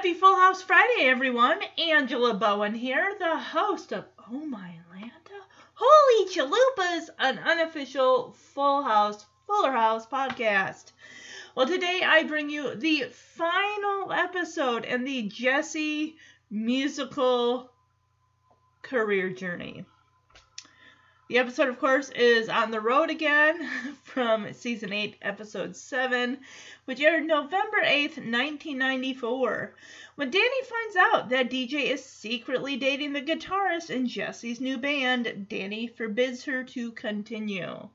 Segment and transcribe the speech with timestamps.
[0.00, 1.60] Happy Full House Friday, everyone.
[1.76, 5.42] Angela Bowen here, the host of Oh Mylanta.
[5.74, 10.92] Holy Chalupas, an unofficial Full House, Fuller House podcast.
[11.54, 16.16] Well, today I bring you the final episode in the Jesse
[16.48, 17.70] musical
[18.80, 19.84] career journey.
[21.30, 23.70] The episode, of course, is On the Road Again
[24.02, 26.40] from season 8, episode 7,
[26.86, 29.76] which aired November 8th, 1994.
[30.16, 35.46] When Danny finds out that DJ is secretly dating the guitarist in Jesse's new band,
[35.48, 37.88] Danny forbids her to continue.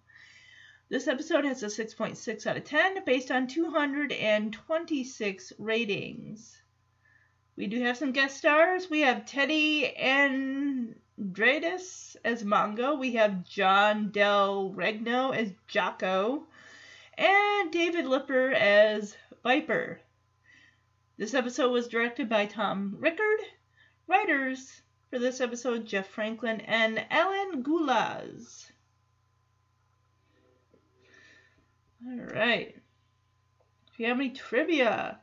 [0.87, 6.61] This episode has a 6.6 out of 10 based on 226 ratings.
[7.57, 8.89] We do have some guest stars.
[8.89, 9.93] We have Teddy
[11.19, 12.99] Andradis as Mongo.
[12.99, 16.47] We have John Del Regno as Jocko.
[17.17, 20.01] And David Lipper as Viper.
[21.17, 23.39] This episode was directed by Tom Rickard.
[24.07, 28.69] Writers for this episode Jeff Franklin and Ellen Guylas.
[32.05, 32.75] All right.
[33.91, 35.19] If you have any trivia,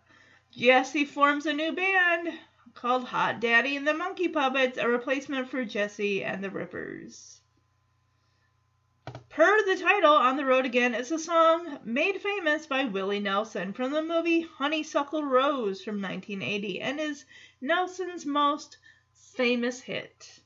[0.50, 2.32] Jesse forms a new band
[2.74, 7.40] called Hot Daddy and the Monkey Puppets, a replacement for Jesse and the Rippers.
[9.28, 13.72] Per the title, On the Road Again is a song made famous by Willie Nelson
[13.72, 17.24] from the movie Honeysuckle Rose from 1980 and is
[17.60, 18.78] Nelson's most
[19.12, 20.40] famous hit.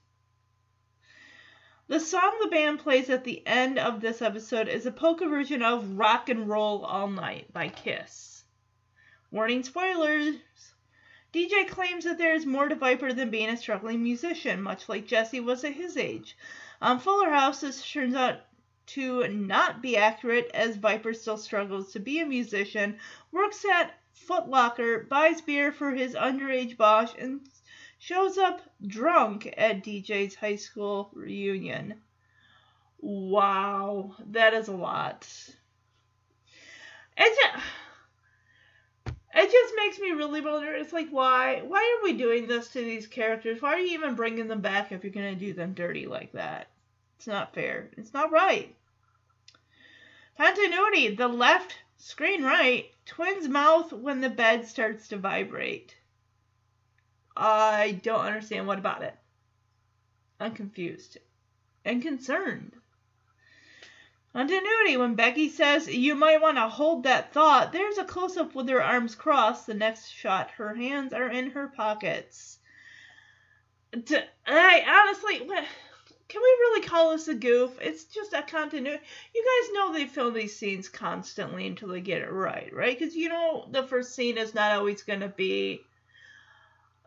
[1.88, 5.62] The song the band plays at the end of this episode is a polka version
[5.62, 8.44] of Rock and Roll All Night by Kiss.
[9.30, 10.36] Warning spoilers!
[11.36, 15.06] DJ claims that there is more to Viper than being a struggling musician, much like
[15.06, 16.34] Jesse was at his age.
[16.80, 18.40] On Fuller House, this turns out
[18.86, 22.96] to not be accurate as Viper still struggles to be a musician,
[23.32, 27.42] works at Foot Locker, buys beer for his underage boss, and
[27.98, 32.00] shows up drunk at DJ's high school reunion.
[32.98, 35.28] Wow, that is a lot.
[37.18, 37.64] It just,
[39.36, 40.72] it just makes me really wonder.
[40.74, 41.62] It's like, why?
[41.66, 43.60] Why are we doing this to these characters?
[43.60, 46.68] Why are you even bringing them back if you're gonna do them dirty like that?
[47.18, 47.90] It's not fair.
[47.96, 48.74] It's not right.
[50.36, 51.14] Continuity.
[51.14, 52.90] The left screen right.
[53.04, 55.96] Twin's mouth when the bed starts to vibrate.
[57.36, 59.14] I don't understand what about it.
[60.40, 61.18] I'm confused
[61.84, 62.72] and concerned.
[64.36, 64.98] Continuity.
[64.98, 68.68] When Becky says, You might want to hold that thought, there's a close up with
[68.68, 69.66] her arms crossed.
[69.66, 72.58] The next shot, her hands are in her pockets.
[73.94, 77.78] I honestly, can we really call this a goof?
[77.80, 79.02] It's just a continuity.
[79.34, 82.98] You guys know they film these scenes constantly until they get it right, right?
[82.98, 85.80] Because you know the first scene is not always going to be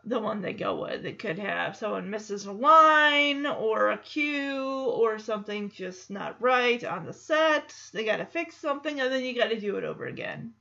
[0.04, 1.04] the one they go with.
[1.04, 6.82] It could have someone misses a line or a cue or something just not right
[6.84, 7.74] on the set.
[7.92, 10.54] They got to fix something and then you got to do it over again.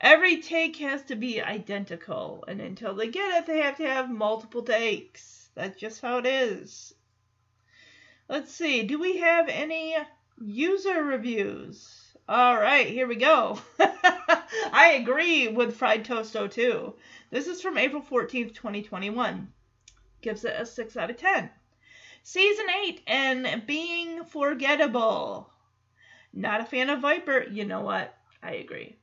[0.00, 4.08] Every take has to be identical, and until they get it, they have to have
[4.08, 5.50] multiple takes.
[5.54, 6.94] That's just how it is.
[8.26, 9.94] Let's see, do we have any
[10.40, 11.99] user reviews?
[12.30, 13.58] All right, here we go.
[14.72, 16.94] I agree with Fried Toasto too.
[17.30, 19.52] This is from April 14th, 2021.
[20.22, 21.50] Gives it a 6 out of 10.
[22.22, 25.50] Season 8 and Being Forgettable.
[26.32, 27.46] Not a fan of Viper.
[27.50, 28.16] You know what?
[28.40, 28.94] I agree.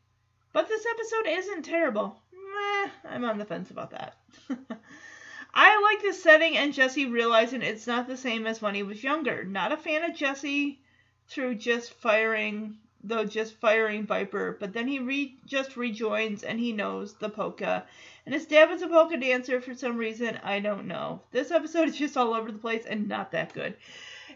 [0.53, 2.17] But this episode isn't terrible.
[2.31, 4.15] Meh, I'm on the fence about that.
[5.53, 9.03] I like the setting and Jesse realizing it's not the same as when he was
[9.03, 9.43] younger.
[9.43, 10.79] Not a fan of Jesse
[11.27, 16.71] through just firing, though just firing Viper, but then he re- just rejoins and he
[16.71, 17.85] knows the polka.
[18.25, 20.39] And his dad was a polka dancer for some reason.
[20.43, 21.21] I don't know.
[21.31, 23.75] This episode is just all over the place and not that good.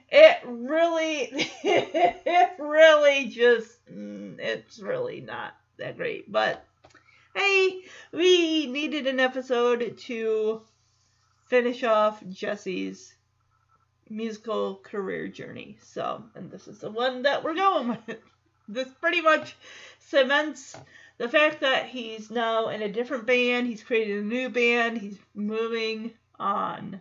[0.09, 1.29] It really,
[1.63, 6.31] it really just, mm, it's really not that great.
[6.31, 6.65] But
[7.35, 7.81] hey,
[8.11, 10.61] we needed an episode to
[11.47, 13.13] finish off Jesse's
[14.09, 15.77] musical career journey.
[15.81, 18.19] So, and this is the one that we're going with.
[18.73, 19.55] This pretty much
[19.99, 20.75] cements
[21.21, 25.19] the fact that he's now in a different band, he's created a new band, he's
[25.35, 26.99] moving on.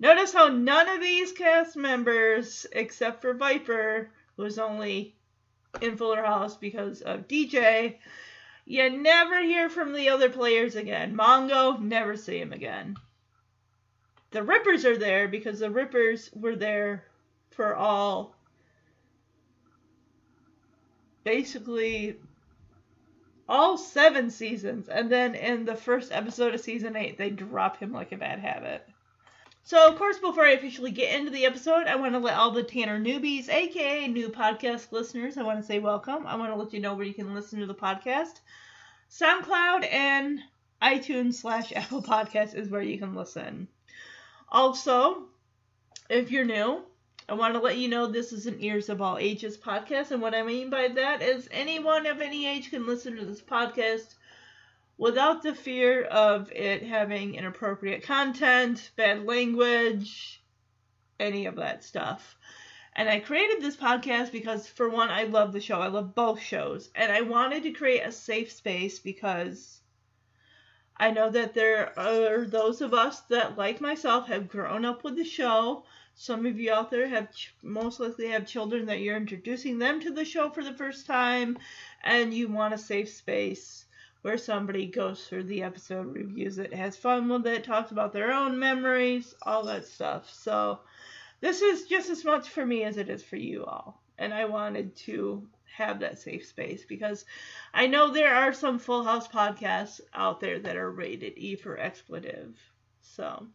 [0.00, 4.08] Notice how none of these cast members, except for Viper,
[4.38, 5.14] was only
[5.82, 7.98] in Fuller House because of DJ,
[8.64, 11.14] you never hear from the other players again.
[11.14, 12.96] Mongo, never see him again.
[14.30, 17.04] The Rippers are there because the Rippers were there
[17.50, 18.37] for all
[21.24, 22.16] basically
[23.48, 24.88] all seven seasons.
[24.88, 28.38] And then in the first episode of season eight, they drop him like a bad
[28.38, 28.86] habit.
[29.64, 32.52] So, of course, before I officially get into the episode, I want to let all
[32.52, 36.26] the Tanner newbies, aka new podcast listeners, I want to say welcome.
[36.26, 38.40] I want to let you know where you can listen to the podcast.
[39.10, 40.40] SoundCloud and
[40.80, 43.68] iTunes slash Apple Podcast is where you can listen.
[44.48, 45.24] Also,
[46.08, 46.82] if you're new,
[47.30, 50.22] I want to let you know this is an Ears of All Ages podcast, and
[50.22, 54.14] what I mean by that is anyone of any age can listen to this podcast
[54.96, 60.42] without the fear of it having inappropriate content, bad language,
[61.20, 62.38] any of that stuff.
[62.96, 65.82] And I created this podcast because, for one, I love the show.
[65.82, 66.88] I love both shows.
[66.94, 69.82] And I wanted to create a safe space because
[70.96, 75.16] I know that there are those of us that, like myself, have grown up with
[75.16, 75.84] the show
[76.20, 80.00] some of you out there have ch- most likely have children that you're introducing them
[80.00, 81.56] to the show for the first time,
[82.02, 83.86] and you want a safe space
[84.22, 88.32] where somebody goes through the episode, reviews it, has fun with it, talks about their
[88.32, 90.28] own memories, all that stuff.
[90.28, 90.80] So,
[91.40, 94.02] this is just as much for me as it is for you all.
[94.18, 97.24] And I wanted to have that safe space because
[97.72, 101.78] I know there are some Full House podcasts out there that are rated E for
[101.78, 102.58] expletive.
[103.02, 103.46] So,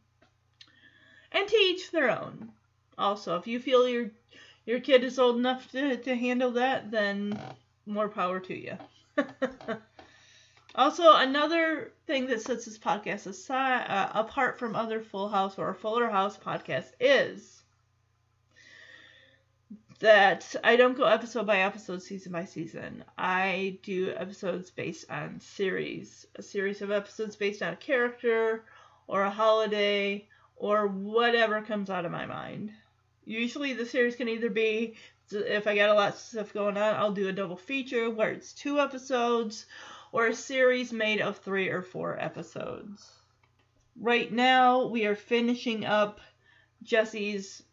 [1.34, 2.52] and to each their own.
[2.98, 4.12] Also, if you feel your
[4.66, 7.38] your kid is old enough to, to handle that, then
[7.86, 8.78] more power to you.
[10.76, 15.74] also, another thing that sets this podcast aside, uh, apart from other Full House or
[15.74, 17.62] Fuller House podcasts is
[20.00, 23.04] that I don't go episode by episode, season by season.
[23.18, 28.64] I do episodes based on series, a series of episodes based on a character
[29.08, 32.72] or a holiday or whatever comes out of my mind.
[33.26, 34.96] Usually the series can either be
[35.32, 38.32] if I got a lot of stuff going on, I'll do a double feature where
[38.32, 39.66] it's two episodes
[40.12, 43.10] or a series made of three or four episodes.
[44.00, 46.20] Right now, we are finishing up
[46.84, 47.64] Jesse's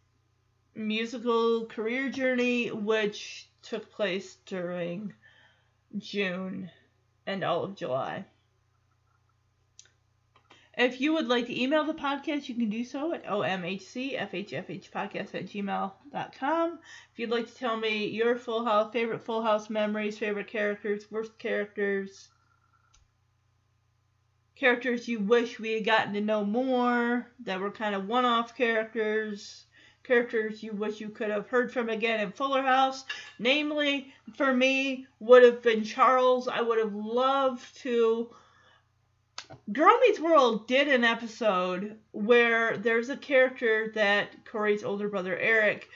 [0.75, 5.13] musical career journey, which took place during
[5.99, 6.71] June
[7.27, 8.25] and all of July.
[10.79, 15.47] If you would like to email the podcast, you can do so at omhcfhfhpodcast at
[15.47, 16.79] gmail.com.
[17.13, 21.11] If you'd like to tell me your Full House, favorite Full House memories, favorite characters,
[21.11, 22.29] worst characters,
[24.55, 28.57] characters you wish we had gotten to know more, that were kind of one off
[28.57, 29.65] characters,
[30.05, 33.05] characters you wish you could have heard from again in Fuller House.
[33.41, 36.47] Namely, for me, would have been Charles.
[36.47, 38.31] I would have loved to
[39.73, 45.89] Girl Meets World did an episode where there's a character that Corey's older brother Eric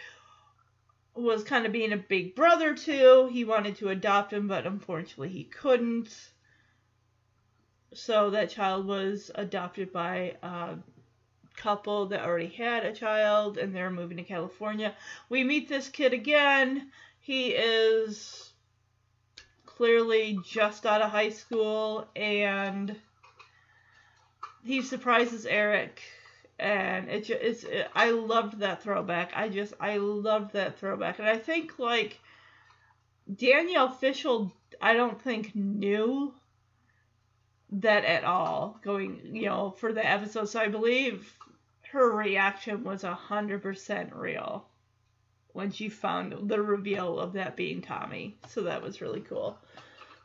[1.14, 3.28] was kind of being a big brother to.
[3.28, 6.30] He wanted to adopt him, but unfortunately he couldn't.
[7.92, 10.76] So that child was adopted by a
[11.56, 14.94] couple that already had a child and they're moving to California.
[15.28, 16.90] We meet this kid again.
[17.20, 18.52] He is
[19.64, 22.96] clearly just out of high school and
[24.64, 26.02] he surprises Eric,
[26.58, 29.32] and it just it's it, I loved that throwback.
[29.36, 32.18] I just I loved that throwback, and I think like
[33.32, 36.34] Danielle Fishel, I don't think knew
[37.72, 40.48] that at all going you know for the episode.
[40.48, 41.30] So I believe
[41.92, 44.66] her reaction was a hundred percent real
[45.52, 48.36] when she found the reveal of that being Tommy.
[48.48, 49.58] So that was really cool.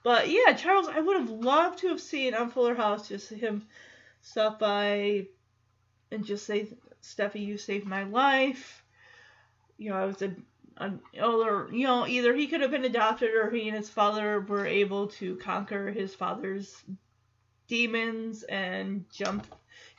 [0.01, 3.67] But yeah, Charles, I would have loved to have seen on Fuller House just him
[4.21, 5.27] stop and
[6.23, 6.67] just say,
[7.01, 8.83] Steffi, you saved my life.
[9.77, 10.35] You know, I was a,
[10.77, 14.41] a or you know, either he could have been adopted or he and his father
[14.41, 16.75] were able to conquer his father's
[17.67, 19.45] demons and jump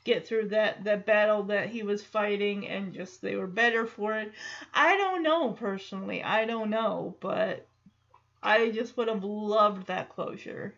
[0.04, 4.14] get through that that battle that he was fighting and just they were better for
[4.16, 4.32] it.
[4.74, 6.22] I don't know personally.
[6.22, 7.66] I don't know, but
[8.42, 10.74] I just would have loved that closure.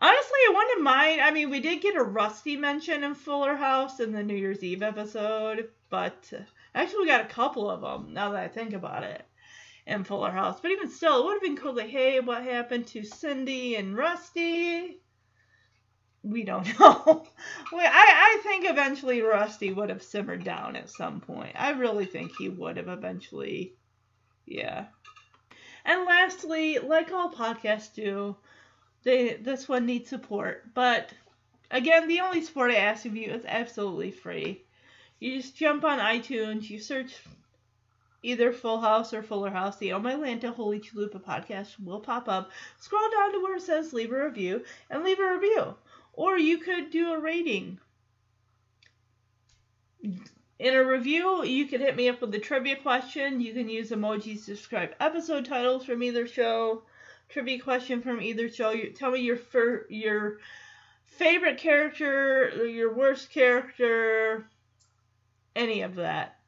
[0.00, 1.20] Honestly, I wouldn't mind.
[1.20, 4.62] I mean, we did get a Rusty mention in Fuller House in the New Year's
[4.62, 6.32] Eve episode, but
[6.74, 9.24] actually, we got a couple of them now that I think about it.
[9.86, 10.60] in Fuller House.
[10.60, 11.74] But even still, it would have been cool.
[11.74, 15.00] Like, hey, what happened to Cindy and Rusty?
[16.22, 17.26] We don't know.
[17.72, 21.52] I, I think eventually Rusty would have simmered down at some point.
[21.58, 23.76] I really think he would have eventually.
[24.46, 24.86] Yeah.
[25.84, 28.36] And lastly, like all podcasts do,
[29.06, 30.74] they this one needs support.
[30.74, 31.10] But
[31.70, 34.64] again, the only support I ask of you is absolutely free.
[35.20, 37.14] You just jump on iTunes, you search
[38.24, 42.28] either Full House or Fuller House, the Oh My Lanta Holy Chalupa podcast will pop
[42.28, 42.50] up.
[42.80, 45.76] Scroll down to where it says leave a review and leave a review.
[46.12, 47.78] Or you could do a rating.
[50.02, 53.40] In a review, you can hit me up with a trivia question.
[53.40, 56.82] You can use emojis to describe episode titles from either show.
[57.28, 58.70] Trivia question from either show.
[58.70, 60.38] You, tell me your fir- your
[61.04, 64.46] favorite character, your worst character,
[65.54, 66.38] any of that.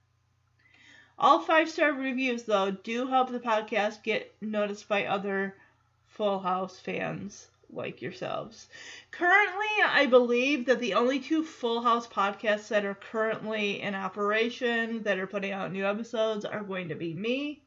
[1.18, 5.56] All five star reviews, though, do help the podcast get noticed by other
[6.06, 8.68] Full House fans like yourselves.
[9.10, 15.02] Currently, I believe that the only two Full House podcasts that are currently in operation
[15.02, 17.62] that are putting out new episodes are going to be me,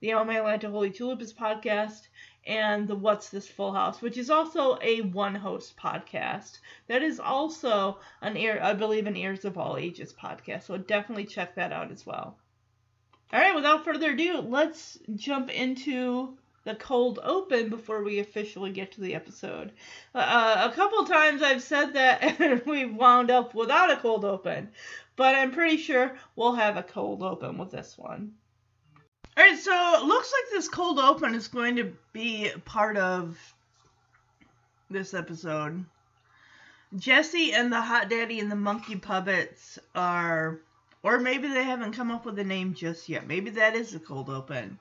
[0.00, 2.08] the Oh Mylanta Holy Chalupas podcast,
[2.46, 6.58] and the What's This Full House, which is also a one host podcast.
[6.88, 10.62] That is also an ear, I believe, an Ears of All Ages podcast.
[10.62, 12.38] So definitely check that out as well.
[13.32, 18.92] All right, without further ado, let's jump into the cold open before we officially get
[18.92, 19.72] to the episode.
[20.14, 24.70] Uh, a couple times I've said that and we've wound up without a cold open,
[25.16, 28.32] but I'm pretty sure we'll have a cold open with this one.
[29.36, 33.38] All right, so it looks like this cold open is going to be part of
[34.90, 35.84] this episode.
[36.96, 40.60] Jesse and the Hot Daddy and the Monkey Puppets are,
[41.04, 43.26] or maybe they haven't come up with a name just yet.
[43.26, 44.78] Maybe that is the cold open.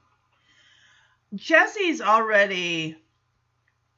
[1.36, 2.98] Jesse's already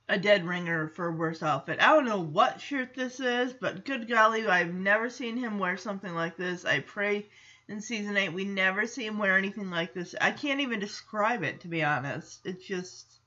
[0.10, 1.80] a dead ringer for worst outfit.
[1.82, 5.78] I don't know what shirt this is, but good golly, I've never seen him wear
[5.78, 6.66] something like this.
[6.66, 7.30] I pray
[7.68, 10.16] in season 8 we never see him wear anything like this.
[10.20, 12.42] I can't even describe it to be honest.
[12.46, 13.22] It's just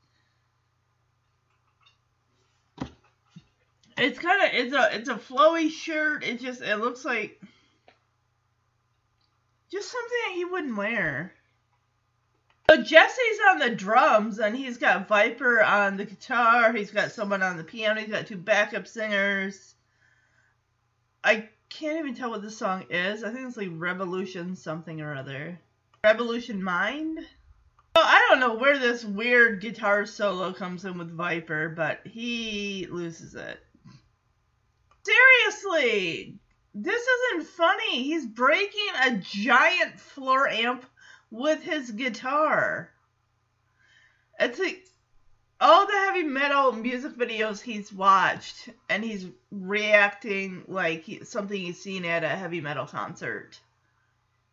[3.97, 6.25] It's kind of it's a it's a flowy shirt.
[6.25, 7.41] It just it looks like
[9.71, 11.33] just something that he wouldn't wear.
[12.69, 16.73] So Jesse's on the drums and he's got Viper on the guitar.
[16.73, 18.01] He's got someone on the piano.
[18.01, 19.75] He's got two backup singers.
[21.23, 23.25] I can't even tell what this song is.
[23.25, 25.59] I think it's like Revolution something or other.
[26.05, 27.19] Revolution Mind?
[27.97, 32.87] Well, I don't know where this weird guitar solo comes in with Viper, but he
[32.91, 33.59] loses it.
[35.05, 36.39] Seriously!
[36.75, 38.05] This isn't funny.
[38.05, 40.87] He's breaking a giant floor amp
[41.31, 42.91] with his guitar.
[44.39, 44.85] It's like
[45.61, 51.81] all the heavy metal music videos he's watched, and he's reacting like he, something he's
[51.81, 53.59] seen at a heavy metal concert.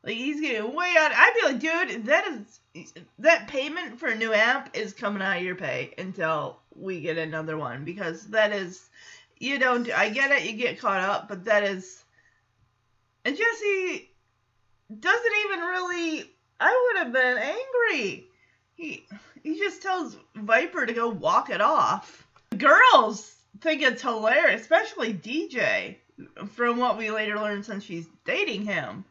[0.03, 1.11] Like he's getting way out.
[1.13, 5.37] I'd be like, dude, that is that payment for a new amp is coming out
[5.37, 8.89] of your pay until we get another one because that is
[9.37, 9.91] you don't.
[9.91, 12.03] I get it, you get caught up, but that is.
[13.23, 14.09] And Jesse
[14.99, 16.31] doesn't even really
[16.61, 18.27] I would have been angry.
[18.81, 19.05] He
[19.43, 22.27] he just tells Viper to go walk it off.
[22.57, 25.97] Girls think it's hilarious, especially DJ,
[26.47, 29.05] from what we later learn since she's dating him.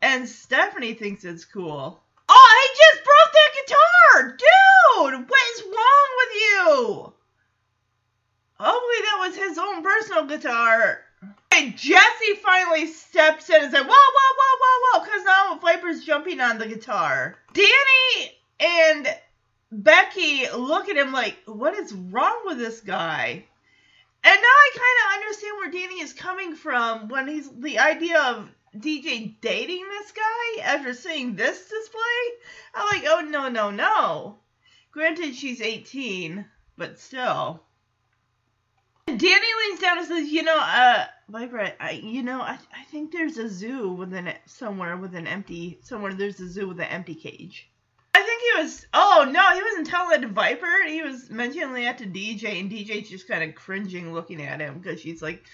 [0.00, 2.00] And Stephanie thinks it's cool.
[2.28, 4.36] Oh, he just broke that guitar!
[4.38, 6.64] Dude, what is wrong with you?
[6.68, 7.14] Oh,
[8.60, 11.00] Hopefully that was his own personal guitar.
[11.50, 16.04] And Jesse finally steps in and says, whoa, whoa, whoa, whoa, whoa, because now Viper's
[16.04, 17.36] jumping on the guitar.
[17.52, 19.08] Danny and
[19.70, 23.44] Becky look at him like, what is wrong with this guy?
[24.24, 28.20] And now I kind of understand where Danny is coming from when he's the idea
[28.20, 32.00] of DJ dating this guy after seeing this display.
[32.74, 34.38] I'm like, oh, no, no, no.
[34.90, 36.44] Granted, she's 18,
[36.76, 37.62] but still.
[39.06, 43.10] Danny leans down and says, "You know, uh, Viper, I, you know, I, I think
[43.10, 46.88] there's a zoo within it somewhere with an empty, somewhere there's a zoo with an
[46.88, 47.70] empty cage."
[48.58, 48.86] Was.
[48.92, 50.84] Oh no, he wasn't telling it to Viper.
[50.86, 54.78] He was mentioning that to DJ, and DJ's just kind of cringing, looking at him
[54.78, 55.44] because she's like,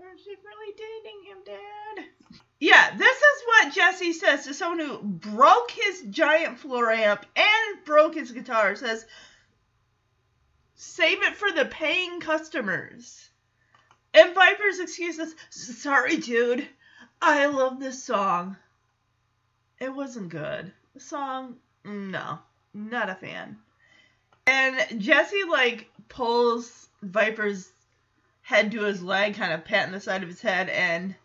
[0.00, 4.86] oh, "Is she really dating him, Dad?" Yeah, this is what Jesse says to someone
[4.86, 8.76] who broke his giant floor amp and broke his guitar.
[8.76, 9.06] Says,
[10.74, 13.30] Save it for the paying customers.
[14.12, 16.68] And Viper's excuse is, sorry, dude.
[17.22, 18.56] I love this song.
[19.78, 20.72] It wasn't good.
[20.92, 22.40] The song No,
[22.74, 23.58] not a fan.
[24.46, 27.70] And Jesse like pulls Viper's
[28.42, 31.16] head to his leg, kind of patting the side of his head, and he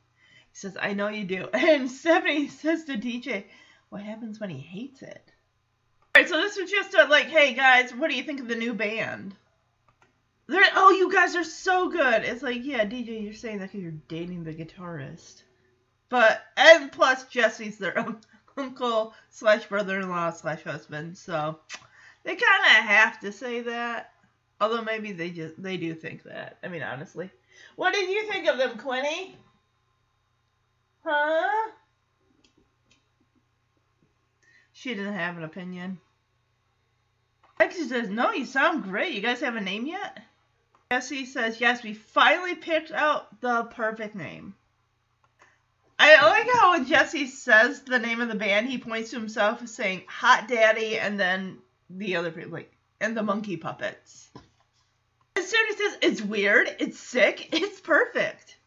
[0.53, 3.45] says, "I know you do." And Stephanie says to DJ,
[3.89, 5.33] "What happens when he hates it?"
[6.15, 8.47] All right, so this was just a like, "Hey guys, what do you think of
[8.47, 9.35] the new band?"
[10.47, 12.23] They're, oh, you guys are so good.
[12.23, 15.41] It's like, yeah, DJ, you're saying that because you're dating the guitarist.
[16.09, 18.21] But and plus Jesse's their un-
[18.57, 21.59] uncle slash brother-in-law slash husband, so
[22.23, 24.11] they kind of have to say that.
[24.59, 26.57] Although maybe they just they do think that.
[26.63, 27.29] I mean, honestly,
[27.75, 29.37] what did you think of them, Quinny?
[31.03, 31.71] Huh?
[34.71, 35.99] She didn't have an opinion.
[37.59, 39.13] Lexi says, "No, you sound great.
[39.13, 40.21] You guys have a name yet?"
[40.91, 44.55] Jesse says, "Yes, we finally picked out the perfect name."
[45.97, 49.65] I like how when Jesse says the name of the band, he points to himself
[49.67, 51.59] saying "Hot Daddy" and then
[51.89, 54.29] the other people like and the Monkey Puppets.
[55.37, 58.57] As soon as Stephanie says it's weird, it's sick, it's perfect.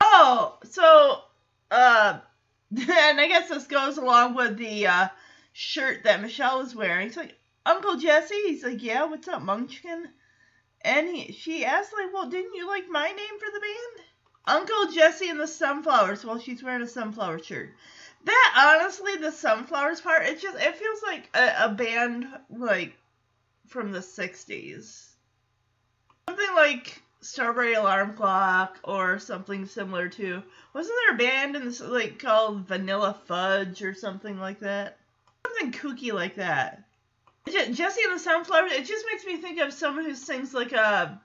[0.00, 1.22] Oh, so
[1.70, 2.18] uh,
[2.76, 5.08] and I guess this goes along with the uh,
[5.52, 7.08] shirt that Michelle was wearing.
[7.08, 8.34] It's like Uncle Jesse.
[8.46, 10.08] He's like, yeah, what's up, Munchkin?
[10.82, 14.06] And he, she asked like, well, didn't you like my name for the band?
[14.46, 16.24] Uncle Jesse and the Sunflowers.
[16.24, 17.74] Well, she's wearing a sunflower shirt.
[18.24, 22.96] That honestly, the sunflowers part, it just it feels like a, a band like
[23.66, 25.08] from the '60s,
[26.28, 30.42] something like Strawberry Alarm Clock or something similar to.
[30.72, 34.98] Wasn't there a band in this like called Vanilla Fudge or something like that?
[35.46, 36.84] Something kooky like that.
[37.48, 38.72] Jesse and the Sunflowers.
[38.72, 41.20] It just makes me think of someone who sings like a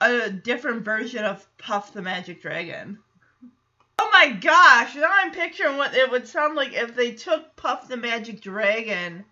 [0.00, 2.98] a different version of Puff the Magic Dragon.
[3.98, 4.94] Oh my gosh!
[4.94, 9.24] Now I'm picturing what it would sound like if they took Puff the Magic Dragon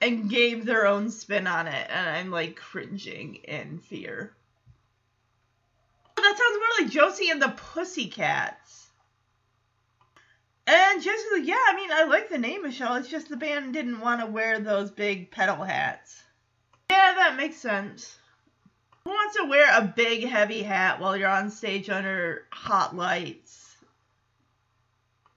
[0.00, 4.34] and gave their own spin on it, and I'm like cringing in fear.
[6.16, 8.90] That sounds more like Josie and the Pussycats.
[10.66, 12.94] And like, yeah, I mean, I like the name, Michelle.
[12.94, 16.22] It's just the band didn't want to wear those big petal hats.
[16.90, 18.16] Yeah, that makes sense.
[19.04, 23.76] Who wants to wear a big, heavy hat while you're on stage under hot lights?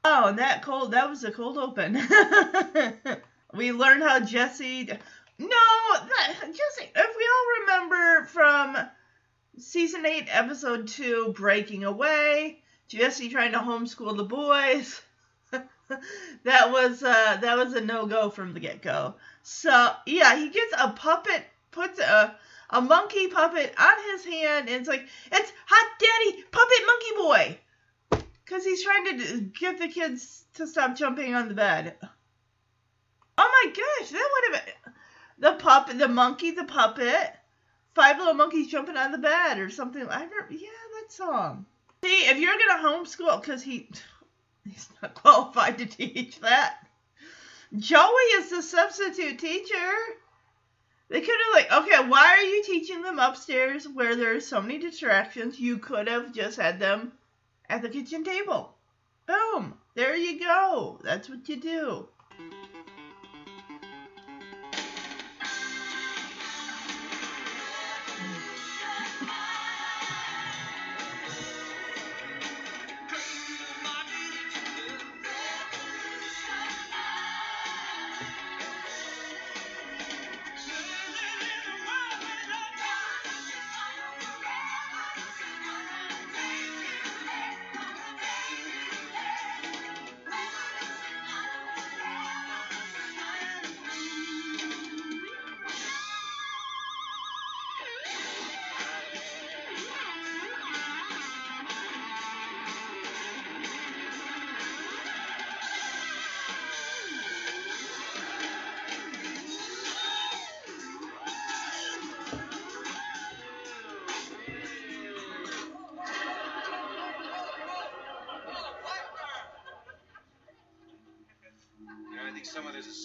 [0.03, 1.93] Oh, and that cold, that was a cold open.
[3.55, 4.85] we learned how Jesse.
[5.39, 8.77] No, that, Jesse, if we all remember from
[9.57, 15.01] season 8, episode 2, Breaking Away, Jesse trying to homeschool the boys.
[15.51, 19.15] that was uh, that was a no go from the get go.
[19.41, 22.35] So yeah, he gets a puppet, puts a
[22.69, 27.59] a monkey puppet on his hand, and it's like it's hot daddy puppet monkey boy,
[28.43, 31.95] because he's trying to get the kids to stop jumping on the bed.
[33.37, 34.93] Oh my gosh, that would have been
[35.37, 37.35] the puppet, the monkey, the puppet,
[37.93, 40.01] five little monkeys jumping on the bed or something.
[40.01, 40.69] I remember, yeah,
[41.01, 41.65] that song.
[42.03, 43.89] See, if you're gonna homeschool, because he
[44.63, 46.79] he's not qualified to teach that.
[47.77, 49.91] Joey is the substitute teacher.
[51.07, 54.79] They could have like, okay, why are you teaching them upstairs where there's so many
[54.79, 55.59] distractions?
[55.59, 57.13] You could have just had them
[57.69, 58.75] at the kitchen table.
[59.27, 59.77] Boom.
[59.93, 60.99] There you go.
[61.03, 62.07] That's what you do.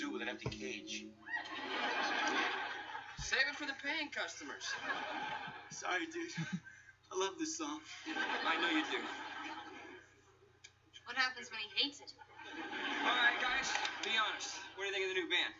[0.00, 1.04] Zoo with an empty cage.
[3.20, 4.64] Save it for the paying customers.
[5.68, 6.32] Sorry, dude.
[7.12, 7.84] I love this song.
[8.08, 8.96] I know you do.
[11.04, 12.16] What happens when he hates it?
[13.04, 13.68] All right, guys,
[14.00, 14.56] be honest.
[14.76, 15.52] What do you think of the new band?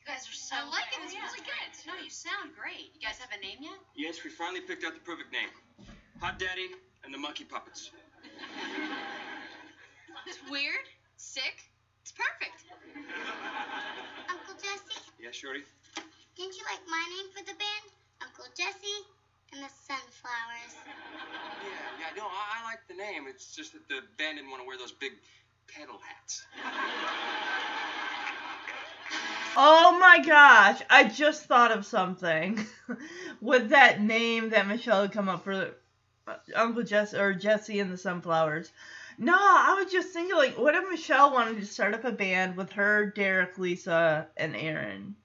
[0.00, 0.56] You guys are so.
[0.56, 1.04] I like it.
[1.04, 1.76] It's yeah, really great.
[1.76, 1.92] good.
[1.92, 2.88] No, you sound great.
[2.96, 3.76] You guys have a name yet?
[3.94, 5.50] Yes, we finally picked out the perfect name.
[6.24, 6.72] Hot Daddy
[7.04, 7.90] and the Monkey Puppets.
[10.24, 10.86] It's weird,
[11.16, 11.66] sick,
[12.02, 12.61] It's perfect.
[14.28, 15.62] Uncle Jesse, Yeah, Shorty?
[16.36, 17.86] didn't you like my name for the band?
[18.22, 19.00] Uncle Jesse
[19.52, 20.74] and the Sunflowers.
[20.86, 23.26] Yeah, yeah, no, I, I like the name.
[23.28, 25.12] It's just that the band didn't want to wear those big
[25.68, 26.42] petal hats.
[29.56, 32.64] Oh my gosh, I just thought of something
[33.40, 35.74] with that name that Michelle had come up for
[36.26, 38.70] uh, Uncle Jesse or Jesse and the Sunflowers.
[39.18, 42.56] No, I was just thinking like, what if Michelle wanted to start up a band
[42.56, 45.16] with her, Derek, Lisa, and Aaron,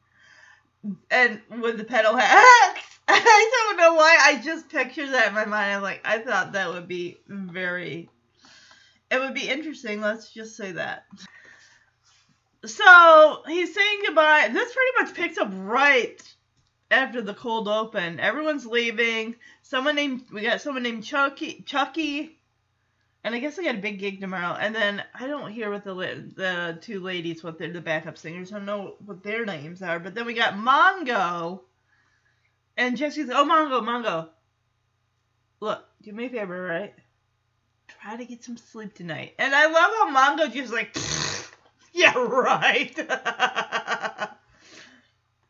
[1.09, 2.81] and with the petal hats?
[3.07, 5.75] I don't know why I just pictured that in my mind.
[5.75, 8.09] I'm like, I thought that would be very,
[9.09, 10.01] it would be interesting.
[10.01, 11.05] Let's just say that.
[12.65, 14.49] So he's saying goodbye.
[14.51, 16.21] This pretty much picks up right
[16.91, 18.19] after the cold open.
[18.19, 19.35] Everyone's leaving.
[19.61, 22.36] Someone named we got someone named Chucky Chucky,
[23.27, 24.55] and I guess I got a big gig tomorrow.
[24.57, 28.53] And then I don't hear what the the two ladies what they're the backup singers.
[28.53, 29.99] I don't know what their names are.
[29.99, 31.59] But then we got Mongo,
[32.77, 34.29] and Jesse's oh Mongo Mongo.
[35.59, 36.93] Look, do me a favor, right?
[38.01, 39.33] Try to get some sleep tonight.
[39.37, 40.97] And I love how Mongo just like.
[41.93, 42.95] Yeah, right.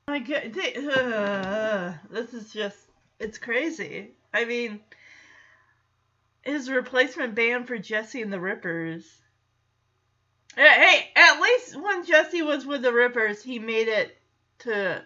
[0.07, 2.77] My God, they, uh, this is just,
[3.19, 4.11] it's crazy.
[4.33, 4.79] I mean,
[6.47, 9.05] his replacement band for Jesse and the Rippers.
[10.55, 14.17] Hey, at least when Jesse was with the Rippers, he made it
[14.59, 15.03] to,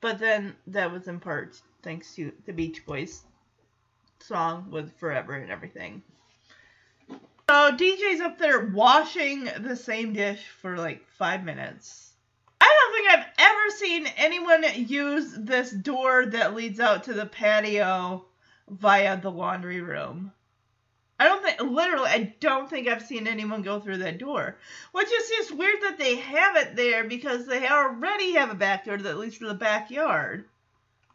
[0.00, 3.22] but then that was in part thanks to the Beach Boys
[4.20, 6.02] song with Forever and everything.
[7.08, 12.12] So DJ's up there washing the same dish for like five minutes.
[12.60, 17.26] I don't think I've ever seen anyone use this door that leads out to the
[17.26, 18.26] patio
[18.68, 20.32] via the laundry room.
[21.20, 24.56] I don't think, literally, I don't think I've seen anyone go through that door.
[24.90, 28.86] Which is just weird that they have it there because they already have a back
[28.86, 30.46] door that leads to the backyard.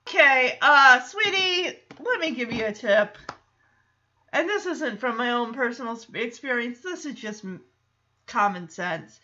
[0.07, 3.17] Okay, uh, sweetie, let me give you a tip
[4.35, 7.45] and this isn't from my own personal experience, this is just
[8.27, 9.21] common sense.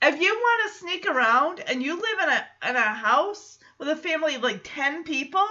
[0.00, 3.88] If you want to sneak around and you live in a in a house with
[3.88, 5.46] a family of like 10 people,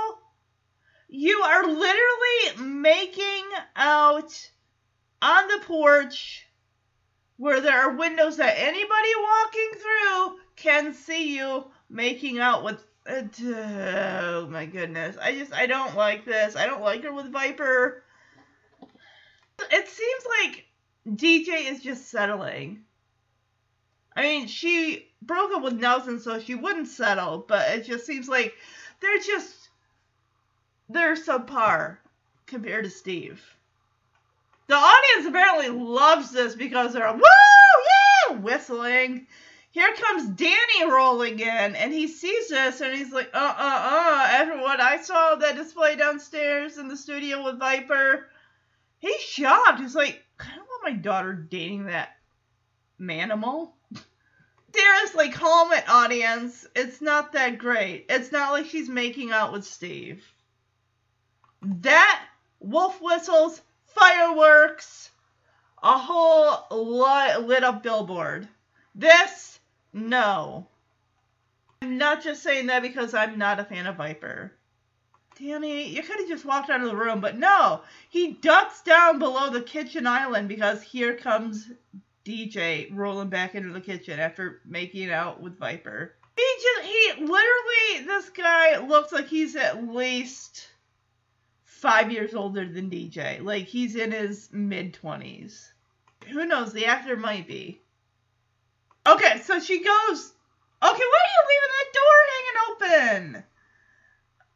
[1.09, 4.49] you are literally making out
[5.23, 6.45] on the porch
[7.37, 14.47] where there are windows that anybody walking through can see you making out with oh
[14.49, 15.17] my goodness.
[15.21, 16.55] I just I don't like this.
[16.55, 18.03] I don't like her with Viper
[19.71, 20.65] it seems like
[21.07, 22.83] DJ is just settling.
[24.15, 28.27] I mean, she broke up with Nelson so she wouldn't settle, but it just seems
[28.27, 28.53] like
[28.99, 29.69] they're just
[30.89, 31.97] they're subpar
[32.45, 33.43] compared to Steve.
[34.67, 39.27] The audience apparently loves this because they're woo yeah whistling.
[39.71, 44.27] Here comes Danny rolling in, and he sees this, and he's like, uh uh uh.
[44.29, 48.29] After what I saw that display downstairs in the studio with Viper,
[48.99, 49.79] he's shocked.
[49.79, 52.09] He's like, I don't want my daughter dating that
[53.01, 53.71] manimal.
[54.75, 56.65] Seriously, calm it, audience.
[56.75, 58.05] It's not that great.
[58.09, 60.23] It's not like she's making out with Steve.
[61.61, 62.23] That
[62.59, 63.61] wolf whistles,
[63.95, 65.09] fireworks,
[65.81, 68.47] a whole lit up billboard.
[68.95, 69.59] This,
[69.91, 70.67] no.
[71.81, 74.53] I'm not just saying that because I'm not a fan of Viper.
[75.39, 77.81] Danny, you could have just walked out of the room, but no.
[78.09, 81.71] He ducks down below the kitchen island because here comes
[82.23, 86.15] DJ rolling back into the kitchen after making out with Viper.
[86.35, 90.67] He just, he literally, this guy looks like he's at least
[91.83, 93.43] five years older than DJ.
[93.43, 95.69] Like he's in his mid 20s.
[96.29, 96.71] Who knows?
[96.71, 97.81] The actor might be.
[99.05, 100.33] Okay, so she goes,
[100.81, 103.43] Okay, why are you leaving that door hanging open?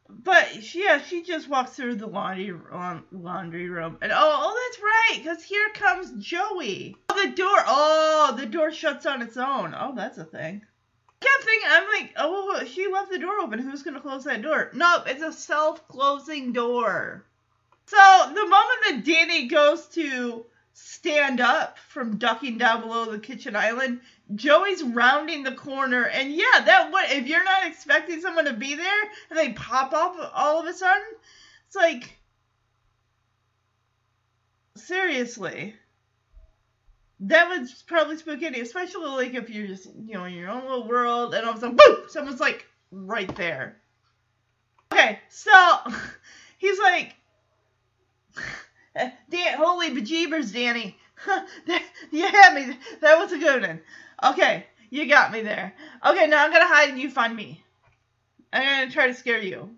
[0.10, 4.70] But she, yeah, she just walks through the laundry um, laundry room, and oh, oh,
[4.72, 6.96] that's right, because here comes Joey.
[7.10, 7.64] Oh, the door.
[7.68, 9.76] Oh, the door shuts on its own.
[9.78, 10.62] Oh, that's a thing.
[11.48, 13.60] Thinking, I'm like, oh, she left the door open.
[13.60, 14.70] Who's gonna close that door?
[14.74, 17.24] Nope, it's a self-closing door.
[17.86, 17.98] So
[18.36, 24.02] the moment that Danny goes to stand up from ducking down below the kitchen island,
[24.36, 28.76] Joey's rounding the corner, and yeah, that what if you're not expecting someone to be
[28.76, 31.08] there and they pop up all of a sudden,
[31.68, 32.18] it's like
[34.76, 35.76] seriously.
[37.22, 40.62] That would probably spook any, especially like if you're just you know in your own
[40.62, 43.78] little world, and all of a sudden, boom, someone's like right there.
[44.92, 45.52] Okay, so
[46.58, 47.16] he's like,
[48.96, 50.98] Dan, holy bejeebers, Danny.
[51.26, 52.78] that, you had me.
[53.02, 53.82] That was a good one.
[54.24, 55.74] Okay, you got me there.
[56.06, 57.64] Okay, now I'm gonna hide and you find me.
[58.54, 59.70] I'm gonna try to scare you.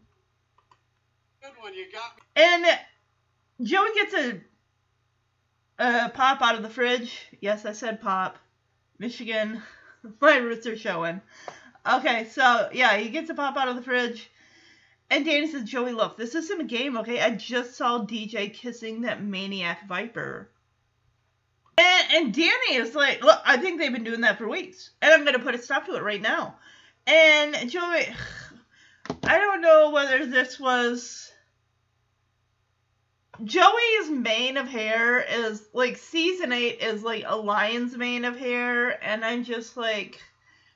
[1.41, 2.43] Good one, you got me.
[2.43, 2.65] And
[3.61, 4.41] Joey gets a,
[5.79, 7.17] a pop out of the fridge.
[7.41, 8.37] Yes, I said pop.
[8.99, 9.61] Michigan.
[10.21, 11.21] My roots are showing.
[11.89, 14.29] Okay, so yeah, he gets a pop out of the fridge.
[15.09, 17.19] And Danny says, Joey, look, this isn't a game, okay?
[17.19, 20.49] I just saw DJ kissing that maniac viper.
[21.77, 24.91] And, and Danny is like, look, I think they've been doing that for weeks.
[25.01, 26.57] And I'm going to put a stop to it right now.
[27.07, 28.07] And Joey,
[29.23, 31.31] I don't know whether this was.
[33.43, 39.01] Joey's mane of hair is like season eight is like a lion's mane of hair,
[39.03, 40.21] and I'm just like,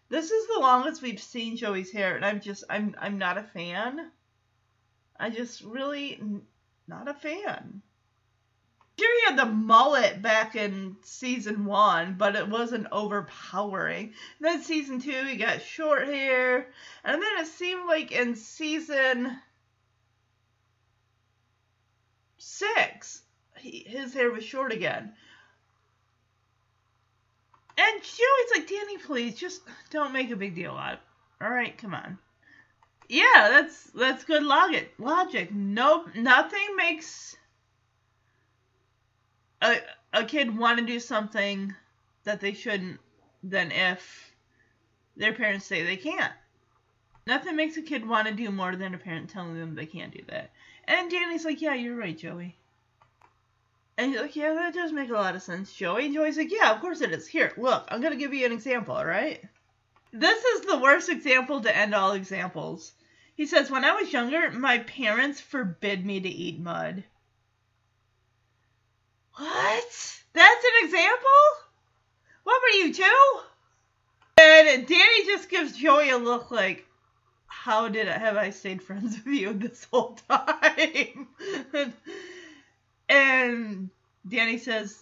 [0.10, 3.44] this is the longest we've seen Joey's hair, and I'm just I'm I'm not a
[3.44, 4.12] fan.
[5.20, 6.48] I just really n-
[6.88, 7.82] not a fan.
[8.98, 14.06] Sure, he had the mullet back in season one, but it wasn't overpowering.
[14.06, 16.72] And then season two, he got short hair,
[17.04, 19.38] and then it seemed like in season
[22.44, 23.24] six,
[23.58, 25.14] he, his hair was short again.
[27.78, 31.46] And Joey's like, Danny, please, just don't make a big deal out of it.
[31.46, 32.18] All right, come on.
[33.10, 34.94] Yeah, that's that's good logic.
[34.98, 35.52] Logic.
[35.52, 37.36] Nope, nothing makes
[39.62, 39.78] a
[40.14, 41.74] a kid want to do something
[42.24, 43.00] that they shouldn't
[43.44, 44.32] than if
[45.18, 46.34] their parents say they can't.
[47.26, 50.14] Nothing makes a kid want to do more than a parent telling them they can't
[50.14, 50.52] do that.
[50.86, 52.56] And Danny's like, yeah, you're right, Joey.
[53.98, 56.06] And he's like, yeah, that does make a lot of sense, Joey.
[56.06, 57.28] And Joey's like, yeah, of course it is.
[57.28, 59.42] Here, look, I'm going to give you an example, right?
[60.12, 62.92] This is the worst example to end all examples.
[63.36, 67.04] He says, when I was younger, my parents forbid me to eat mud.
[69.36, 70.20] What?
[70.34, 71.30] That's an example?
[72.44, 73.40] What were you, two?
[74.40, 76.86] And Danny just gives Joey a look like,
[77.64, 81.30] how did I have I stayed friends with you this whole time?
[83.08, 83.90] and
[84.28, 85.02] Danny says,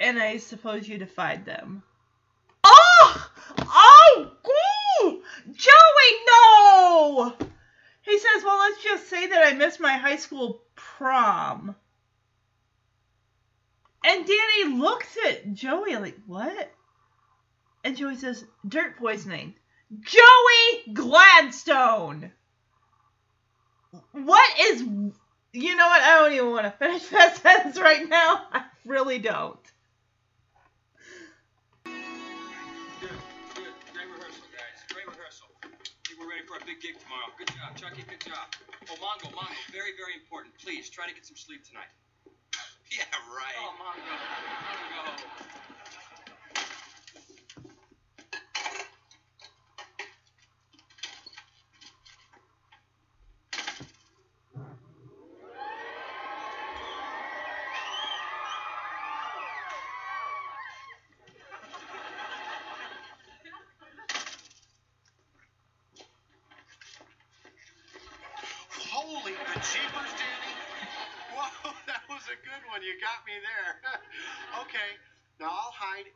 [0.00, 1.82] and I suppose you defied them.
[2.64, 3.30] Oh!
[3.58, 4.30] Oh!
[5.02, 5.22] Ooh!
[5.52, 7.34] Joey, no!
[8.00, 11.76] He says, well, let's just say that I missed my high school prom.
[14.02, 16.72] And Danny looks at Joey like, what?
[17.84, 19.56] And Joey says, dirt poisoning.
[19.98, 22.32] Joey Gladstone!
[24.12, 24.82] What is.
[25.52, 26.00] You know what?
[26.00, 28.46] I don't even want to finish that sentence right now.
[28.52, 29.58] I really don't.
[36.80, 37.28] Gig tomorrow.
[37.36, 38.08] Good job, Chucky.
[38.08, 38.48] Good job.
[38.88, 40.56] Oh, Mongo, Mongo, very, very important.
[40.56, 41.92] Please try to get some sleep tonight.
[42.88, 43.04] Yeah,
[43.36, 43.52] right.
[43.60, 44.00] Oh, Mongo.
[44.96, 45.99] Mongo.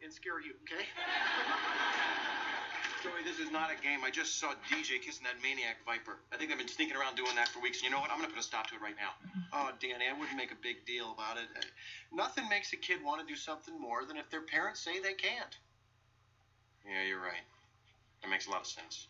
[0.04, 0.84] And scare you, okay?
[3.02, 4.04] Joey, this is not a game.
[4.04, 6.20] I just saw DJ kissing that maniac viper.
[6.32, 7.80] I think they've been sneaking around doing that for weeks.
[7.80, 8.10] And You know what?
[8.10, 9.12] I'm going to put a stop to it right now.
[9.52, 11.48] Oh, Danny, I wouldn't make a big deal about it.
[12.12, 15.12] Nothing makes a kid want to do something more than if their parents say they
[15.12, 15.56] can't.
[16.84, 17.44] Yeah, you're right.
[18.22, 19.08] That makes a lot of sense.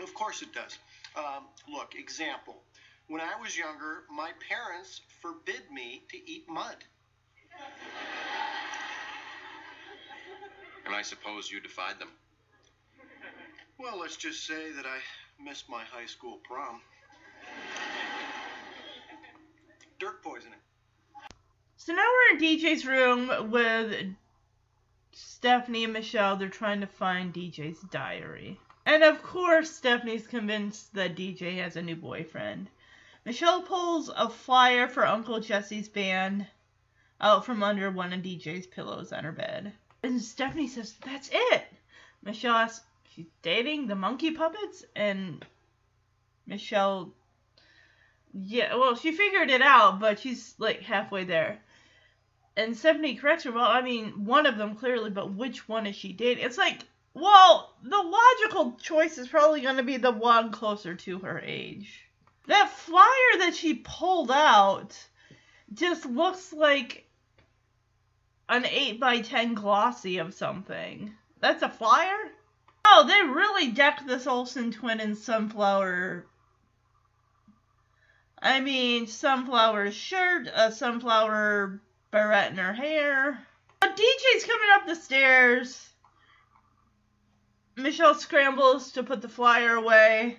[0.00, 0.76] Of course it does.
[1.16, 2.64] Um, look, example.
[3.08, 6.76] When I was younger, my parents forbid me to eat mud.
[10.86, 12.08] And I suppose you defied them.
[13.78, 14.98] Well, let's just say that I
[15.42, 16.80] missed my high school prom.
[19.98, 20.58] Dirt poisoning.
[21.76, 24.14] So now we're in DJ's room with
[25.12, 26.36] Stephanie and Michelle.
[26.36, 28.60] They're trying to find DJ's diary.
[28.86, 32.68] And of course, Stephanie's convinced that DJ has a new boyfriend.
[33.24, 36.46] Michelle pulls a flyer for Uncle Jesse's band
[37.20, 39.72] out from under one of DJ's pillows on her bed.
[40.02, 41.64] And Stephanie says, That's it.
[42.22, 42.84] Michelle asks,
[43.14, 44.84] She's dating the monkey puppets?
[44.96, 45.44] And
[46.46, 47.12] Michelle,
[48.32, 51.60] yeah, well, she figured it out, but she's like halfway there.
[52.56, 55.94] And Stephanie corrects her, Well, I mean, one of them clearly, but which one is
[55.94, 56.44] she dating?
[56.44, 56.82] It's like,
[57.14, 62.06] well, the logical choice is probably going to be the one closer to her age.
[62.46, 64.96] That flyer that she pulled out
[65.72, 67.06] just looks like
[68.48, 71.14] an 8 by 10 glossy of something.
[71.40, 72.32] That's a flyer?
[72.84, 76.26] Oh, they really decked this Olsen twin in sunflower.
[78.40, 83.46] I mean, sunflower shirt, a sunflower barrette in her hair.
[83.80, 85.88] But DJ's coming up the stairs.
[87.76, 90.38] Michelle scrambles to put the flyer away.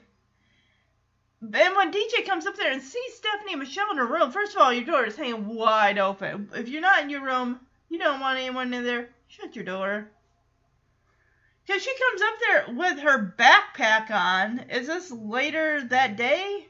[1.42, 4.56] And when DJ comes up there and sees Stephanie and Michelle in her room, first
[4.56, 6.50] of all, your door is hanging wide open.
[6.54, 7.60] If you're not in your room,
[7.94, 10.10] you don't want anyone in there, shut your door.
[11.64, 14.62] Because she comes up there with her backpack on.
[14.72, 16.68] Is this later that day?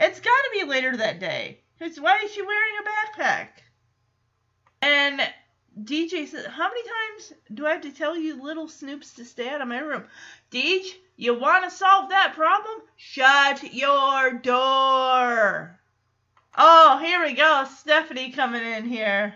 [0.00, 1.60] It's got to be later that day.
[1.78, 3.48] Because why is she wearing a backpack?
[4.80, 5.20] And
[5.78, 9.50] DJ says, How many times do I have to tell you little snoops to stay
[9.50, 10.04] out of my room?
[10.50, 12.80] Deej, you want to solve that problem?
[12.96, 15.78] Shut your door.
[16.56, 17.66] Oh, here we go.
[17.78, 19.34] Stephanie coming in here.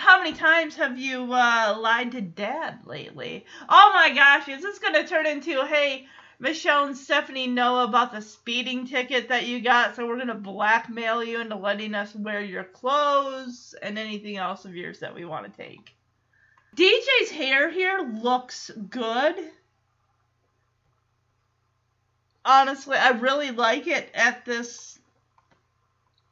[0.00, 3.44] How many times have you uh, lied to dad lately?
[3.68, 6.06] Oh my gosh, is this going to turn into, hey,
[6.38, 10.34] Michelle and Stephanie know about the speeding ticket that you got, so we're going to
[10.34, 15.26] blackmail you into letting us wear your clothes and anything else of yours that we
[15.26, 15.94] want to take.
[16.74, 19.34] DJ's hair here looks good.
[22.42, 24.98] Honestly, I really like it at this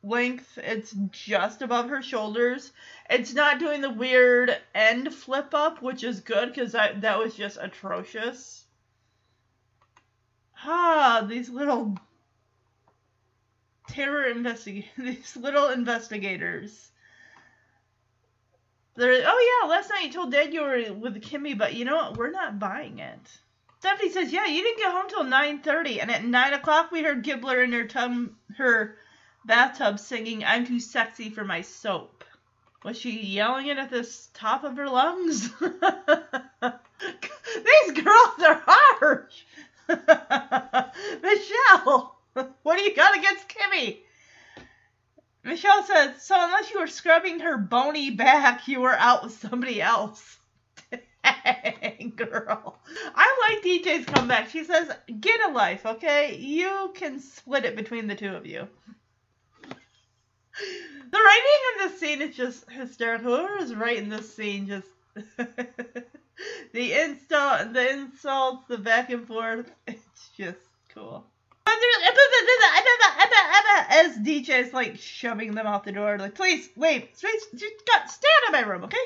[0.03, 0.59] length.
[0.59, 2.73] It's just above her shoulders.
[3.09, 7.57] It's not doing the weird end flip up, which is good because that was just
[7.61, 8.65] atrocious.
[10.65, 11.97] Ah, these little
[13.89, 16.91] terror investigate these little investigators.
[18.97, 21.97] They're oh yeah, last night you told Dad you were with Kimmy, but you know
[21.97, 22.17] what?
[22.17, 23.39] We're not buying it.
[23.79, 27.25] Stephanie says, yeah, you didn't get home till 9.30, and at 9 o'clock we heard
[27.25, 28.99] Gibbler in her tub, her
[29.45, 32.18] bathtub singing, I'm too sexy for my soap.
[32.85, 35.51] Was she yelling it at the top of her lungs?
[35.61, 35.73] These
[38.03, 39.45] girls are harsh.
[41.23, 42.19] Michelle,
[42.63, 43.99] what do you got against Kimmy?
[45.45, 49.81] Michelle says, so unless you were scrubbing her bony back, you were out with somebody
[49.81, 50.39] else.
[51.25, 52.79] Dang, girl.
[53.15, 54.51] I like DJ's comeback.
[54.51, 56.37] She says, get a life, okay?
[56.37, 58.69] You can split it between the two of you.
[61.11, 63.35] The writing in this scene is just hysterical.
[63.35, 64.89] Whoever is writing this scene just
[66.73, 69.71] the insult, the insults, the back and forth.
[69.87, 70.59] It's just
[70.95, 71.25] cool.
[73.91, 78.29] As DJ's like shoving them out the door, like, please, wait, please, just got, stay
[78.43, 78.97] out of my room, okay?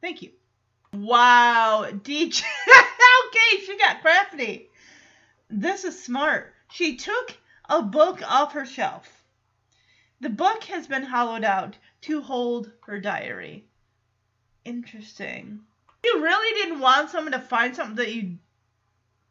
[0.00, 0.30] Thank you.
[0.92, 2.42] Wow, DJ.
[3.28, 4.68] okay, she got crafty.
[5.48, 6.52] This is smart.
[6.70, 7.36] She took
[7.68, 9.21] a book off her shelf.
[10.22, 13.64] The book has been hollowed out to hold her diary.
[14.64, 15.62] Interesting.
[16.04, 18.38] You really didn't want someone to find something that you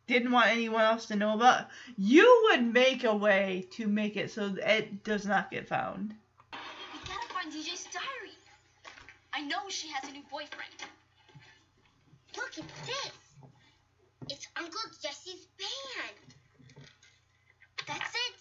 [0.08, 1.67] didn't want anyone else to know about.
[1.97, 6.13] You would make a way to make it so it does not get found.
[6.51, 6.60] We
[7.08, 8.36] gotta find DJ's diary.
[9.32, 10.75] I know she has a new boyfriend.
[12.36, 13.13] Look at this.
[14.30, 16.86] It's Uncle Jesse's band.
[17.88, 18.40] That's it.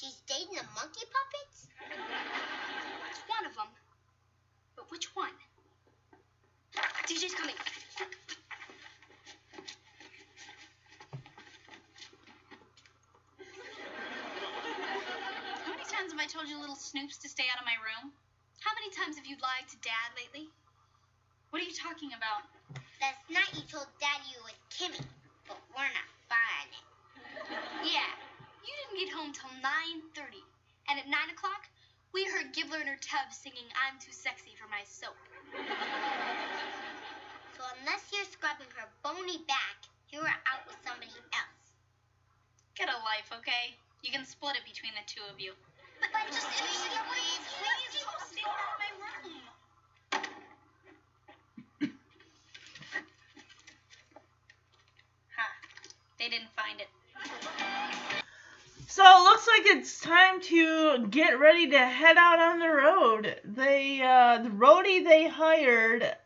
[0.00, 1.68] She's dating the monkey puppets?
[3.12, 3.68] It's one of them.
[4.72, 5.36] But which one?
[7.04, 7.52] DJ's coming.
[15.68, 18.08] How many times have I told you little snoops to stay out of my room?
[18.64, 20.48] How many times have you lied to Dad lately?
[21.50, 22.48] What are you talking about?
[23.04, 25.04] Last night you told Dad you were with Kimmy,
[25.44, 26.88] but we're not buying it.
[27.84, 28.29] Yeah, you didn't
[29.00, 30.44] get home till 9.30.
[30.92, 31.64] And at 9 o'clock,
[32.12, 35.16] we heard Gibbler and her tub singing I'm Too Sexy for My Soap.
[37.56, 41.76] So unless you're scrubbing her bony back, you are out with somebody else.
[42.72, 43.76] Get a life, okay?
[44.00, 45.52] You can split it between the two of you.
[46.00, 49.44] But, but just please, please, please, don't stay out of my room.
[55.36, 55.52] Huh.
[56.18, 56.88] They didn't find it.
[58.92, 63.40] So it looks like it's time to get ready to head out on the road.
[63.44, 66.16] They uh, the roadie they hired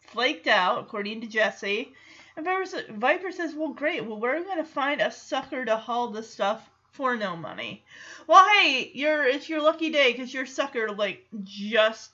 [0.00, 1.94] flaked out, according to Jesse.
[2.36, 4.04] And Viper, says, "Well, great.
[4.04, 7.84] Well, we're we gonna find a sucker to haul the stuff for no money."
[8.26, 12.10] Well, hey, you're it's your lucky day because your sucker like just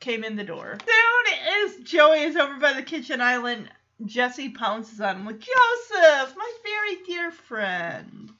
[0.00, 0.78] came in the door.
[0.80, 3.70] Soon as Joey is over by the kitchen island,
[4.06, 8.33] Jesse pounces on him like, "Joseph, my very dear friend."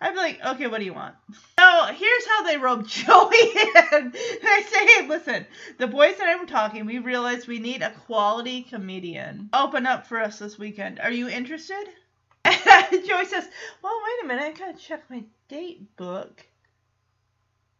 [0.00, 1.14] I'd be like, okay, what do you want?
[1.58, 3.36] So here's how they rope Joey
[3.92, 4.12] in.
[4.12, 5.46] They say, hey, listen.
[5.78, 6.86] The boys and I were talking.
[6.86, 9.50] We realized we need a quality comedian.
[9.52, 11.00] Open up for us this weekend.
[11.00, 11.84] Are you interested?
[12.44, 13.48] Joey says,
[13.82, 14.44] Well, wait a minute.
[14.44, 16.46] I gotta check my date book.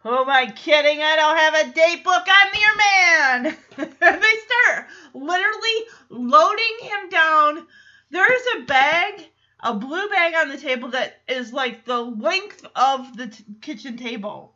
[0.02, 1.02] Who am I kidding?
[1.02, 2.26] I don't have a date book.
[2.26, 3.56] I'm your man.
[4.00, 4.28] they
[4.66, 7.66] start literally loading him down.
[8.10, 9.26] There's a bag,
[9.62, 13.96] a blue bag on the table that is like the length of the t- kitchen
[13.96, 14.54] table.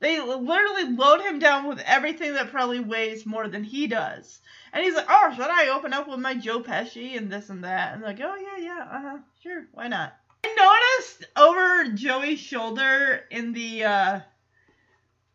[0.00, 4.40] They literally load him down with everything that probably weighs more than he does.
[4.72, 7.62] And he's like, oh, should I open up with my Joe Pesci and this and
[7.62, 7.94] that?
[7.94, 10.12] And like, oh, yeah, yeah, uh-huh, sure, why not?
[10.44, 14.20] I noticed over Joey's shoulder in the uh,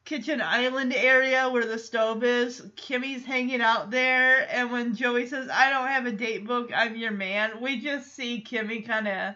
[0.07, 4.47] kitchen island area where the stove is, Kimmy's hanging out there.
[4.49, 8.15] And when Joey says, I don't have a date book, I'm your man, we just
[8.15, 9.35] see Kimmy kind of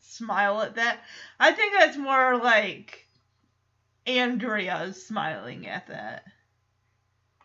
[0.00, 1.00] smile at that.
[1.38, 3.06] I think that's more like
[4.06, 6.24] Andrea's smiling at that.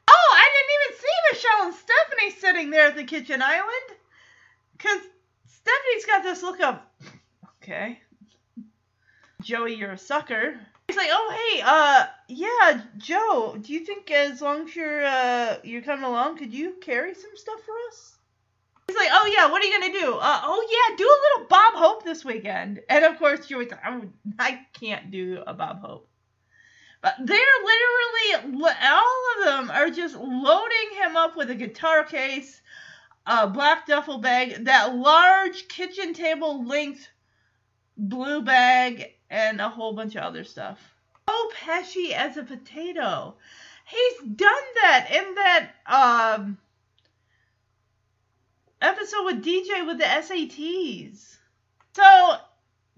[0.07, 3.99] Oh, I didn't even see Michelle and Stephanie sitting there at the kitchen island.
[4.77, 5.01] Because
[5.45, 6.79] Stephanie's got this look of,
[7.57, 7.99] okay,
[9.41, 10.57] Joey, you're a sucker.
[10.91, 15.55] He's like, oh, hey, uh, yeah, Joe, do you think as long as you're, uh,
[15.63, 18.17] you're coming along, could you carry some stuff for us?
[18.89, 20.15] He's like, oh, yeah, what are you to do?
[20.15, 22.81] Uh, oh, yeah, do a little Bob Hope this weekend.
[22.89, 24.01] And of course, Joey's like, I,
[24.37, 26.09] I can't do a Bob Hope.
[27.01, 27.37] But they're
[28.35, 32.61] literally, all of them are just loading him up with a guitar case,
[33.25, 37.07] a black duffel bag, that large kitchen table length
[37.95, 40.77] blue bag, and a whole bunch of other stuff.
[41.27, 43.35] Oh, Pesci as a potato.
[43.87, 46.57] He's done that in that um
[48.81, 51.37] episode with DJ with the SATs.
[51.95, 52.35] So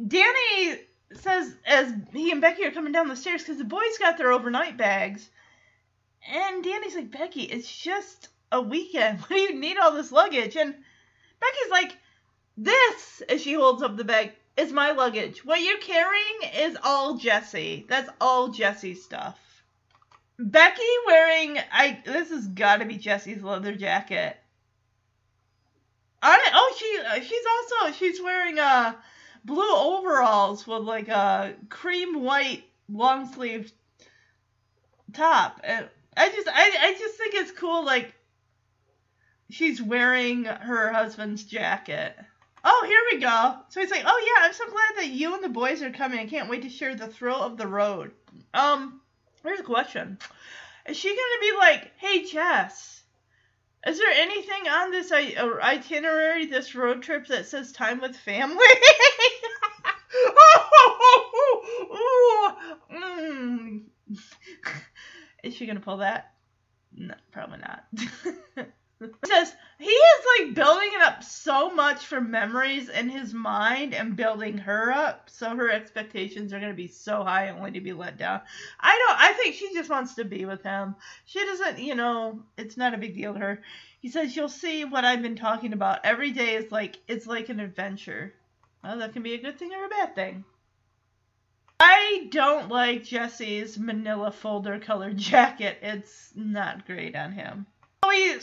[0.06, 0.80] Danny
[1.14, 4.32] says as he and Becky are coming down the stairs because the boys got their
[4.32, 5.30] overnight bags,
[6.28, 9.20] and Danny's like, Becky, it's just a weekend.
[9.22, 10.56] What do you need all this luggage?
[10.56, 11.98] And Becky's like,
[12.58, 15.44] this, as she holds up the bag, is my luggage.
[15.46, 17.86] What you're carrying is all Jesse.
[17.90, 19.40] That's all Jesse's stuff.
[20.40, 24.38] Becky wearing I this has got to be Jesse's leather jacket.
[26.22, 28.94] On it, oh she uh, she's also she's wearing uh
[29.46, 33.72] blue overalls with like a cream white long sleeve
[35.14, 35.62] top.
[35.64, 35.88] And
[36.18, 38.14] I just I I just think it's cool like
[39.50, 42.16] she's wearing her husband's jacket.
[42.64, 43.58] Oh, here we go.
[43.70, 46.20] So he's like, "Oh yeah, I'm so glad that you and the boys are coming.
[46.20, 48.12] I can't wait to share the thrill of the road."
[48.54, 49.02] Um,
[49.44, 50.18] here's a question:
[50.88, 53.04] Is she gonna be like, "Hey Jess,
[53.88, 58.58] is there anything on this uh, itinerary, this road trip that says time with family?"
[62.92, 63.82] Mm.
[65.44, 66.32] Is she gonna pull that?
[66.96, 68.68] No, probably not.
[69.26, 74.16] Says he is like building it up so much for memories in his mind and
[74.16, 77.92] building her up, so her expectations are gonna be so high and only to be
[77.92, 78.42] let down.
[78.80, 79.20] I don't.
[79.20, 80.96] I think she just wants to be with him.
[81.26, 81.80] She doesn't.
[81.80, 83.64] You know, it's not a big deal to her.
[84.00, 86.06] He says you'll see what I've been talking about.
[86.06, 88.34] Every day is like it's like an adventure.
[88.84, 90.46] Well, that can be a good thing or a bad thing.
[91.80, 95.80] I don't like Jesse's manila folder colored jacket.
[95.82, 97.66] It's not great on him.
[98.08, 98.40] We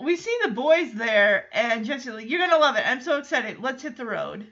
[0.00, 2.86] we see the boys there, and Jesse, like, "You're gonna love it.
[2.86, 3.60] I'm so excited.
[3.60, 4.50] Let's hit the road."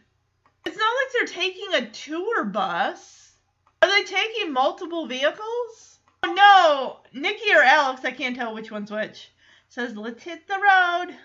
[0.66, 3.32] It's not like they're taking a tour bus.
[3.80, 5.98] Are they taking multiple vehicles?
[6.22, 9.30] Oh no, Nikki or Alex, I can't tell which one's which.
[9.68, 11.16] Says, "Let's hit the road."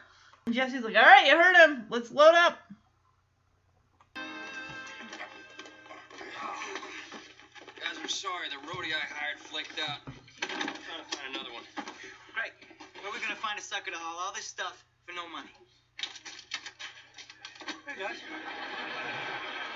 [0.46, 1.88] And Jesse's like, "All right, you heard him.
[1.90, 2.60] Let's load up."
[4.16, 4.24] Guys,
[8.02, 8.48] I'm sorry.
[8.50, 10.00] The roadie I hired flaked out.
[10.06, 11.64] I'm trying to find another one.
[12.34, 12.54] Great.
[13.04, 15.52] Where are we gonna find a sucker to haul all this stuff for no money?
[17.84, 18.16] Hey guys.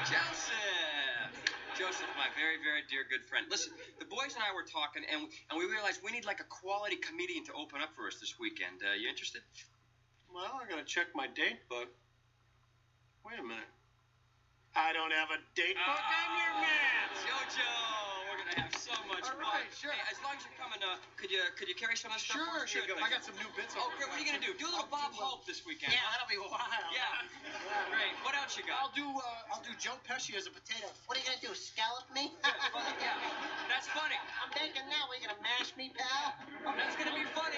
[0.08, 1.36] Joseph!
[1.76, 3.44] Joseph, my very, very dear good friend.
[3.52, 6.48] Listen, the boys and I were talking, and, and we realized we need like a
[6.48, 8.80] quality comedian to open up for us this weekend.
[8.80, 9.44] Uh, you interested?
[10.32, 11.92] Well, I gotta check my date book.
[13.28, 13.68] Wait a minute.
[14.78, 15.98] I don't have a date book.
[16.06, 17.10] I'm your man.
[17.26, 17.66] Jojo,
[18.30, 19.66] we're gonna have so much All fun.
[19.66, 19.90] right, sure.
[19.90, 22.30] Hey, as long as you're coming, uh, could you could you carry some of this
[22.30, 22.46] stuff?
[22.46, 22.86] Sure, sure.
[22.86, 23.74] Good, I got some new bits.
[23.74, 24.06] Oh, great.
[24.06, 24.54] What are you gonna do?
[24.54, 25.98] Do a little Bob Hope this weekend.
[25.98, 26.22] Yeah, huh?
[26.22, 26.62] that'll be wild.
[26.94, 27.02] Yeah.
[27.90, 28.14] Great.
[28.22, 28.78] What else you got?
[28.86, 29.02] I'll do.
[29.02, 30.94] Uh, I'll do Joe Pesci as a potato.
[31.10, 31.58] What are you gonna do?
[31.58, 32.30] Scallop me?
[32.46, 32.94] That's funny.
[33.02, 33.18] Yeah.
[33.74, 34.22] That's funny.
[34.46, 35.10] I'm thinking now.
[35.10, 36.38] What, you gonna mash me, pal?
[36.78, 37.58] That's gonna be funny.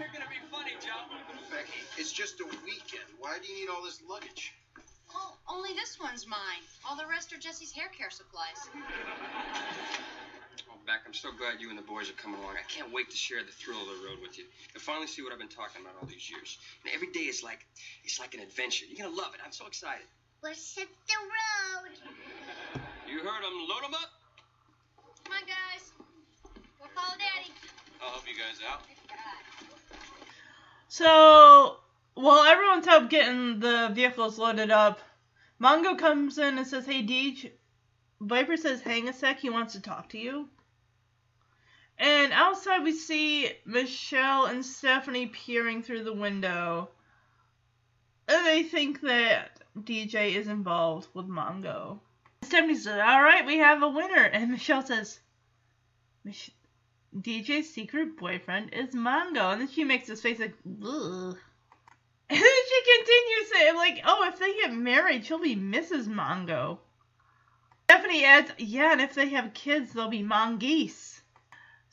[0.00, 1.12] You're gonna be funny, Joe.
[1.52, 3.04] Becky, it's just a weekend.
[3.20, 4.56] Why do you need all this luggage?
[5.14, 6.62] Oh, only this one's mine.
[6.88, 8.68] All the rest are Jesse's hair care supplies.
[10.68, 11.02] Oh, back.
[11.06, 12.56] I'm so glad you and the boys are coming along.
[12.58, 14.44] I can't wait to share the thrill of the road with you
[14.74, 16.58] and finally see what I've been talking about all these years.
[16.84, 17.64] And every day is like
[18.04, 18.86] it's like an adventure.
[18.86, 19.40] You're gonna love it.
[19.44, 20.06] I'm so excited.
[20.42, 21.96] Let's hit the road.
[23.08, 23.54] You heard them.
[23.68, 24.10] Load them up.
[25.24, 25.92] Come on, guys.
[26.78, 27.52] Go follow Daddy.
[28.02, 28.82] I'll help you guys out.
[30.88, 31.78] So
[32.14, 35.00] while everyone's out getting the vehicles loaded up,
[35.60, 37.52] Mongo comes in and says, "Hey, Deej."
[38.20, 39.40] Viper says, "Hang a sec.
[39.40, 40.48] He wants to talk to you."
[41.98, 46.90] And outside we see Michelle and Stephanie peering through the window.
[48.26, 52.00] And they think that DJ is involved with Mongo.
[52.42, 54.24] Stephanie says, All right, we have a winner.
[54.32, 55.20] And Michelle says,
[56.24, 56.50] Mich-
[57.16, 59.52] DJ's secret boyfriend is Mongo.
[59.52, 60.54] And then she makes this face like,
[60.84, 61.38] Ugh.
[62.30, 66.06] And then she continues saying, like, oh, if they get married, she'll be Mrs.
[66.06, 66.78] Mongo.
[67.84, 71.20] Stephanie adds, yeah, and if they have kids, they'll be mongoose.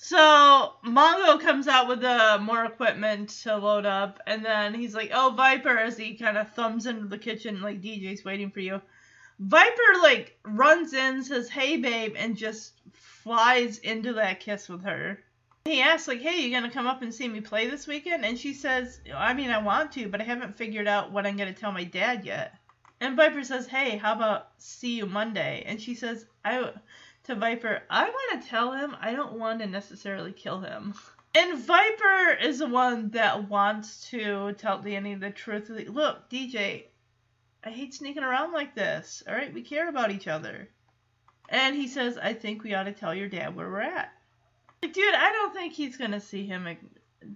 [0.03, 5.11] So Mongo comes out with uh, more equipment to load up, and then he's like,
[5.13, 8.81] "Oh, Viper!" As he kind of thumbs into the kitchen, like DJ's waiting for you.
[9.37, 15.19] Viper like runs in, says, "Hey, babe," and just flies into that kiss with her.
[15.65, 18.37] He asks, like, "Hey, you gonna come up and see me play this weekend?" And
[18.37, 21.53] she says, "I mean, I want to, but I haven't figured out what I'm gonna
[21.53, 22.57] tell my dad yet."
[22.99, 26.73] And Viper says, "Hey, how about see you Monday?" And she says, "I."
[27.23, 30.95] to Viper, I want to tell him I don't want to necessarily kill him.
[31.35, 35.69] And Viper is the one that wants to tell Danny the truth.
[35.69, 36.87] Look, DJ,
[37.63, 39.23] I hate sneaking around like this.
[39.27, 40.67] All right, we care about each other.
[41.47, 44.11] And he says, I think we ought to tell your dad where we're at.
[44.81, 46.67] Dude, I don't think he's gonna see him,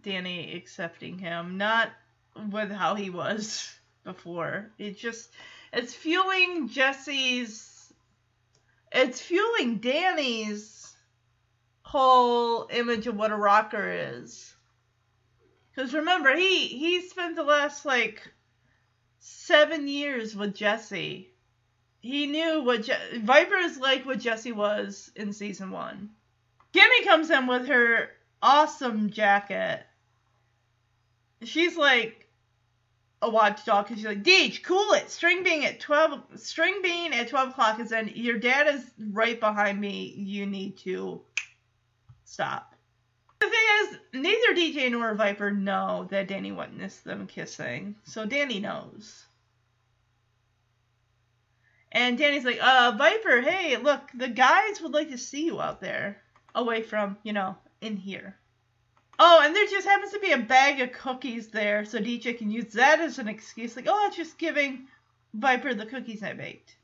[0.01, 1.57] Danny accepting him.
[1.57, 1.89] Not
[2.51, 3.73] with how he was
[4.03, 4.71] before.
[4.77, 5.29] It just,
[5.71, 7.75] it's fueling Jesse's
[8.95, 10.95] it's fueling Danny's
[11.81, 14.55] whole image of what a rocker is.
[15.75, 18.31] Because remember, he he spent the last like
[19.19, 21.29] seven years with Jesse.
[21.99, 26.11] He knew what Je- Viper is like what Jesse was in season one.
[26.75, 28.09] Kimmy comes in with her
[28.41, 29.81] awesome jacket.
[31.41, 32.27] She's like
[33.21, 35.09] a watchdog because she's like, Deej, cool it.
[35.09, 39.39] String being at twelve, string being at twelve o'clock is then your dad is right
[39.39, 40.13] behind me.
[40.17, 41.21] You need to
[42.25, 42.75] stop.
[43.39, 48.59] The thing is, neither DJ nor Viper know that Danny witnessed them kissing, so Danny
[48.59, 49.25] knows.
[51.91, 55.79] And Danny's like, uh, Viper, hey, look, the guys would like to see you out
[55.79, 56.21] there,
[56.55, 58.37] away from, you know, in here.
[59.17, 62.49] Oh, and there just happens to be a bag of cookies there, so DJ can
[62.49, 63.75] use that as an excuse.
[63.75, 64.87] Like, oh, it's just giving
[65.33, 66.75] Viper the cookies I baked.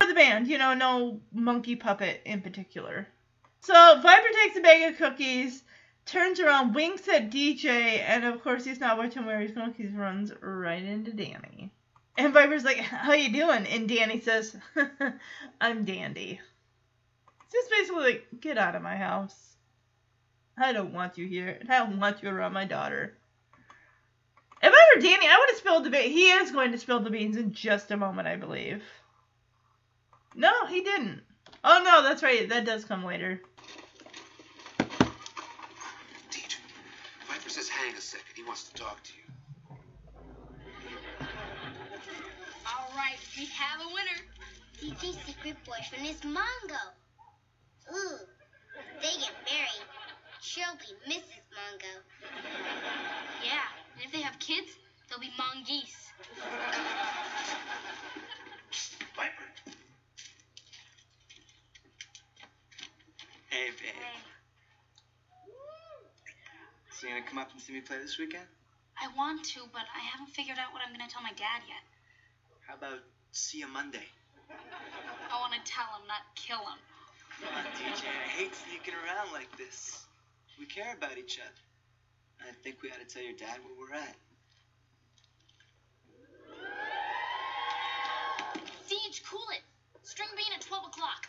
[0.00, 3.08] For the band, you know, no monkey puppet in particular.
[3.60, 5.64] So Viper takes a bag of cookies,
[6.06, 9.86] turns around, winks at DJ, and of course he's not watching where he's going he
[9.86, 11.72] runs right into Danny.
[12.16, 13.66] And Viper's like, how you doing?
[13.66, 14.54] And Danny says,
[15.60, 16.40] I'm dandy.
[17.44, 19.56] It's just basically like, get out of my house.
[20.56, 23.16] I don't want you here, and I don't want you around my daughter.
[24.62, 26.14] If I were Danny, I would have spilled the beans.
[26.14, 28.82] He is going to spill the beans in just a moment, I believe.
[30.34, 31.22] No, he didn't.
[31.62, 32.48] Oh no, that's right.
[32.48, 33.40] That does come later.
[36.30, 36.56] Deej,
[37.28, 38.34] Viper says hang a second.
[38.34, 39.22] He wants to talk to you.
[42.66, 44.18] All right, we have a winner.
[44.80, 47.03] DJ's secret boyfriend is Mongo.
[47.92, 48.18] Ooh,
[48.78, 49.88] if they get married,
[50.40, 51.44] she'll be Mrs.
[51.52, 51.94] Mongo.
[53.44, 54.70] Yeah, and if they have kids,
[55.08, 56.12] they'll be mongoose.
[59.16, 59.44] Viper.
[63.50, 63.94] Hey, babe.
[63.94, 64.20] Hey.
[66.90, 68.46] So you gonna come up and see me play this weekend?
[69.00, 71.66] I want to, but I haven't figured out what I'm going to tell my dad
[71.66, 71.82] yet.
[72.66, 74.06] How about see you Monday?
[74.48, 76.78] I want to tell him, not kill him.
[77.44, 78.08] Come on, DJ.
[78.08, 80.06] I hate sneaking around like this.
[80.58, 82.48] We care about each other.
[82.48, 84.16] I think we ought to tell your dad where we're at.
[88.88, 89.62] Deej, cool it.
[90.02, 91.26] String bean at 12 o'clock.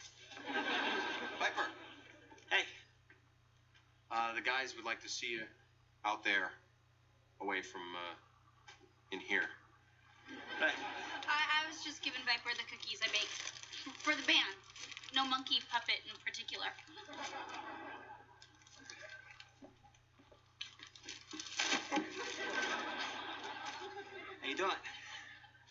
[1.39, 1.67] Viper,
[2.51, 2.63] Hey,
[4.11, 5.41] uh, the guys would like to see you
[6.05, 6.51] out there,
[7.41, 8.15] away from uh,
[9.11, 9.47] in here.
[10.61, 10.75] right.
[11.27, 13.51] I, I was just giving Viper the cookies I baked.
[14.03, 14.55] For the band.
[15.13, 16.67] No monkey puppet in particular.
[24.41, 24.71] How you doing?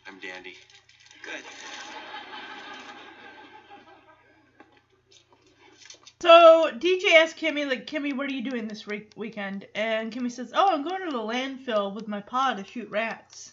[0.07, 0.57] I'm Dandy.
[1.24, 1.43] Good.
[6.20, 9.66] So So DJ asks Kimmy, like, Kimmy, what are you doing this week- weekend?
[9.74, 13.53] And Kimmy says, Oh, I'm going to the landfill with my pa to shoot rats.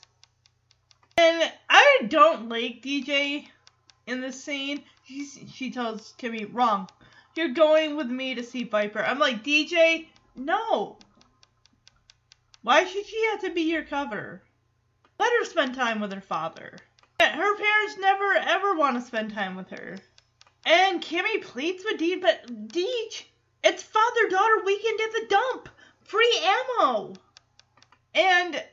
[1.17, 3.47] And I don't like DJ
[4.07, 4.83] in this scene.
[5.53, 6.89] She tells Kimmy, Wrong.
[7.35, 9.03] You're going with me to see Viper.
[9.03, 10.97] I'm like, DJ, no.
[12.61, 14.41] Why should she have to be your cover?
[15.19, 16.77] Let her spend time with her father.
[17.19, 19.97] Her parents never ever want to spend time with her.
[20.65, 23.23] And Kimmy pleads with Deej, but Deej,
[23.63, 25.69] it's father daughter weekend at the dump.
[26.03, 27.13] Free ammo.
[28.13, 28.63] And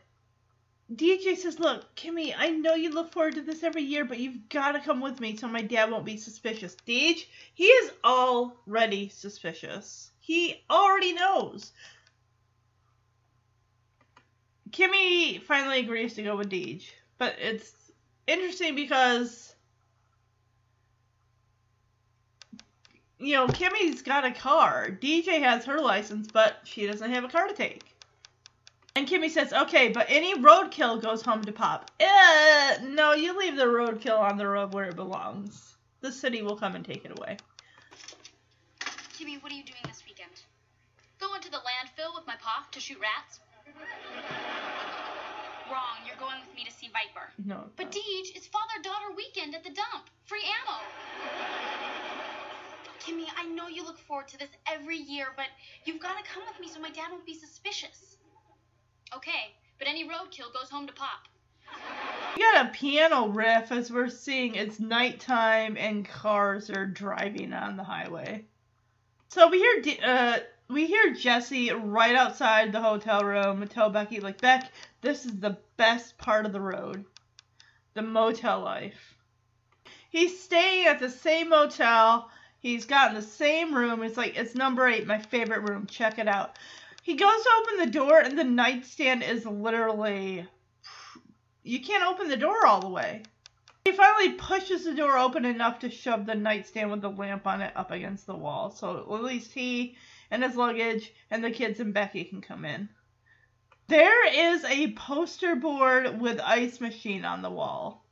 [0.94, 4.48] DJ says, Look, Kimmy, I know you look forward to this every year, but you've
[4.48, 6.76] got to come with me so my dad won't be suspicious.
[6.86, 10.10] Deej, he is already suspicious.
[10.18, 11.72] He already knows.
[14.70, 16.84] Kimmy finally agrees to go with Deej,
[17.18, 17.72] but it's
[18.26, 19.54] interesting because
[23.18, 24.88] you know Kimmy's got a car.
[24.90, 27.87] DJ has her license, but she doesn't have a car to take.
[28.98, 33.54] And Kimmy says, "Okay, but any roadkill goes home to Pop." Uh, no, you leave
[33.54, 35.76] the roadkill on the road where it belongs.
[36.00, 37.36] The city will come and take it away.
[39.14, 40.42] Kimmy, what are you doing this weekend?
[41.20, 43.38] Going to the landfill with my pa to shoot rats?
[45.70, 45.98] Wrong.
[46.04, 47.30] You're going with me to see Viper.
[47.46, 47.70] No.
[47.76, 50.10] But Deej, it's father-daughter weekend at the dump.
[50.24, 50.80] Free ammo.
[52.98, 55.46] Kimmy, I know you look forward to this every year, but
[55.84, 58.17] you've got to come with me so my dad won't be suspicious.
[59.14, 61.28] Okay, but any roadkill goes home to Pop.
[62.36, 67.76] We got a piano riff as we're seeing it's nighttime and cars are driving on
[67.76, 68.44] the highway.
[69.28, 70.38] So we hear uh
[70.68, 75.58] we hear Jesse right outside the hotel room tell Becky like Beck, this is the
[75.76, 77.04] best part of the road,
[77.94, 79.14] the motel life.
[80.10, 82.30] He's staying at the same motel.
[82.60, 84.02] He's got in the same room.
[84.02, 85.86] It's like it's number eight, my favorite room.
[85.86, 86.58] Check it out.
[87.02, 90.46] He goes to open the door and the nightstand is literally
[91.62, 93.22] you can't open the door all the way.
[93.84, 97.60] He finally pushes the door open enough to shove the nightstand with the lamp on
[97.60, 99.96] it up against the wall, so at least he
[100.30, 102.88] and his luggage and the kids and Becky can come in.
[103.86, 108.04] There is a poster board with ice machine on the wall.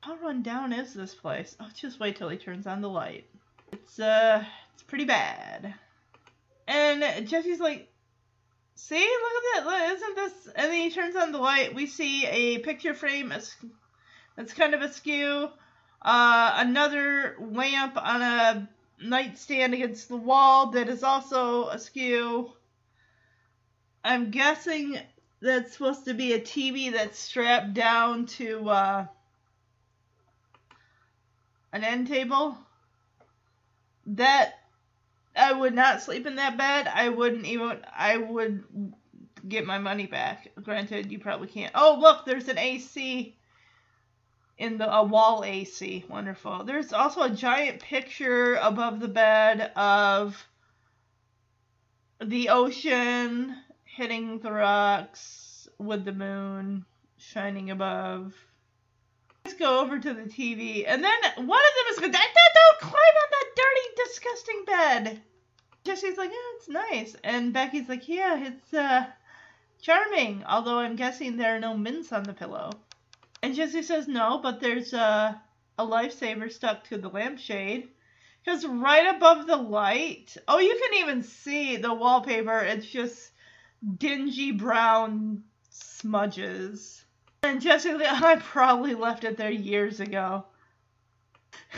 [0.00, 1.56] How run down is this place?
[1.58, 3.26] Oh, just wait till he turns on the light.
[3.72, 5.74] It's uh, it's pretty bad.
[6.68, 7.88] And Jesse's like,
[8.76, 9.66] See, look at that.
[9.66, 10.52] Look, isn't this?
[10.54, 11.74] And then he turns on the light.
[11.74, 13.32] We see a picture frame
[14.36, 15.48] that's kind of askew.
[16.02, 18.68] Uh, another lamp on a
[19.00, 22.52] nightstand against the wall that is also askew.
[24.04, 24.98] I'm guessing
[25.40, 29.06] that's supposed to be a TV that's strapped down to uh,
[31.72, 32.58] an end table.
[34.06, 34.54] That
[35.36, 36.88] I would not sleep in that bed.
[36.92, 37.84] I wouldn't even.
[37.96, 38.64] I would
[39.48, 40.48] get my money back.
[40.62, 41.72] Granted, you probably can't.
[41.74, 43.36] Oh, look, there's an AC
[44.58, 46.04] in the a wall AC.
[46.08, 46.64] Wonderful.
[46.64, 50.46] There's also a giant picture above the bed of
[52.22, 56.84] the ocean hitting the rocks with the moon
[57.16, 58.34] shining above.
[59.44, 62.94] Let's go over to the TV, and then one of them is going, "Don't climb
[62.94, 65.22] on that dirty, disgusting bed."
[65.84, 69.06] Jesse's like, "Yeah, it's nice," and Becky's like, "Yeah, it's uh
[69.82, 72.70] charming." Although I'm guessing there are no mints on the pillow.
[73.42, 75.42] And Jesse says no, but there's a
[75.76, 77.90] a lifesaver stuck to the lampshade.
[78.42, 82.60] Because right above the light, oh, you can even see the wallpaper.
[82.60, 83.30] It's just
[83.98, 87.03] dingy brown smudges.
[87.44, 90.46] And Jesse, I probably left it there years ago.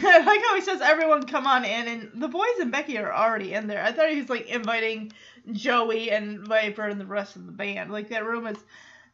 [0.00, 3.12] I like how he says, everyone come on in, and the boys and Becky are
[3.12, 3.82] already in there.
[3.82, 5.12] I thought he was like inviting
[5.50, 7.90] Joey and Viper and the rest of the band.
[7.90, 8.58] Like that room is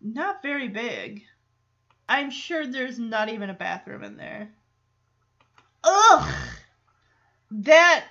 [0.02, 1.22] not very big.
[2.06, 4.50] I'm sure there's not even a bathroom in there.
[5.84, 6.34] Ugh!
[7.50, 8.04] That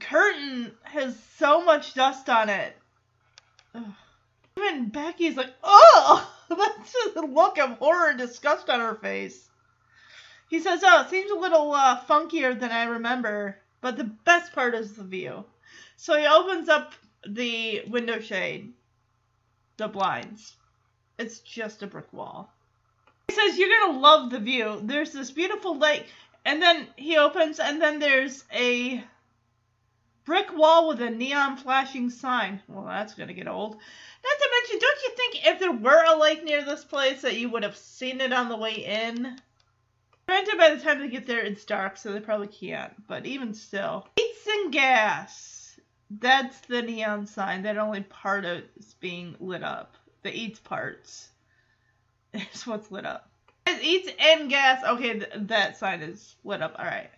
[0.00, 2.74] curtain has so much dust on it.
[3.74, 3.84] Ugh.
[4.56, 9.48] Even Becky's like, oh, that's just a look of horror and disgust on her face.
[10.48, 14.52] He says, oh, it seems a little uh, funkier than I remember, but the best
[14.52, 15.44] part is the view.
[15.96, 16.92] So he opens up
[17.26, 18.72] the window shade,
[19.76, 20.54] the blinds.
[21.18, 22.52] It's just a brick wall.
[23.28, 24.80] He says, you're going to love the view.
[24.84, 26.06] There's this beautiful lake,
[26.44, 29.02] and then he opens, and then there's a
[30.26, 32.60] brick wall with a neon flashing sign.
[32.68, 33.72] Well, that's going to get old.
[33.72, 37.36] Not to mention, don't you think if there were a lake near this place that
[37.36, 39.38] you would have seen it on the way in?
[40.26, 42.92] Granted, by the time they get there, it's dark, so they probably can't.
[43.06, 45.78] But even still, eats and gas.
[46.10, 47.62] That's the neon sign.
[47.62, 49.94] That only part of is being lit up.
[50.22, 51.28] The eats parts
[52.32, 53.30] is what's lit up.
[53.80, 54.82] Eats and gas.
[54.84, 56.74] Okay, th- that sign is lit up.
[56.78, 57.10] All right.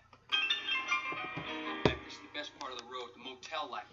[3.50, 3.84] Motel life.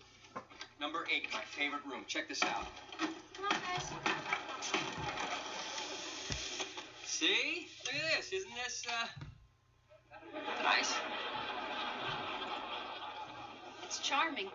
[0.80, 2.04] Number eight, my favorite room.
[2.08, 2.66] Check this out.
[3.00, 3.10] Come
[3.46, 3.86] on, guys.
[7.06, 7.68] See?
[7.86, 8.34] Look at this.
[8.34, 9.08] Isn't this, uh,
[10.64, 10.94] nice?
[13.84, 14.50] It's charming.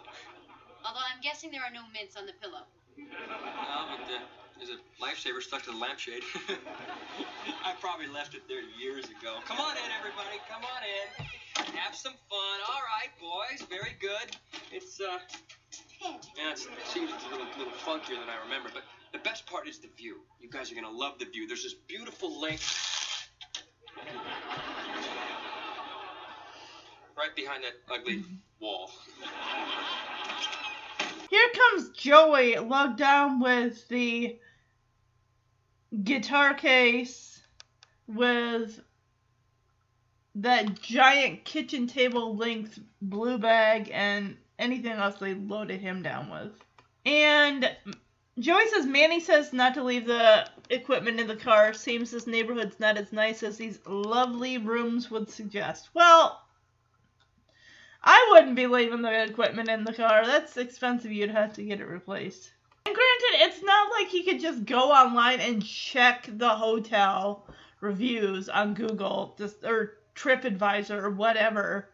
[0.85, 2.65] Although I'm guessing there are no mints on the pillow.
[2.99, 4.19] No, but uh,
[4.59, 6.23] there's a lifesaver stuck to the lampshade.
[7.65, 9.39] I probably left it there years ago.
[9.47, 10.37] Come on in, everybody.
[10.49, 11.40] Come on in.
[11.75, 12.59] Have some fun.
[12.69, 13.67] All right, boys.
[13.69, 14.37] Very good.
[14.73, 15.19] It's, uh,
[16.37, 19.47] yeah, it's, it seems it's a little, little funkier than I remember, but the best
[19.47, 20.17] part is the view.
[20.41, 21.47] You guys are gonna love the view.
[21.47, 22.61] There's this beautiful lake
[27.17, 28.25] right behind that ugly
[28.61, 28.91] wall.
[31.29, 34.39] Here comes Joey logged down with the
[36.03, 37.43] guitar case
[38.07, 38.81] with
[40.37, 46.53] that giant kitchen table length blue bag and anything else they loaded him down with.
[47.05, 47.71] And
[48.39, 51.73] Joey says Manny says not to leave the equipment in the car.
[51.73, 55.91] Seems this neighborhood's not as nice as these lovely rooms would suggest.
[55.95, 56.41] Well,
[58.03, 60.25] I wouldn't be leaving the equipment in the car.
[60.25, 61.13] That's expensive.
[61.13, 62.51] You'd have to get it replaced.
[62.87, 67.47] And granted, it's not like he could just go online and check the hotel
[67.81, 71.89] reviews on Google just, or TripAdvisor or whatever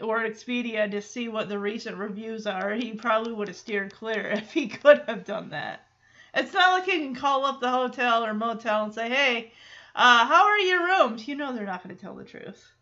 [0.00, 2.72] or Expedia to see what the recent reviews are.
[2.74, 5.86] He probably would have steered clear if he could have done that.
[6.34, 9.52] It's not like he can call up the hotel or motel and say, hey,
[9.94, 11.28] uh, how are your rooms?
[11.28, 12.72] You know they're not going to tell the truth.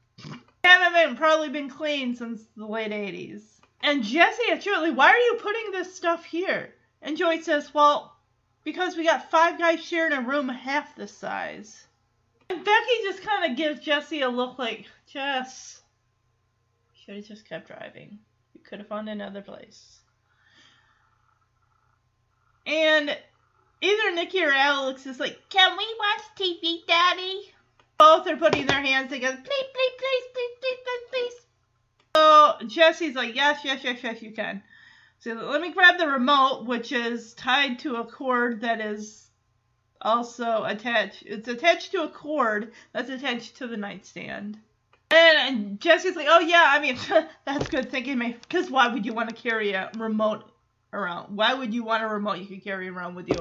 [0.65, 3.43] haven't been, probably been clean since the late 80s.
[3.83, 6.73] And Jesse Joey, why are you putting this stuff here?
[7.03, 8.17] And Joey says, well,
[8.65, 11.85] because we got five guys sharing a room half the size.
[12.53, 15.81] And Becky just kind of gives Jesse a look like, Jess,
[16.95, 18.19] should have just kept driving.
[18.53, 20.01] You could have found another place.
[22.67, 23.17] And
[23.81, 27.55] either Nikki or Alex is like, can we watch TV, Daddy?
[27.99, 29.39] Both are putting their hands together.
[29.43, 31.47] Please, please, please, please, please, please, please.
[32.17, 34.63] So Jesse's like, yes, yes, yes, yes, you can.
[35.21, 39.22] So let me grab the remote, which is tied to a cord that is
[40.03, 41.23] also attached.
[41.27, 44.59] It's attached to a cord that's attached to the nightstand.
[45.11, 46.97] And Jesse's like, oh yeah, I mean,
[47.45, 48.41] that's good thinking, mate.
[48.43, 50.51] Because why would you want to carry a remote
[50.93, 51.37] around?
[51.37, 53.37] Why would you want a remote you could carry around with you?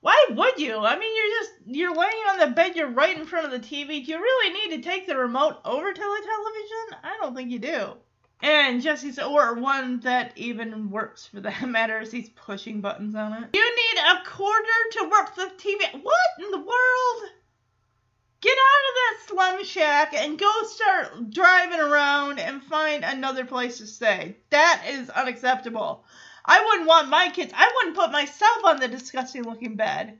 [0.00, 0.78] Why would you?
[0.78, 3.58] I mean, you're just you're laying on the bed, you're right in front of the
[3.58, 4.04] TV.
[4.04, 7.00] Do you really need to take the remote over to the television?
[7.02, 7.94] I don't think you do.
[8.42, 13.32] And Jesse's or one that even works for that matter is he's pushing buttons on
[13.32, 13.50] it.
[13.54, 16.02] You need a quarter to work the TV.
[16.02, 17.30] What in the world?
[18.40, 23.78] Get out of that slum shack and go start driving around and find another place
[23.78, 24.36] to stay.
[24.50, 26.04] That is unacceptable.
[26.44, 27.52] I wouldn't want my kids.
[27.56, 30.18] I wouldn't put myself on the disgusting looking bed.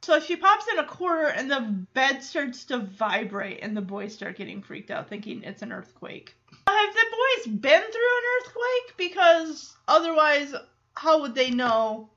[0.00, 1.60] So she pops in a quarter and the
[1.92, 6.34] bed starts to vibrate and the boys start getting freaked out thinking it's an earthquake.
[6.68, 8.96] Have the boys been through an earthquake?
[8.96, 10.54] Because otherwise,
[10.94, 12.10] how would they know?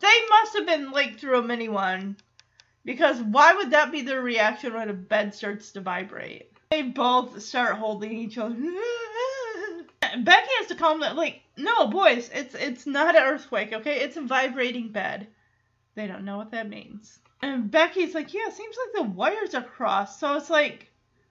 [0.00, 2.16] They must have been like through a mini one.
[2.84, 6.50] Because why would that be their reaction when a bed starts to vibrate?
[6.70, 8.54] They both start holding each other.
[10.00, 11.16] Becky has to calm them.
[11.16, 14.00] Like, no, boys, it's it's not an earthquake, okay?
[14.00, 15.26] It's a vibrating bed.
[15.94, 17.18] They don't know what that means.
[17.42, 20.20] And Becky's like, yeah, it seems like the wires are crossed.
[20.20, 20.90] So it's like,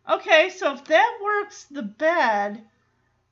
[0.10, 2.64] okay, so if that works the bed,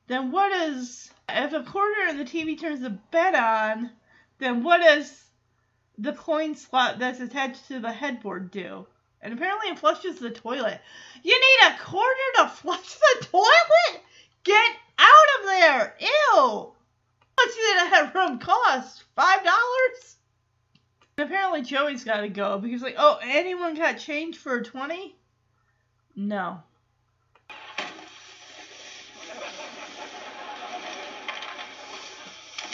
[0.07, 3.91] then what is if a quarter in the TV turns the bed on,
[4.37, 5.23] then what does
[5.97, 8.85] the coin slot that's attached to the headboard do?
[9.21, 10.79] And apparently it flushes the toilet.
[11.23, 14.01] You need a quarter to flush the toilet?
[14.43, 15.95] Get out of there!
[15.99, 16.71] Ew!
[17.37, 19.03] Much did that room cost?
[19.15, 20.15] Five dollars?
[21.17, 25.15] Apparently Joey's gotta go because like, oh, anyone got change for a twenty?
[26.15, 26.59] No.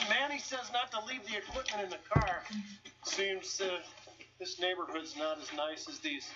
[0.09, 2.43] Manny says not to leave the equipment in the car.
[3.03, 3.79] Seems uh,
[4.39, 6.29] this neighborhood's not as nice as these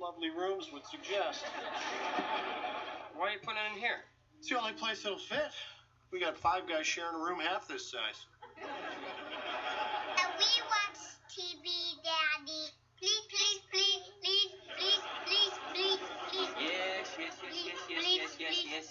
[0.00, 1.44] lovely rooms would suggest.
[3.14, 4.04] Why are you putting it in here?
[4.38, 5.52] It's the only place that'll fit.
[6.10, 8.26] We got five guys sharing a room half this size.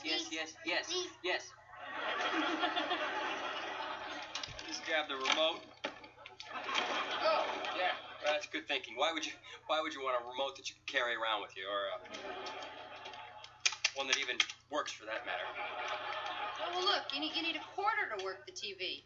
[0.04, 0.86] Yes, yes, yes,
[1.24, 1.52] yes.
[4.68, 5.62] Just grab the remote.
[7.24, 7.46] Oh,
[7.76, 7.94] yeah.
[8.24, 8.96] That's good thinking.
[8.96, 9.34] Why would you?
[9.68, 12.00] Why would you want a remote that you can carry around with you, or uh,
[13.96, 14.38] one that even
[14.72, 15.46] works for that matter?
[16.62, 19.04] Oh, well, look, you need, you need a quarter to work the TV.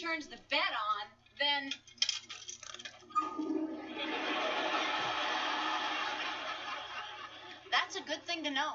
[0.00, 1.06] Turns the bed on,
[1.40, 1.72] then.
[7.72, 8.74] That's a good thing to know.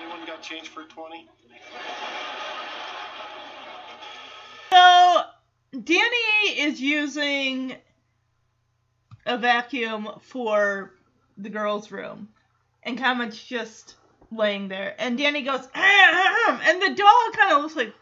[0.00, 1.28] Anyone got change for 20?
[4.70, 5.22] So
[5.72, 7.76] Danny is using
[9.26, 10.94] a vacuum for
[11.36, 12.30] the girls' room,
[12.82, 13.94] and Comet's just
[14.32, 14.94] laying there.
[14.98, 17.94] And Danny goes, "Ahem," and the dog kind of looks like,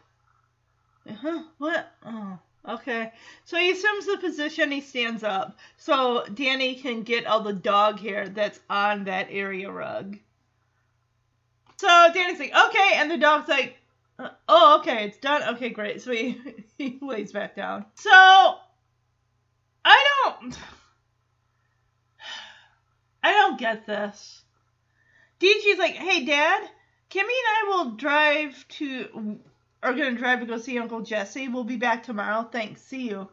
[1.14, 1.92] huh, what?
[2.04, 2.38] Oh,
[2.68, 3.12] okay.
[3.44, 4.70] So he assumes the position.
[4.70, 9.70] He stands up, so Danny can get all the dog hair that's on that area
[9.70, 10.18] rug.
[11.78, 13.76] So Danny's like, okay, and the dog's like,
[14.18, 15.42] uh, oh, okay, it's done.
[15.54, 16.00] Okay, great.
[16.00, 16.40] So he,
[16.78, 17.84] he lays back down.
[17.94, 18.10] So
[19.84, 20.58] I don't
[23.22, 24.42] I don't get this.
[25.40, 26.62] DG's like, hey dad,
[27.10, 29.40] Kimmy and I will drive to
[29.82, 31.48] are gonna drive to go see Uncle Jesse.
[31.48, 32.42] We'll be back tomorrow.
[32.42, 32.82] Thanks.
[32.82, 33.28] See you.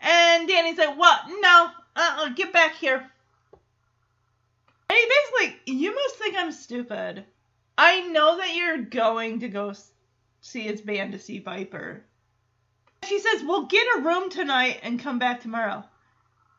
[0.00, 1.20] And Danny's like, what?
[1.28, 1.70] No.
[1.94, 3.10] Uh-uh, get back here.
[4.90, 7.24] And he basically, you must think I'm stupid.
[7.78, 9.72] I know that you're going to go
[10.40, 12.04] see his band to see Viper.
[13.08, 15.84] She says, Well, get a room tonight and come back tomorrow.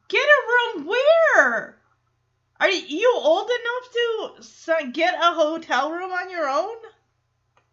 [0.07, 1.77] Get a room where?
[2.59, 4.43] Are you old enough
[4.75, 6.75] to get a hotel room on your own?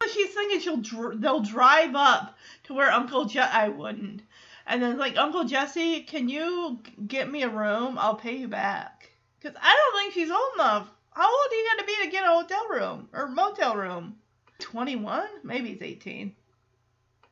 [0.08, 4.22] She's thinking she'll dr- they'll drive up to where Uncle Je- I wouldn't,
[4.66, 7.98] and then like Uncle Jesse, can you get me a room?
[7.98, 9.10] I'll pay you back.
[9.42, 10.90] Cause I don't think she's old enough.
[11.12, 14.16] How old do you got to be to get a hotel room or motel room?
[14.58, 15.26] 21?
[15.42, 16.20] Maybe he's 18.
[16.22, 16.34] In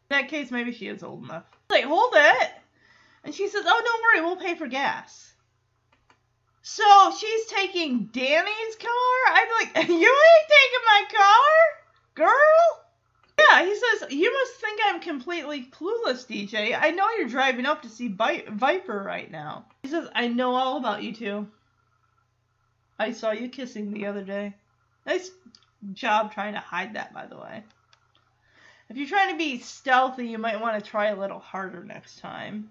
[0.08, 1.44] that case, maybe she is old enough.
[1.70, 2.50] Like, hold it.
[3.24, 5.32] And she says, Oh, don't worry, we'll pay for gas.
[6.62, 6.84] So
[7.18, 9.34] she's taking Danny's car?
[9.34, 11.77] I'm like, You ain't taking my car?
[12.18, 12.84] Girl?
[13.38, 16.76] Yeah, he says, You must think I'm completely clueless, DJ.
[16.76, 19.66] I know you're driving up to see Vi- Viper right now.
[19.84, 21.46] He says, I know all about you two.
[22.98, 24.54] I saw you kissing the other day.
[25.06, 25.30] Nice
[25.92, 27.62] job trying to hide that, by the way.
[28.88, 32.18] If you're trying to be stealthy, you might want to try a little harder next
[32.18, 32.68] time.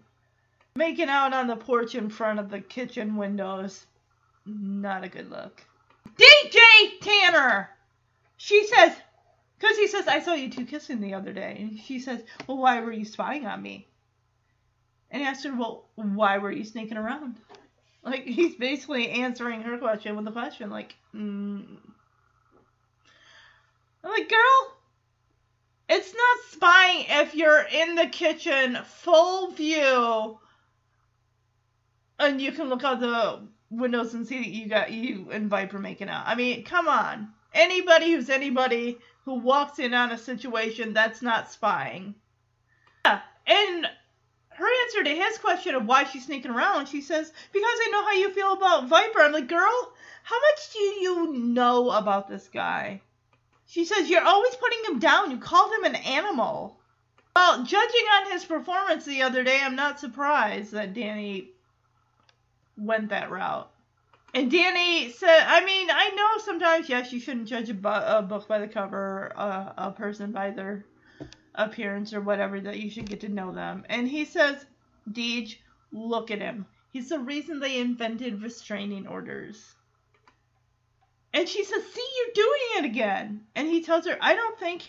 [0.76, 3.86] Making out on the porch in front of the kitchen windows,
[4.46, 5.64] not a good look.
[6.18, 7.70] DJ Tanner!
[8.36, 8.94] She says,
[9.60, 11.58] because he says, I saw you two kissing the other day.
[11.60, 13.88] And she says, Well, why were you spying on me?
[15.10, 17.38] And he asked her, Well, why were you sneaking around?
[18.04, 20.70] Like, he's basically answering her question with a question.
[20.70, 21.78] Like, mm.
[24.04, 24.78] I'm like, girl,
[25.90, 30.40] it's not spying if you're in the kitchen, full view,
[32.20, 35.80] and you can look out the windows and see that you got you and Viper
[35.80, 36.24] making out.
[36.26, 37.30] I mean, come on.
[37.54, 42.16] Anybody who's anybody who walks in on a situation, that's not spying.
[43.06, 43.86] Yeah, and
[44.52, 48.06] her answer to his question of why she's sneaking around, she says, Because I know
[48.06, 49.20] how you feel about Viper.
[49.20, 53.02] I'm like, girl, how much do you know about this guy?
[53.66, 55.32] She says, You're always putting him down.
[55.32, 56.80] You called him an animal.
[57.36, 61.50] Well, judging on his performance the other day, I'm not surprised that Danny
[62.78, 63.70] went that route.
[64.38, 68.22] And Danny said, I mean, I know sometimes, yes, you shouldn't judge a, bu- a
[68.22, 70.86] book by the cover, uh, a person by their
[71.56, 73.84] appearance or whatever, that you should get to know them.
[73.90, 74.64] And he says,
[75.12, 75.56] Deej,
[75.92, 76.68] look at him.
[76.92, 79.74] He's the reason they invented restraining orders.
[81.34, 83.42] And she says, see, you're doing it again.
[83.56, 84.84] And he tells her, I don't think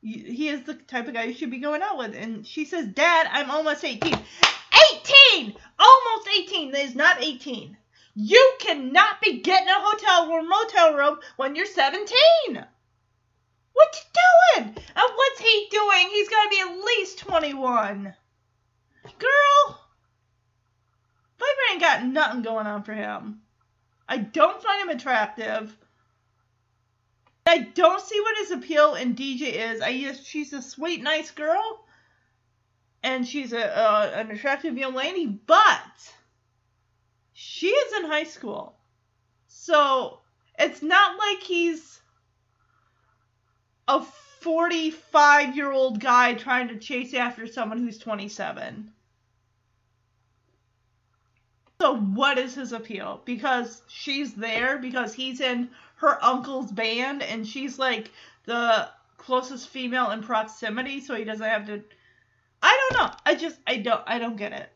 [0.00, 2.16] he is the type of guy you should be going out with.
[2.16, 4.14] And she says, Dad, I'm almost 18.
[4.14, 5.54] 18!
[5.78, 6.70] Almost 18.
[6.70, 7.76] That is not 18.
[8.20, 12.08] You cannot be getting a hotel or motel room when you're 17.
[13.72, 14.20] What you
[14.56, 14.74] doing?
[14.74, 16.08] And what's he doing?
[16.10, 18.12] He's got to be at least 21.
[19.20, 19.80] Girl,
[21.38, 23.42] Viper ain't got nothing going on for him.
[24.08, 25.76] I don't find him attractive.
[27.46, 29.80] I don't see what his appeal in DJ is.
[29.80, 31.84] I guess she's a sweet, nice girl,
[33.04, 36.12] and she's a uh, an attractive young lady, but
[37.40, 38.76] she is in high school,
[39.46, 40.18] So
[40.58, 42.00] it's not like he's
[43.86, 44.02] a
[44.40, 48.90] 45 year old guy trying to chase after someone who's 27.
[51.80, 53.22] So what is his appeal?
[53.24, 58.10] Because she's there, because he's in her uncle's band, and she's like
[58.46, 61.84] the closest female in proximity, so he doesn't have to.
[62.60, 63.14] I don't know.
[63.24, 64.72] I just I don't I don't get it.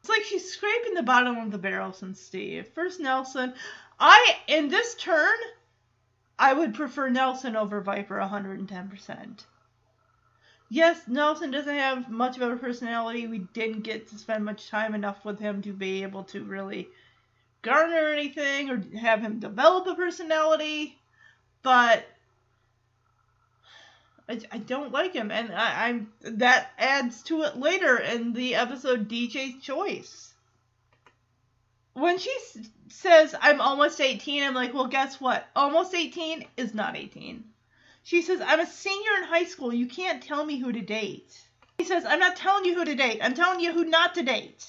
[0.00, 2.68] It's like she's scraping the bottom of the barrel since Steve.
[2.68, 3.54] First Nelson.
[3.98, 5.36] I in this turn,
[6.38, 9.44] I would prefer Nelson over Viper 110%.
[10.70, 13.26] Yes, Nelson doesn't have much of a personality.
[13.26, 16.88] We didn't get to spend much time enough with him to be able to really
[17.60, 20.98] garner anything or have him develop a personality.
[21.62, 22.06] But
[24.30, 28.54] I, I don't like him, and I, I'm that adds to it later in the
[28.54, 30.32] episode DJ's Choice.
[31.94, 35.46] When she s- says I'm almost 18, I'm like, well, guess what?
[35.56, 37.44] Almost 18 is not 18.
[38.04, 39.72] She says I'm a senior in high school.
[39.74, 41.38] You can't tell me who to date.
[41.78, 43.20] He says I'm not telling you who to date.
[43.22, 44.64] I'm telling you who not to date.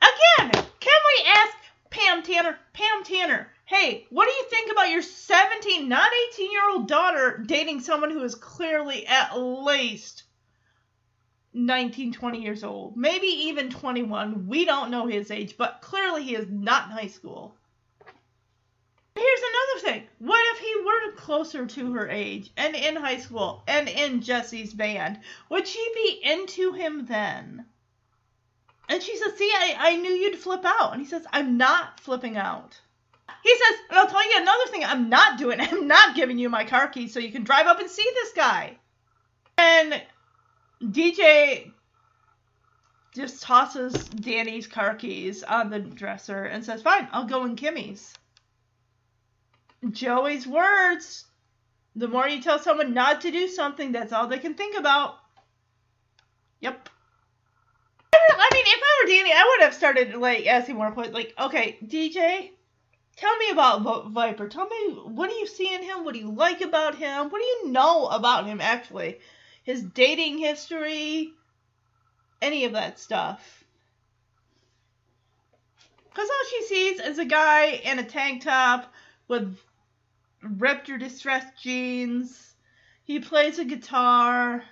[0.00, 1.56] Again, can we ask
[1.90, 2.58] Pam Tanner?
[2.72, 7.44] Pam Tanner, hey, what do you think about your 17, not 18 year old daughter
[7.46, 10.22] dating someone who is clearly at least
[11.52, 12.96] 19, 20 years old?
[12.96, 14.48] Maybe even 21.
[14.48, 17.54] We don't know his age, but clearly he is not in high school.
[19.14, 20.08] Here's another thing.
[20.18, 24.72] What if he were closer to her age and in high school and in Jesse's
[24.72, 25.20] band?
[25.50, 27.66] Would she be into him then?
[28.88, 30.94] And she says, See, I, I knew you'd flip out.
[30.94, 32.80] And he says, I'm not flipping out.
[33.42, 35.60] He says, and I'll tell you another thing I'm not doing.
[35.60, 38.32] I'm not giving you my car keys so you can drive up and see this
[38.32, 38.76] guy.
[39.56, 40.00] And
[40.82, 41.72] DJ
[43.14, 48.14] just tosses Danny's car keys on the dresser and says, Fine, I'll go in Kimmy's.
[49.90, 51.24] Joey's words.
[51.96, 55.16] The more you tell someone not to do something, that's all they can think about.
[56.60, 56.88] Yep.
[58.12, 61.14] I mean, if I were Danny, I would have started like asking more questions.
[61.14, 62.50] Like, okay, DJ,
[63.18, 64.48] tell me about Vi- Viper.
[64.48, 66.04] Tell me what do you see in him?
[66.04, 67.30] What do you like about him?
[67.30, 69.18] What do you know about him actually?
[69.64, 71.32] His dating history,
[72.40, 73.64] any of that stuff.
[76.08, 78.92] Because all she sees is a guy in a tank top
[79.28, 79.58] with
[80.42, 82.54] ripped or distressed jeans.
[83.04, 84.64] He plays a guitar.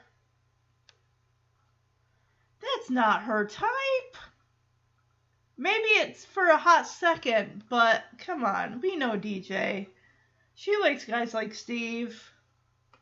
[2.61, 4.17] That's not her type.
[5.59, 9.87] Maybe it's for a hot second, but come on, we know DJ.
[10.55, 12.23] She likes guys like Steve.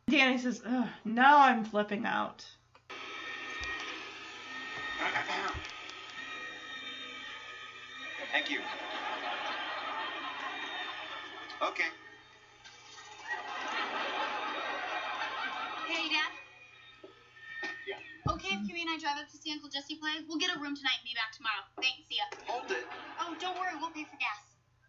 [0.09, 2.45] Danny says, Ugh, now I'm flipping out.
[8.33, 8.59] Thank you.
[11.63, 11.85] Okay.
[15.87, 16.44] Hey, Dad.
[18.25, 20.59] Okay, if Kimmy and I drive up to see Uncle Jesse play, we'll get a
[20.59, 21.61] room tonight and be back tomorrow.
[21.77, 22.25] Thanks, see ya.
[22.49, 22.89] Hold it.
[23.21, 24.41] Oh, don't worry, we'll pay for gas.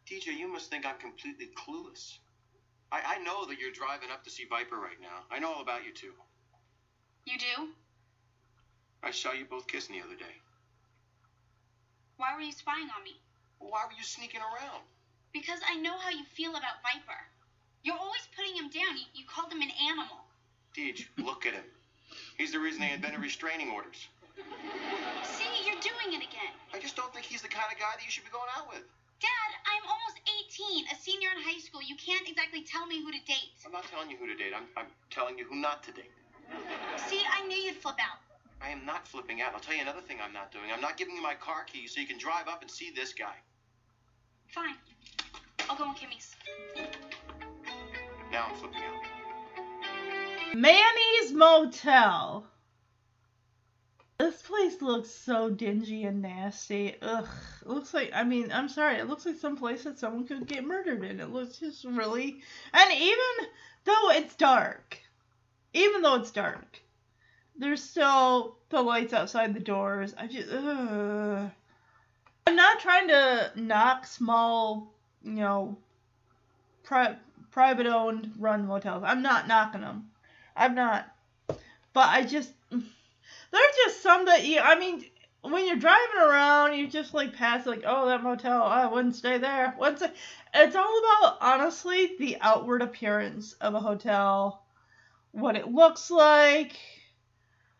[0.08, 2.20] DJ, you must think I'm completely clueless.
[2.92, 5.28] I, I know that you're driving up to see Viper right now.
[5.28, 6.16] I know all about you two.
[7.26, 7.76] You do?
[9.04, 10.40] I saw you both kissing the other day.
[12.16, 13.20] Why were you spying on me?
[13.60, 14.88] Well, why were you sneaking around?
[15.34, 17.20] Because I know how you feel about Viper.
[17.84, 18.96] You're always putting him down.
[18.96, 20.24] You, you called him an animal.
[20.78, 21.68] Deej, look at him.
[22.38, 24.08] He's the reason they invented restraining orders.
[25.24, 26.54] See, you're doing it again.
[26.74, 28.68] I just don't think he's the kind of guy that you should be going out
[28.68, 28.84] with.
[29.24, 30.20] Dad, I'm almost
[30.52, 31.82] 18, a senior in high school.
[31.82, 33.56] You can't exactly tell me who to date.
[33.66, 34.52] I'm not telling you who to date.
[34.56, 36.12] I'm, I'm telling you who not to date.
[37.08, 38.20] See, I knew you'd flip out.
[38.62, 39.54] I am not flipping out.
[39.54, 40.66] I'll tell you another thing I'm not doing.
[40.74, 43.14] I'm not giving you my car keys so you can drive up and see this
[43.14, 43.36] guy.
[44.48, 44.76] Fine.
[45.70, 46.36] I'll go in Kimmy's.
[48.32, 49.15] Now I'm flipping out.
[50.56, 52.48] Manny's Motel.
[54.18, 56.96] This place looks so dingy and nasty.
[57.02, 57.28] Ugh.
[57.62, 60.48] It looks like, I mean, I'm sorry, it looks like some place that someone could
[60.48, 61.20] get murdered in.
[61.20, 62.42] It looks just really.
[62.74, 63.50] And even
[63.84, 64.98] though it's dark,
[65.74, 66.80] even though it's dark,
[67.58, 70.16] there's still the lights outside the doors.
[70.18, 70.50] I just.
[70.50, 71.52] Ugh.
[72.48, 74.94] I'm not trying to knock small,
[75.24, 75.78] you know,
[76.84, 77.18] pri-
[77.52, 79.04] private owned run motels.
[79.06, 80.12] I'm not knocking them.
[80.56, 81.08] I'm not.
[81.48, 85.06] But I just there's just some that you I mean
[85.42, 89.16] when you're driving around you just like pass like oh that motel oh, I wouldn't
[89.16, 89.74] stay there.
[89.78, 90.14] What's it?
[90.54, 94.64] It's all about honestly the outward appearance of a hotel,
[95.32, 96.78] what it looks like,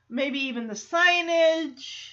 [0.10, 2.12] maybe even the signage.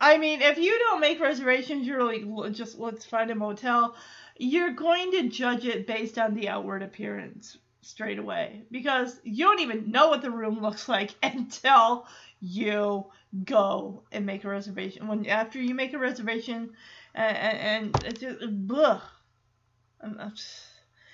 [0.00, 3.94] I mean, if you don't make reservations, you're like, just let's find a motel.
[4.38, 7.56] You're going to judge it based on the outward appearance
[7.86, 12.06] straight away because you don't even know what the room looks like until
[12.40, 13.06] you
[13.44, 15.08] go and make a reservation.
[15.08, 16.70] When after you make a reservation,
[17.14, 19.00] and, and it's just just-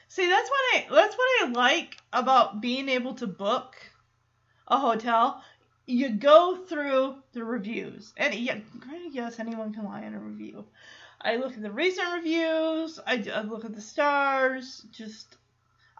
[0.08, 3.76] See, that's what I that's what I like about being able to book
[4.68, 5.42] a hotel.
[5.86, 8.58] You go through the reviews, and yeah,
[9.10, 10.66] yes, anyone can lie in a review.
[11.24, 12.98] I look at the recent reviews.
[13.06, 14.84] I, I look at the stars.
[14.90, 15.36] Just,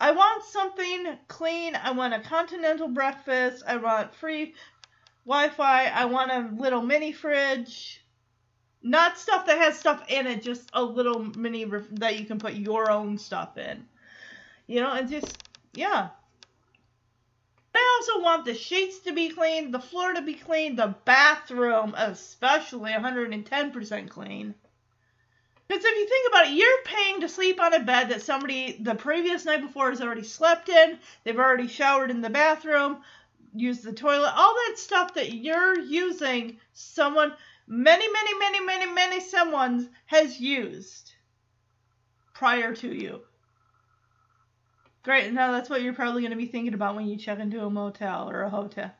[0.03, 1.77] I want something clean.
[1.77, 3.63] I want a continental breakfast.
[3.69, 4.53] I want free
[5.25, 5.85] Wi-Fi.
[5.85, 8.05] I want a little mini fridge.
[8.83, 12.41] Not stuff that has stuff in it, just a little mini ref- that you can
[12.41, 13.87] put your own stuff in.
[14.67, 15.39] You know, and just
[15.73, 16.09] yeah.
[17.73, 21.95] I also want the sheets to be clean, the floor to be clean, the bathroom
[21.97, 24.57] especially 110% clean.
[25.73, 28.77] Because if you think about it, you're paying to sleep on a bed that somebody
[28.79, 30.99] the previous night before has already slept in.
[31.25, 32.99] They've already showered in the bathroom,
[33.55, 37.33] used the toilet, all that stuff that you're using, someone,
[37.67, 41.15] many, many, many, many, many someone's has used
[42.35, 43.23] prior to you.
[45.05, 47.65] Great, now that's what you're probably going to be thinking about when you check into
[47.65, 48.91] a motel or a hotel.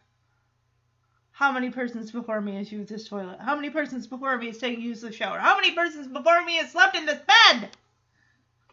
[1.43, 3.37] How many persons before me has used this toilet?
[3.41, 5.41] How many persons before me has taken used the shower?
[5.41, 7.69] How many persons before me has slept in this bed?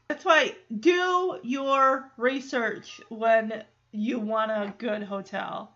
[0.07, 5.72] That's why do your research when you want a good hotel.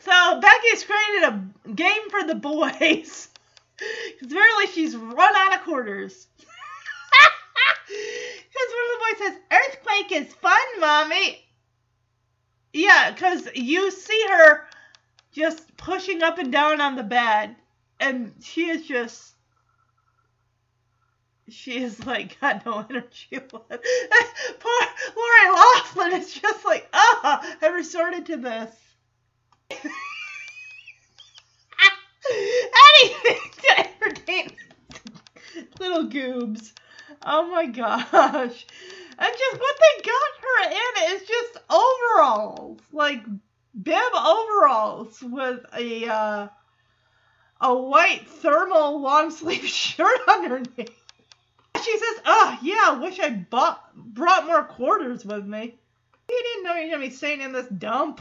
[0.00, 3.28] So Becky's created a game for the boys.
[3.78, 6.26] Because apparently she's run out of quarters.
[7.88, 11.42] Because one of the boys says, Earthquake is fun, mommy.
[12.74, 14.66] Yeah, because you see her
[15.36, 17.54] just pushing up and down on the bed,
[18.00, 19.34] and she is just.
[21.48, 23.28] She is like got no energy.
[23.38, 23.70] Poor
[25.16, 28.70] Lori Loughlin is just like, ah, I resorted to this.
[32.98, 34.50] Anything to entertain
[35.78, 36.72] little goobs.
[37.22, 38.66] Oh my gosh.
[39.18, 42.80] And just what they got her in is just overalls.
[42.92, 43.22] Like
[43.80, 46.48] bib overalls with a uh,
[47.60, 50.90] a white thermal long sleeve shirt underneath.
[51.84, 55.78] She says, "Oh yeah, I wish I bought brought more quarters with me."
[56.28, 58.20] You didn't know you're gonna be staying in this dump.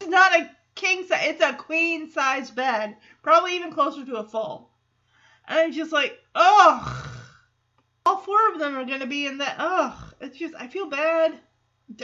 [0.00, 4.24] It's not a king size; it's a queen size bed, probably even closer to a
[4.24, 4.70] full.
[5.48, 7.08] And I'm just like, ugh.
[8.04, 9.56] All four of them are gonna be in that.
[9.58, 10.14] Ugh.
[10.20, 11.40] It's just I feel bad.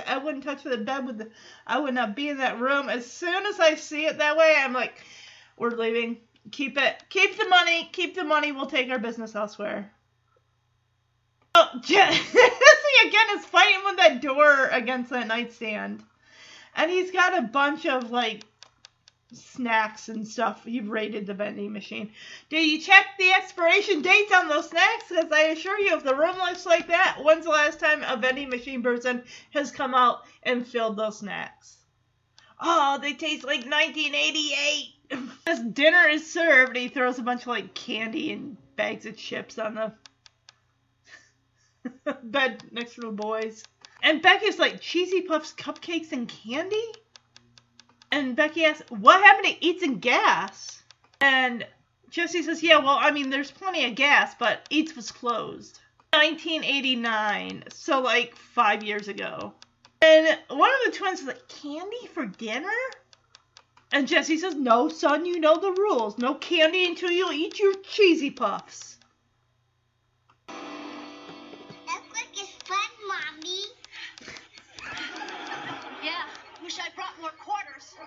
[0.06, 1.30] I wouldn't touch the bed with the.
[1.66, 2.88] I would not be in that room.
[2.88, 4.94] As soon as I see it that way, I'm like,
[5.56, 6.18] we're leaving.
[6.50, 7.02] Keep it.
[7.10, 7.88] Keep the money.
[7.92, 8.52] Keep the money.
[8.52, 9.90] We'll take our business elsewhere.
[11.54, 12.38] Oh, Jesse
[13.06, 16.02] again is fighting with that door against that nightstand,
[16.76, 18.44] and he's got a bunch of like
[19.32, 20.62] snacks and stuff.
[20.64, 22.12] You've raided the vending machine.
[22.48, 25.04] Did you check the expiration dates on those snacks?
[25.08, 28.16] Because I assure you, if the room looks like that, when's the last time a
[28.16, 31.76] vending machine person has come out and filled those snacks?
[32.60, 34.94] Oh, they taste like 1988.
[35.46, 36.76] This dinner is served.
[36.76, 39.92] He throws a bunch of like candy and bags of chips on the
[42.22, 43.64] bed next to the boys.
[44.02, 46.84] And Becky's like, cheesy puffs, cupcakes, and candy?
[48.10, 50.82] And Becky asks, what happened to Eats and Gas?
[51.20, 51.66] And
[52.10, 55.80] Jesse says, yeah, well, I mean, there's plenty of gas, but Eats was closed.
[56.14, 59.52] 1989, so like five years ago.
[60.00, 62.68] And one of the twins is like, candy for dinner?
[63.92, 66.18] And Jesse says, no, son, you know the rules.
[66.18, 68.96] No candy until you eat your cheesy puffs.
[70.48, 73.60] Earthquake is fun, mommy.
[76.02, 76.24] Yeah,
[76.62, 77.77] wish I brought more quarters.
[78.00, 78.06] All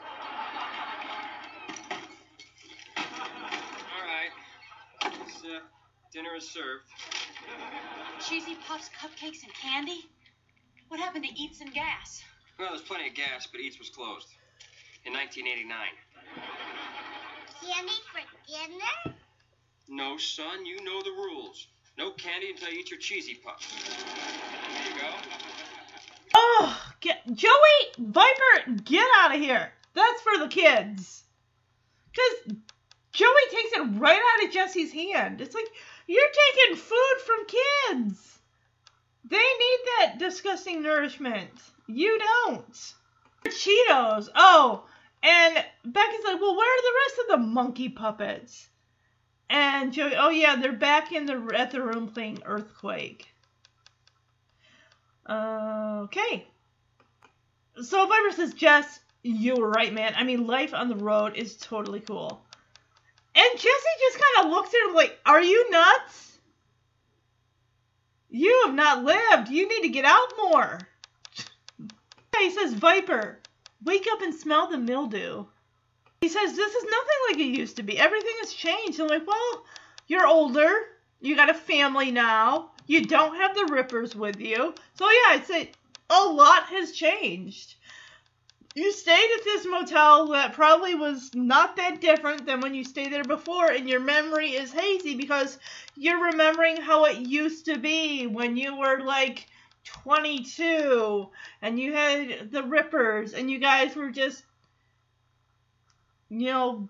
[4.06, 4.32] right.
[5.26, 5.60] This, uh,
[6.14, 6.86] dinner is served.
[8.28, 10.06] Cheesy puffs, cupcakes, and candy?
[10.90, 12.24] What happened to Eats and Gas?
[12.60, 14.28] Well, there's plenty of gas, but Eats was closed
[15.06, 15.78] in 1989.
[17.62, 19.18] Candy for dinner?
[19.88, 21.68] No, son, you know the rules.
[21.98, 23.68] No candy until you eat your cheesy puffs.
[23.74, 25.08] There you go.
[26.36, 27.52] Oh, get Joey
[27.98, 29.72] Viper, get out of here.
[29.94, 31.24] That's for the kids.
[32.16, 32.56] Cause
[33.14, 35.42] Joey takes it right out of Jesse's hand.
[35.42, 35.68] It's like
[36.08, 36.24] you're
[36.56, 38.40] taking food from kids.
[39.26, 41.52] They need that disgusting nourishment.
[41.88, 42.94] You don't.
[43.46, 44.30] Cheetos.
[44.36, 44.86] Oh,
[45.24, 45.56] And
[45.86, 48.70] Becky's like, well, where are the rest of the monkey puppets?
[49.50, 53.28] And Joey, oh yeah, they're back in the at the room playing Earthquake.
[55.30, 56.48] Okay.
[57.82, 60.14] So Viper says, Jess, you were right, man.
[60.16, 62.42] I mean, life on the road is totally cool.
[63.36, 63.70] And Jesse
[64.00, 66.38] just kind of looks at him like, are you nuts?
[68.30, 69.50] You have not lived.
[69.50, 70.80] You need to get out more.
[72.40, 73.40] he says, Viper,
[73.84, 75.46] wake up and smell the mildew.
[76.22, 77.98] He says, This is nothing like it used to be.
[77.98, 79.00] Everything has changed.
[79.00, 79.66] I'm like, Well,
[80.08, 80.72] you're older.
[81.20, 82.72] You got a family now.
[82.88, 84.74] You don't have the Rippers with you.
[84.96, 85.72] So, yeah, I'd say
[86.10, 87.76] a lot has changed.
[88.74, 93.12] You stayed at this motel that probably was not that different than when you stayed
[93.12, 95.60] there before, and your memory is hazy because
[95.98, 99.48] you're remembering how it used to be when you were like
[99.84, 101.30] 22
[101.62, 104.44] and you had the Rippers and you guys were just,
[106.30, 106.90] you know,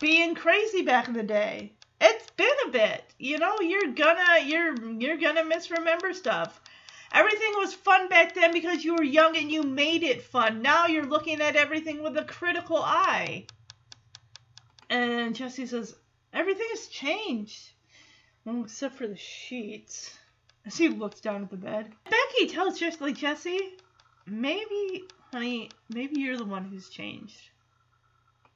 [0.00, 1.72] being crazy back in the day.
[2.00, 3.60] It's been a bit, you know.
[3.60, 6.60] You're gonna you're you're gonna misremember stuff.
[7.12, 10.62] Everything was fun back then because you were young and you made it fun.
[10.62, 13.46] Now you're looking at everything with a critical eye.
[14.88, 15.96] And Jesse says,
[16.32, 17.70] Everything has changed.
[18.44, 20.16] Well, except for the sheets.
[20.64, 21.92] As he looks down at the bed.
[22.04, 23.76] Becky tells Jesse, like, Jesse,
[24.26, 27.50] maybe, honey, maybe you're the one who's changed.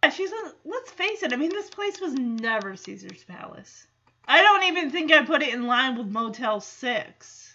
[0.03, 0.31] Yeah, she's
[0.65, 3.87] let's face it, I mean, this place was never Caesar's Palace.
[4.29, 7.54] I don't even think I put it in line with Motel 6.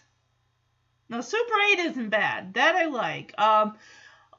[1.10, 2.54] Now, Super 8 isn't bad.
[2.54, 3.34] That I like.
[3.40, 3.76] Um,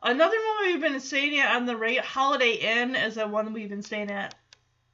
[0.03, 3.69] another one we've been staying at on the rate Holiday Inn is the one we've
[3.69, 4.37] been staying at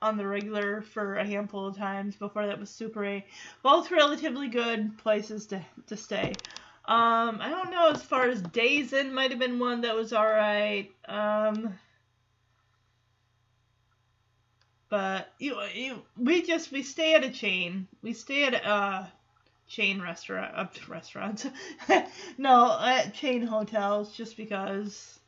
[0.01, 2.17] on the regular for a handful of times.
[2.17, 3.25] Before that was Super 8.
[3.63, 6.33] Both relatively good places to, to stay.
[6.87, 10.13] Um, I don't know as far as Days Inn might have been one that was
[10.15, 10.93] alright.
[11.07, 11.75] Um,
[14.89, 17.87] but you, you, we just we stay at a chain.
[18.03, 19.13] We stay at a
[19.67, 21.47] chain restaurant, uh, restaurants.
[22.39, 25.19] no, at chain hotels, just because.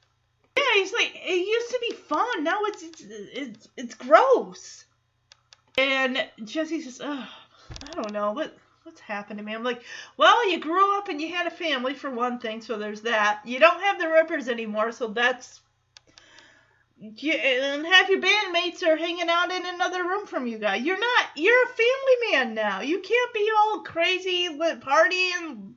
[0.56, 2.44] Yeah, he's like it used to be fun.
[2.44, 4.84] Now it's it's it's, it's gross.
[5.76, 7.28] And Jesse says, "Ugh,
[7.84, 9.54] I don't know what." What's happened to me?
[9.54, 9.82] I'm like,
[10.16, 13.42] well, you grew up and you had a family for one thing, so there's that.
[13.44, 15.60] You don't have the Rippers anymore, so that's
[17.00, 20.82] you, and half your bandmates are hanging out in another room from you guys.
[20.82, 21.26] You're not.
[21.36, 22.80] You're a family man now.
[22.80, 25.74] You can't be all crazy, partying,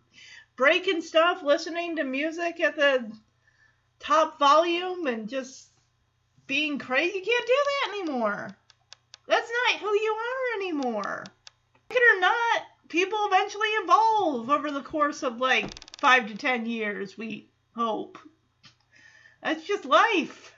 [0.56, 3.11] breaking stuff, listening to music at the
[3.99, 5.69] top volume, and just
[6.48, 7.19] being crazy.
[7.19, 8.57] You can't do that anymore.
[9.27, 11.23] That's not who you are anymore.
[11.89, 16.65] Like it or not, people eventually evolve over the course of like five to ten
[16.65, 17.18] years.
[17.18, 18.18] We hope.
[19.43, 20.53] That's just life.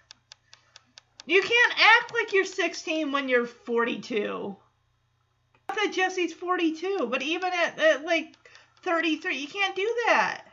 [1.26, 4.56] You can't act like you're 16 when you're 42.
[5.70, 8.36] Not that Jesse's 42, but even at, at like
[8.84, 10.46] 33, you can't do that.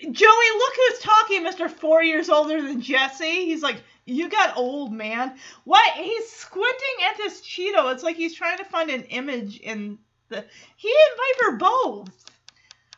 [0.00, 1.70] Joey, look who's talking, Mr.
[1.70, 3.44] Four years older than Jesse.
[3.44, 5.36] He's like, you got old, man.
[5.64, 5.94] What?
[5.94, 7.92] He's squinting at this Cheeto.
[7.92, 9.98] It's like he's trying to find an image in
[10.28, 10.44] the.
[10.76, 12.24] He and Viper both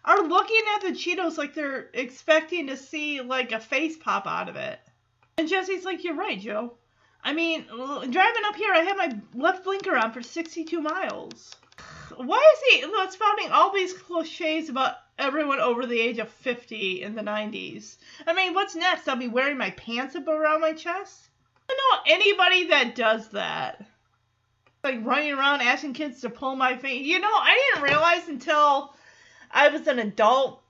[0.04, 4.48] are looking at the Cheetos like they're expecting to see like a face pop out
[4.48, 4.78] of it.
[5.36, 6.74] And Jesse's like, You're right, Joe.
[7.24, 11.56] I mean, driving up here, I had my left blinker on for 62 miles.
[12.16, 17.02] Why is he well, spouting all these cliches about everyone over the age of 50
[17.02, 17.96] in the 90s?
[18.26, 19.08] I mean, what's next?
[19.08, 21.28] I'll be wearing my pants up around my chest?
[21.68, 23.84] I don't know anybody that does that.
[24.84, 27.02] Like running around asking kids to pull my finger.
[27.02, 28.94] You know, I didn't realize until
[29.50, 30.62] I was an adult,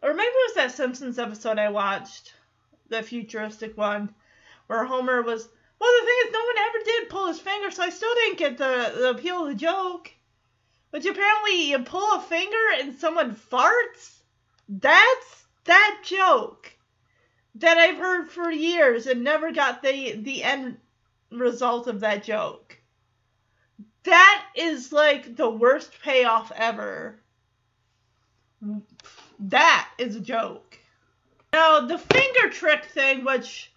[0.00, 2.34] or maybe it was that Simpsons episode I watched
[2.92, 4.14] the futuristic one,
[4.68, 5.48] where Homer was.
[5.80, 8.38] Well, the thing is, no one ever did pull his finger, so I still didn't
[8.38, 10.12] get the, the appeal of the joke.
[10.92, 14.20] But apparently, you pull a finger and someone farts.
[14.68, 16.70] That's that joke
[17.56, 20.78] that I've heard for years and never got the the end
[21.30, 22.78] result of that joke.
[24.04, 27.20] That is like the worst payoff ever.
[29.38, 30.78] That is a joke.
[31.52, 33.72] Now the finger trick thing, which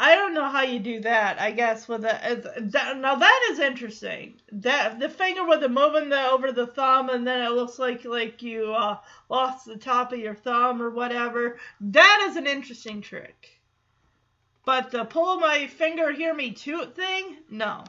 [0.00, 1.40] I don't know how you do that.
[1.40, 4.34] I guess with a that, now that is interesting.
[4.52, 8.04] That the finger with the moving the over the thumb, and then it looks like
[8.04, 11.58] like you uh, lost the top of your thumb or whatever.
[11.80, 13.58] That is an interesting trick.
[14.64, 17.84] But the pull my finger, hear me toot thing, no.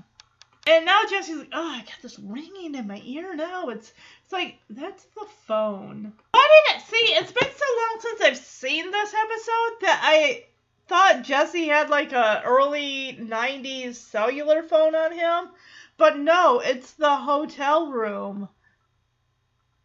[0.65, 3.69] And now Jesse's like, oh, I got this ringing in my ear now.
[3.69, 3.93] It's
[4.29, 6.13] it's like that's the phone.
[6.31, 7.13] Why didn't it see?
[7.13, 10.43] It's been so long since I've seen this episode that I
[10.87, 15.51] thought Jesse had like a early 90s cellular phone on him,
[15.97, 18.49] but no, it's the hotel room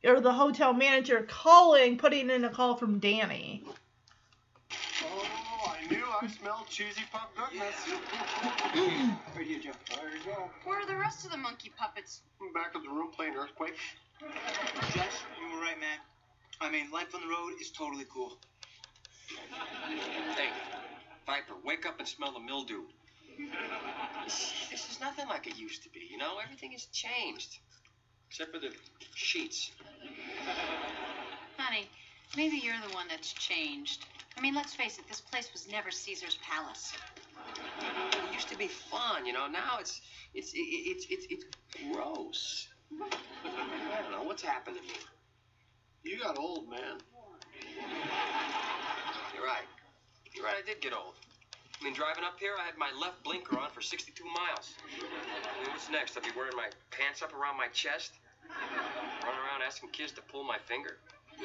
[0.04, 3.64] or the hotel manager calling, putting in a call from Danny.
[5.04, 7.74] Oh, I knew I smelled cheesy pup goodness.
[9.34, 9.70] Right here, Joe.
[9.88, 10.50] There you go.
[10.64, 12.20] Where are the rest of the monkey puppets?
[12.52, 13.78] Back in the room playing Earthquake.
[14.20, 15.98] Jess, you were right, man.
[16.60, 18.38] I mean, life on the road is totally cool.
[20.36, 20.48] Hey,
[21.26, 22.82] Viper, wake up and smell the mildew.
[24.24, 26.38] This, this is nothing like it used to be, you know?
[26.42, 27.58] Everything has changed.
[28.30, 28.70] Except for the
[29.14, 29.72] sheets.
[31.58, 31.88] Honey,
[32.36, 34.04] maybe you're the one that's changed.
[34.36, 36.92] I mean, let's face it, this place was never Caesar's palace.
[38.10, 39.46] It used to be fun, you know.
[39.46, 40.00] Now it's
[40.34, 41.44] it's it, it's it's it's
[41.92, 42.68] gross.
[43.02, 44.98] I don't know what's happened to me.
[46.02, 46.98] You got old, man.
[49.34, 49.66] You're right.
[50.34, 50.56] You're right.
[50.62, 51.14] I did get old.
[51.80, 54.74] I mean, driving up here, I had my left blinker on for 62 miles.
[54.98, 56.16] I mean, what's next?
[56.16, 58.12] I'll be wearing my pants up around my chest,
[59.22, 60.98] running around asking kids to pull my finger.
[61.40, 61.44] I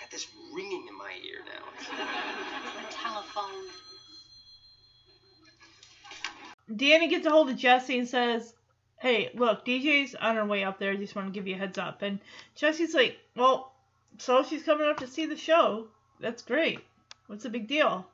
[0.00, 1.64] got this ringing in my ear now.
[1.78, 3.70] It's The telephone.
[6.76, 8.54] Danny gets a hold of Jesse and says,
[9.00, 10.92] Hey, look, DJ's on her way up there.
[10.92, 12.02] I just want to give you a heads up.
[12.02, 12.20] And
[12.54, 13.72] Jesse's like, Well,
[14.18, 15.88] so she's coming up to see the show.
[16.20, 16.80] That's great.
[17.26, 18.06] What's the big deal?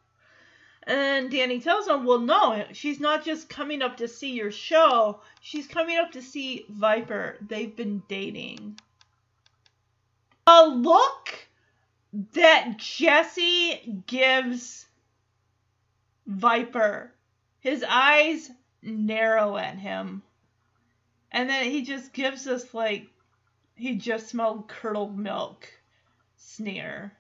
[0.85, 5.21] And Danny tells him, Well, no, she's not just coming up to see your show.
[5.41, 7.39] She's coming up to see Viper.
[7.41, 8.79] They've been dating.
[10.47, 11.49] A look
[12.35, 14.87] that Jesse gives
[16.29, 17.13] Viper.
[17.59, 18.53] His eyes
[18.83, 20.23] narrow at him.
[21.37, 23.09] And then he just gives us like,
[23.75, 25.69] he just smelled curdled milk
[26.39, 27.13] sneer.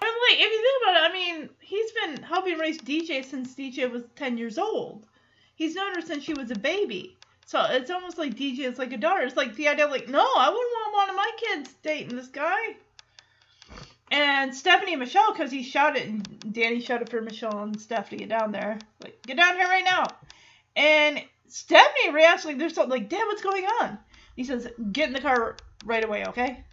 [0.00, 3.54] And, like, if you think about it, I mean, he's been helping raise DJ since
[3.54, 5.06] DJ was 10 years old.
[5.54, 7.16] He's known her since she was a baby.
[7.46, 9.22] So it's almost like DJ is like a daughter.
[9.22, 12.26] It's like the idea, like, no, I wouldn't want one of my kids dating this
[12.26, 12.74] guy.
[14.10, 18.16] And Stephanie and Michelle, because he shouted, and Danny shouted for Michelle and Steph to
[18.16, 18.80] get down there.
[19.04, 20.04] Like, get down here right now.
[20.74, 23.98] And Stephanie reacts like there's something like, damn, what's going on?
[24.34, 26.64] He says, get in the car right away, okay?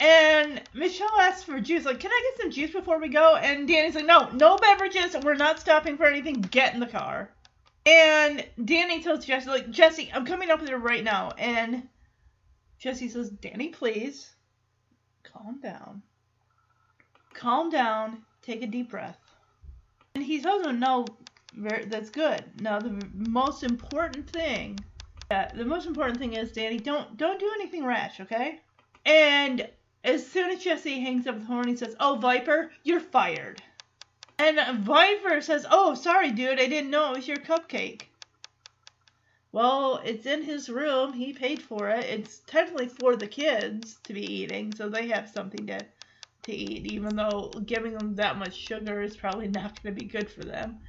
[0.00, 1.84] And Michelle asks for juice.
[1.84, 3.36] Like, can I get some juice before we go?
[3.36, 5.14] And Danny's like, no, no beverages.
[5.22, 6.40] We're not stopping for anything.
[6.40, 7.30] Get in the car.
[7.84, 11.32] And Danny tells Jesse, like, Jesse, I'm coming up there right now.
[11.38, 11.88] And
[12.78, 14.30] Jesse says, Danny, please,
[15.22, 16.02] calm down.
[17.34, 18.22] Calm down.
[18.42, 19.18] Take a deep breath.
[20.14, 21.04] And he tells him, no,
[21.54, 22.44] very, that's good.
[22.60, 24.78] Now, the most important thing,
[25.30, 28.60] yeah, the most important thing is, Danny, don't don't do anything rash, okay?
[29.04, 29.68] And
[30.04, 33.62] as soon as Jesse hangs up the phone, he says, "Oh, Viper, you're fired."
[34.38, 38.02] And Viper says, "Oh, sorry, dude, I didn't know it was your cupcake."
[39.52, 41.12] Well, it's in his room.
[41.12, 42.04] He paid for it.
[42.04, 45.84] It's technically for the kids to be eating, so they have something to
[46.44, 50.08] to eat, even though giving them that much sugar is probably not going to be
[50.08, 50.80] good for them.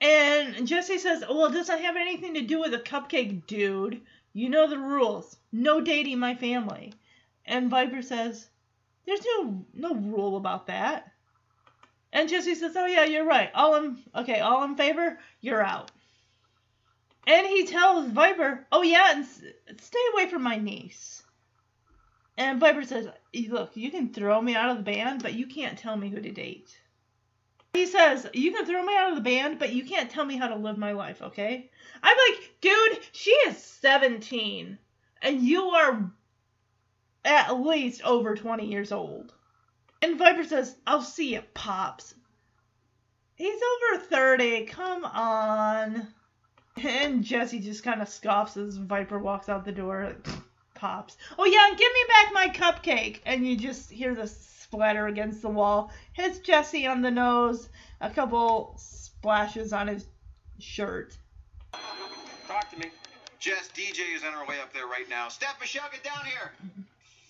[0.00, 4.02] And Jesse says, Well, it doesn't have anything to do with a cupcake, dude.
[4.32, 5.36] You know the rules.
[5.52, 6.92] No dating my family.
[7.46, 8.48] And Viper says,
[9.06, 11.12] There's no no rule about that.
[12.12, 13.50] And Jesse says, Oh yeah, you're right.
[13.54, 15.90] All in okay, all in favor, you're out.
[17.26, 19.26] And he tells Viper, Oh yeah, and
[19.80, 21.22] stay away from my niece.
[22.36, 23.08] And Viper says,
[23.48, 26.20] Look, you can throw me out of the band, but you can't tell me who
[26.20, 26.76] to date.
[27.74, 30.36] He says, You can throw me out of the band, but you can't tell me
[30.36, 31.70] how to live my life, okay?
[32.02, 34.78] I'm like, Dude, she is 17,
[35.20, 36.12] and you are
[37.24, 39.32] at least over 20 years old.
[40.00, 42.14] And Viper says, I'll see you, Pops.
[43.34, 43.60] He's
[43.92, 46.06] over 30, come on.
[46.76, 50.14] And Jesse just kind of scoffs as Viper walks out the door.
[50.74, 51.16] Pops.
[51.38, 53.20] Oh, yeah, give me back my cupcake.
[53.26, 54.28] And you just hear the
[54.74, 55.92] splatter against the wall.
[56.12, 57.68] Hits Jesse on the nose.
[58.00, 60.06] A couple splashes on his
[60.58, 61.16] shirt.
[62.48, 62.90] Talk to me.
[63.38, 65.28] Jess, DJ is on her way up there right now.
[65.28, 66.52] Steph, Michelle, get down here.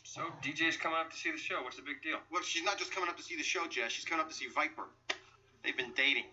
[0.05, 1.63] So DJ's coming up to see the show.
[1.63, 2.19] What's the big deal?
[2.33, 3.93] Well, she's not just coming up to see the show, Jess.
[3.93, 4.85] She's coming up to see Viper.
[5.63, 6.25] They've been dating.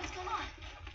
[0.00, 0.44] What's going on?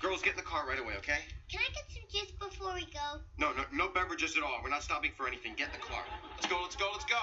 [0.06, 1.26] Girls, get in the car right away, okay?
[1.50, 3.26] Can I get some juice before we go?
[3.42, 4.62] No, no, no beverages at all.
[4.62, 5.58] We're not stopping for anything.
[5.58, 6.06] Get in the car.
[6.38, 6.62] Let's go.
[6.62, 6.94] Let's go.
[6.94, 7.18] Let's go.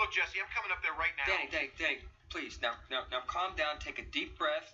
[0.00, 1.28] Look, Jesse, I'm coming up there right now.
[1.28, 2.00] Danny, Danny, Danny,
[2.32, 2.56] please.
[2.64, 3.76] Now, now, now, calm down.
[3.76, 4.72] Take a deep breath.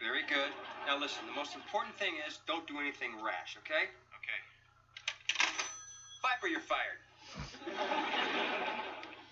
[0.00, 0.48] Very good.
[0.88, 1.28] Now listen.
[1.28, 3.60] The most important thing is don't do anything rash.
[3.60, 3.92] Okay?
[4.16, 4.40] Okay.
[6.24, 7.04] Viper, Viper, you're fired.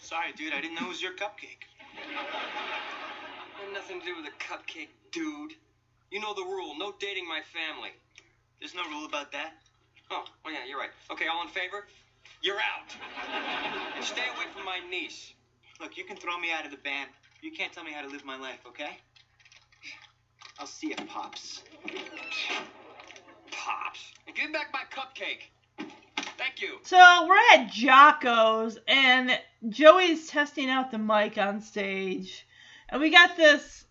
[0.04, 0.52] Sorry, dude.
[0.52, 1.64] I didn't know it was your cupcake.
[2.04, 5.56] Had nothing to do with a cupcake, dude.
[6.10, 6.74] You know the rule.
[6.78, 7.90] No dating my family.
[8.60, 9.54] There's no rule about that.
[10.10, 10.90] Oh, well, yeah, you're right.
[11.10, 11.86] Okay, all in favor?
[12.42, 12.94] You're out.
[13.96, 15.34] And stay away from my niece.
[15.80, 17.10] Look, you can throw me out of the band.
[17.42, 18.98] You can't tell me how to live my life, okay?
[20.58, 21.62] I'll see you, Pops.
[23.50, 24.12] Pops.
[24.26, 25.50] And give me back my cupcake.
[26.38, 26.78] Thank you.
[26.82, 29.38] So we're at Jocko's and
[29.68, 32.46] Joey's testing out the mic on stage.
[32.88, 33.85] And we got this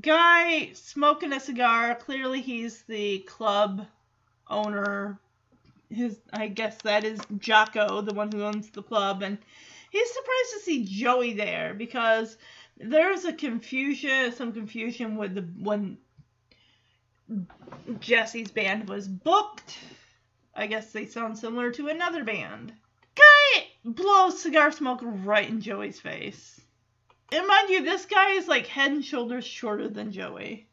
[0.00, 1.94] guy smoking a cigar.
[1.94, 3.86] Clearly he's the club
[4.48, 5.18] owner.
[5.90, 9.38] His I guess that is Jocko, the one who owns the club, and
[9.90, 12.38] he's surprised to see Joey there because
[12.78, 15.98] there's a confusion, some confusion with the when
[18.00, 19.78] Jesse's band was booked.
[20.54, 22.72] I guess they sound similar to another band.
[23.14, 26.61] Guy blows cigar smoke right in Joey's face.
[27.32, 30.66] And mind you, this guy is like head and shoulders shorter than Joey.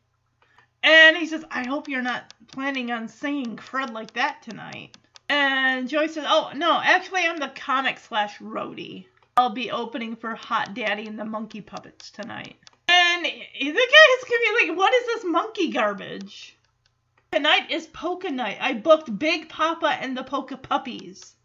[0.84, 4.98] And he says, I hope you're not planning on singing crud like that tonight.
[5.30, 9.06] And Joey says, Oh, no, actually, I'm the comic slash roadie.
[9.38, 12.58] I'll be opening for Hot Daddy and the Monkey Puppets tonight.
[12.90, 16.58] And the guy is gonna be like, What is this monkey garbage?
[17.32, 18.58] Tonight is Polka Night.
[18.60, 21.36] I booked Big Papa and the Polka Puppies.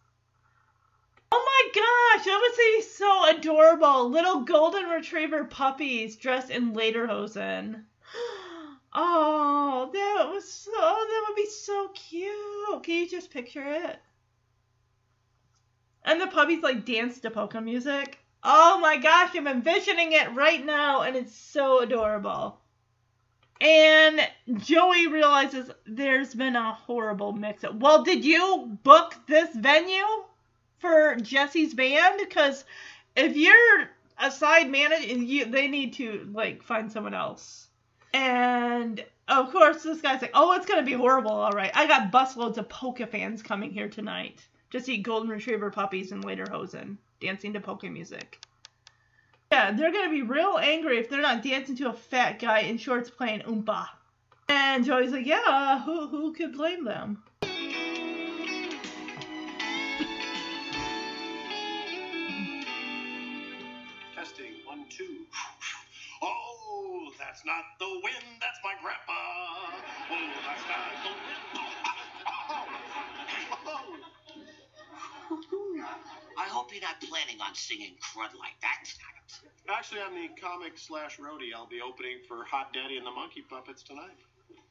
[1.37, 4.09] Oh my gosh, that would be so adorable.
[4.09, 7.83] Little golden retriever puppies dressed in lederhosen.
[8.97, 12.85] Oh, that was so that would be so cute.
[12.85, 13.99] Can you just picture it?
[16.05, 18.21] And the puppies like dance to polka music.
[18.45, 22.61] Oh my gosh, I'm envisioning it right now and it's so adorable.
[23.61, 24.21] And
[24.59, 27.75] Joey realizes there's been a horrible mix up.
[27.75, 30.07] Well, did you book this venue
[30.85, 32.17] for Jesse's band?
[32.19, 32.65] Because
[33.17, 33.89] if you're
[34.19, 37.69] a side manager, you, they need to like find someone else.
[38.13, 41.33] And of course, this guy's like, "Oh, it's gonna be horrible.
[41.33, 45.71] All right, I got busloads of polka fans coming here tonight to see golden retriever
[45.71, 48.45] puppies and lederhosen dancing to polka music."
[49.51, 52.77] Yeah, they're gonna be real angry if they're not dancing to a fat guy in
[52.77, 53.89] shorts playing oompa.
[54.51, 57.23] And Joey's like, "Yeah, who who could blame them?"
[67.05, 69.13] Oh, that's not the wind, that's my grandpa.
[69.13, 69.69] Oh,
[70.41, 71.45] that's not the wind.
[76.39, 79.53] I hope you're not planning on singing crud like that tonight.
[79.69, 81.53] Actually, I'm the comic slash roadie.
[81.55, 84.17] I'll be opening for Hot Daddy and the Monkey Puppets tonight.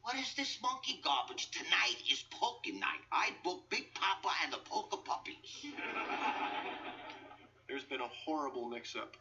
[0.01, 1.51] What is this monkey garbage?
[1.51, 3.01] Tonight is polka night.
[3.11, 5.35] I booked Big Papa and the Polka puppies.
[7.69, 9.15] There's been a horrible mix-up.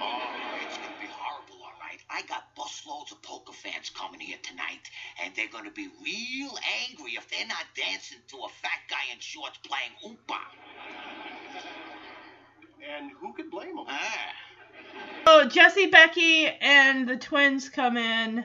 [0.00, 0.22] Oh,
[0.66, 2.00] it's gonna be horrible, all right.
[2.10, 4.90] I got busloads of polka fans coming here tonight,
[5.22, 6.56] and they're gonna be real
[6.86, 10.40] angry if they're not dancing to a fat guy in shorts playing oompa.
[12.96, 13.86] And who could blame them?
[13.88, 14.32] Ah.
[15.26, 18.44] So Jesse, Becky, and the twins come in,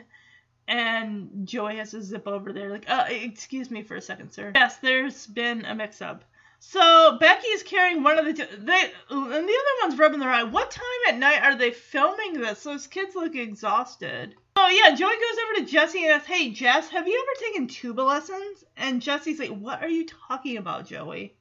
[0.68, 2.70] and Joey has to zip over there.
[2.70, 4.52] Like, uh, excuse me for a second, sir.
[4.56, 6.24] Yes, there's been a mix-up.
[6.66, 10.44] So Becky's carrying one of the t- they and the other one's rubbing their eye.
[10.44, 12.64] What time at night are they filming this?
[12.64, 14.36] Those kids look exhausted.
[14.56, 17.68] Oh yeah, Joey goes over to Jesse and asks, "Hey Jess, have you ever taken
[17.68, 21.36] tuba lessons?" And Jesse's like, "What are you talking about, Joey?"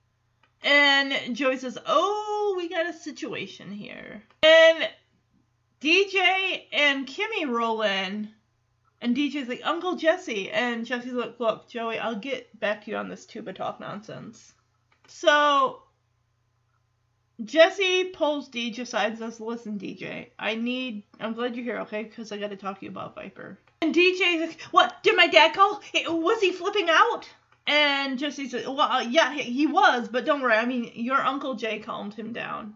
[0.65, 4.91] And Joey says, "Oh, we got a situation here." And
[5.81, 8.35] DJ and Kimmy roll in,
[9.01, 12.97] and DJ's like, "Uncle Jesse," and Jesse's like, "Look, Joey, I'll get back to you
[12.97, 14.53] on this tuba talk nonsense."
[15.15, 15.83] So
[17.45, 22.03] Jesse pulls DJ aside and says, Listen, DJ, I need, I'm glad you're here, okay?
[22.03, 23.59] Because I got to talk to you about Viper.
[23.83, 25.03] And DJ's like, What?
[25.03, 25.83] Did my dad call?
[25.95, 27.29] Was he flipping out?
[27.67, 30.55] And Jesse's like, Well, uh, yeah, he he was, but don't worry.
[30.55, 32.75] I mean, your Uncle Jay calmed him down.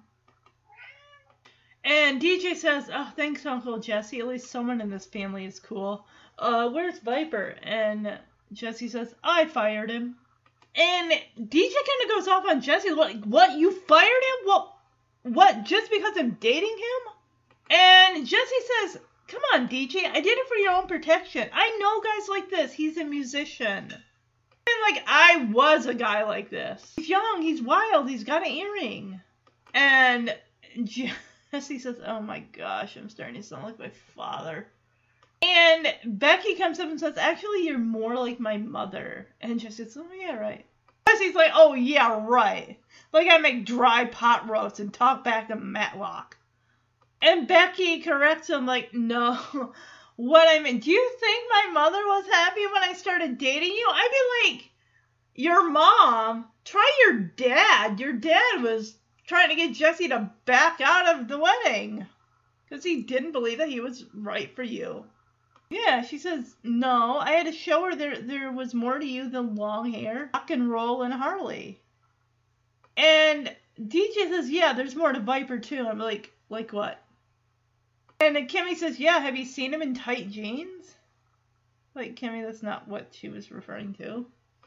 [1.85, 4.21] And DJ says, Oh, thanks, Uncle Jesse.
[4.21, 6.07] At least someone in this family is cool.
[6.39, 7.57] Uh, where's Viper?
[7.63, 8.19] And
[8.53, 10.17] Jesse says, I fired him.
[10.77, 12.91] And DJ kind of goes off on Jesse.
[12.91, 13.59] Like, what?
[13.59, 14.45] You fired him?
[14.45, 14.75] What?
[15.23, 15.65] What?
[15.65, 17.13] Just because I'm dating him?
[17.71, 20.05] And Jesse says, "Come on, DJ.
[20.05, 21.49] I did it for your own protection.
[21.53, 22.73] I know guys like this.
[22.73, 23.93] He's a musician."
[24.69, 26.93] And like, I was a guy like this.
[26.97, 27.41] He's young.
[27.41, 28.09] He's wild.
[28.09, 29.21] He's got an earring.
[29.73, 30.37] And
[30.85, 34.69] Jesse says, "Oh my gosh, I'm starting to sound like my father."
[35.43, 39.29] And Becky comes up and says, Actually, you're more like my mother.
[39.41, 40.65] And Jesse's says, Oh, yeah, right.
[41.09, 42.79] Jesse's like, oh yeah, right.
[43.13, 46.37] Like I make dry pot roasts and talk back to Matlock.
[47.23, 49.39] And Becky corrects him like, no.
[50.19, 53.87] What I mean, do you think my mother was happy when I started dating you?
[53.93, 54.71] I'd be like,
[55.35, 58.01] your mom, try your dad.
[58.01, 58.97] Your dad was
[59.27, 62.07] trying to get Jesse to back out of the wedding
[62.67, 65.05] because he didn't believe that he was right for you.
[65.69, 69.29] Yeah, she says, no, I had to show her there, there was more to you
[69.29, 71.81] than long hair, rock and roll, and Harley.
[72.97, 75.87] And DJ says, yeah, there's more to Viper too.
[75.87, 77.03] I'm like, like what?
[78.21, 80.95] And Kimmy says, yeah, have you seen him in tight jeans?
[81.95, 84.27] Like, Kimmy, that's not what she was referring to.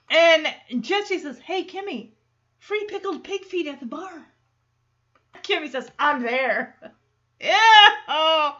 [0.09, 0.47] And
[0.81, 2.09] Jesse says, hey, Kimmy,
[2.59, 4.25] free pickled pig feet at the bar.
[5.43, 6.75] Kimmy says, I'm there.
[7.39, 7.55] Yeah.
[8.11, 8.55] Oh,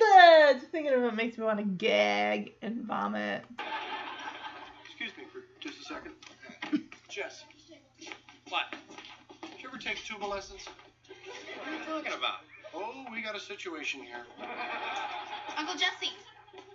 [0.00, 3.44] but thinking of it makes me want to gag and vomit.
[4.84, 6.12] Excuse me for just a second.
[7.08, 7.44] Jess,
[8.48, 8.74] What?
[9.42, 10.62] did you ever take tuba lessons?
[10.66, 12.38] What are you talking about?
[12.74, 14.26] Oh, we got a situation here.
[15.56, 16.10] Uncle Jesse.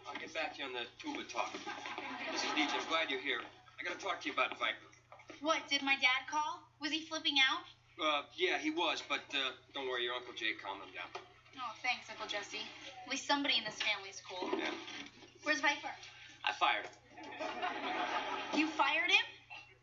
[0.07, 1.51] I'll get back to you on the tuba talk.
[2.31, 2.72] This is DJ.
[2.80, 3.41] I'm glad you're here.
[3.77, 4.88] I gotta talk to you about Viper.
[5.41, 6.64] What, did my dad call?
[6.80, 7.65] Was he flipping out?
[7.99, 11.21] Uh, yeah, he was, but uh, don't worry, your Uncle Jay calmed him down.
[11.59, 12.63] Oh, thanks, Uncle Jesse.
[13.03, 14.47] At least somebody in this family's cool.
[14.57, 14.71] Yeah.
[15.43, 15.91] Where's Viper?
[16.45, 16.95] I fired him.
[18.55, 19.26] You fired him?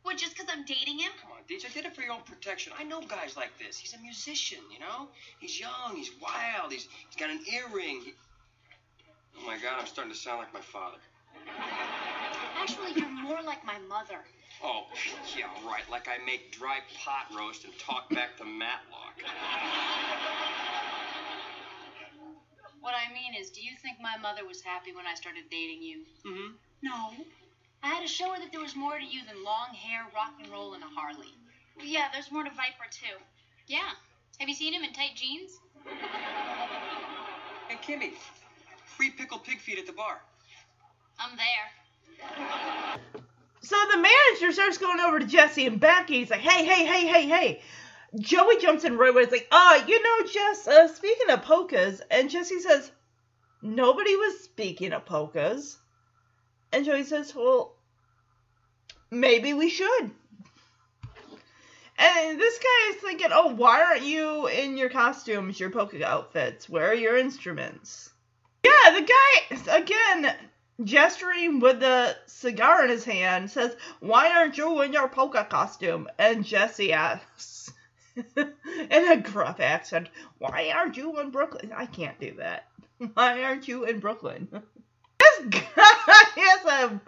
[0.02, 1.12] What, just because I'm dating him?
[1.20, 2.72] Come on, DJ, did it for your own protection.
[2.78, 3.76] I know guys like this.
[3.76, 5.08] He's a musician, you know?
[5.40, 8.00] He's young, he's wild, he's, he's got an earring.
[8.02, 8.14] He...
[9.36, 10.98] Oh my god, I'm starting to sound like my father.
[12.66, 14.18] Actually, you're more like my mother.
[14.58, 14.86] Oh,
[15.38, 15.86] yeah, right.
[15.88, 19.22] Like I make dry pot roast and talk back to Matlock.
[22.80, 25.80] What I mean is, do you think my mother was happy when I started dating
[25.80, 26.02] you?
[26.26, 26.54] Mm-hmm.
[26.82, 27.14] No.
[27.84, 30.34] I had to show her that there was more to you than long hair, rock
[30.42, 31.38] and roll, and a Harley.
[31.80, 33.14] Yeah, there's more to Viper, too.
[33.68, 33.94] Yeah.
[34.40, 35.52] Have you seen him in tight jeans?
[37.68, 38.14] Hey, Kimmy,
[38.96, 40.18] free pickled pig feet at the bar.
[41.20, 41.85] I'm there.
[43.60, 46.20] So the manager starts going over to Jesse and Becky.
[46.20, 47.62] He's like, hey, hey, hey, hey, hey.
[48.18, 49.22] Joey jumps in right away.
[49.22, 52.00] It's like, uh, you know, Jess, uh, speaking of polkas.
[52.10, 52.90] And Jesse says,
[53.62, 55.78] nobody was speaking of polkas.
[56.72, 57.74] And Joey says, well,
[59.10, 60.10] maybe we should.
[61.98, 66.68] And this guy is thinking, oh, why aren't you in your costumes, your polka outfits?
[66.68, 68.10] Where are your instruments?
[68.64, 70.34] Yeah, the guy, again,
[70.82, 76.08] gesturing with the cigar in his hand, says, Why aren't you in your polka costume?
[76.18, 77.72] And Jesse asks,
[78.36, 78.52] in
[78.90, 80.08] a gruff accent,
[80.38, 81.72] Why aren't you in Brooklyn?
[81.74, 82.68] I can't do that.
[83.14, 84.48] Why aren't you in Brooklyn?
[85.18, 87.00] This guy is a.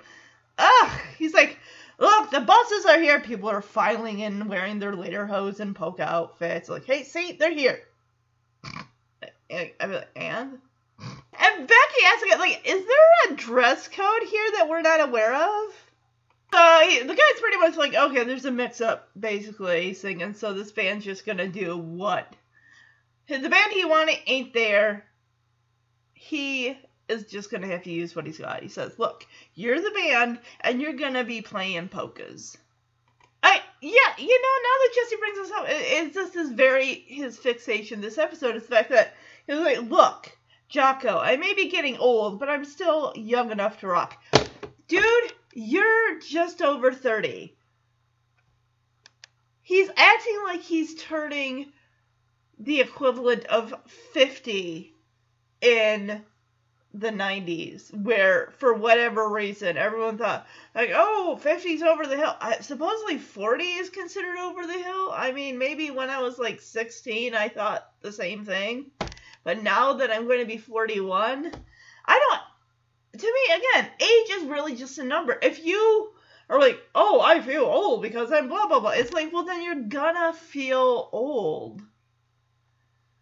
[0.59, 1.01] Ugh.
[1.19, 1.59] He's like,
[1.99, 3.21] Look, the buses are here.
[3.21, 6.69] People are filing in wearing their lederhosen and polka outfits.
[6.69, 7.81] Like, hey, see, they're here.
[9.51, 10.59] And,
[10.99, 11.69] and?
[11.69, 15.73] Becky asking, like, is there a dress code here that we're not aware of?
[16.53, 20.55] So he, the guy's pretty much like, okay, there's a mix up, basically, singing, so
[20.55, 22.35] this band's just gonna do what?
[23.29, 25.05] The band he wanted ain't there.
[26.15, 28.63] He is just gonna have to use what he's got.
[28.63, 32.57] He says, look, you're the band, and you're gonna be playing polkas.
[33.43, 37.05] I yeah, you know, now that Jesse brings this up, it, it's just his very
[37.07, 39.15] his fixation this episode is the fact that
[39.47, 40.38] he's like, look,
[40.69, 44.23] Jocko, I may be getting old, but I'm still young enough to rock.
[44.87, 47.57] Dude, you're just over 30.
[49.63, 51.73] He's acting like he's turning
[52.59, 53.75] the equivalent of
[54.13, 54.93] 50
[55.61, 56.23] in
[56.95, 62.35] the 90s, where for whatever reason everyone thought, like, oh, 50's over the hill.
[62.41, 65.13] I, supposedly 40 is considered over the hill.
[65.15, 68.91] I mean, maybe when I was like 16, I thought the same thing.
[69.49, 71.51] But now that I'm going to be 41,
[72.05, 73.19] I don't.
[73.19, 75.39] To me, again, age is really just a number.
[75.41, 76.13] If you
[76.51, 79.63] are like, oh, I feel old because I'm blah, blah, blah, it's like, well, then
[79.63, 81.81] you're gonna feel old.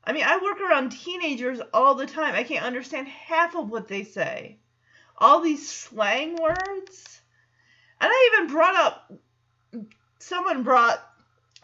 [0.02, 2.34] I mean, I work around teenagers all the time.
[2.34, 4.58] I can't understand half of what they say.
[5.18, 7.20] All these slang words.
[8.00, 9.12] And I even brought up,
[10.18, 11.08] someone brought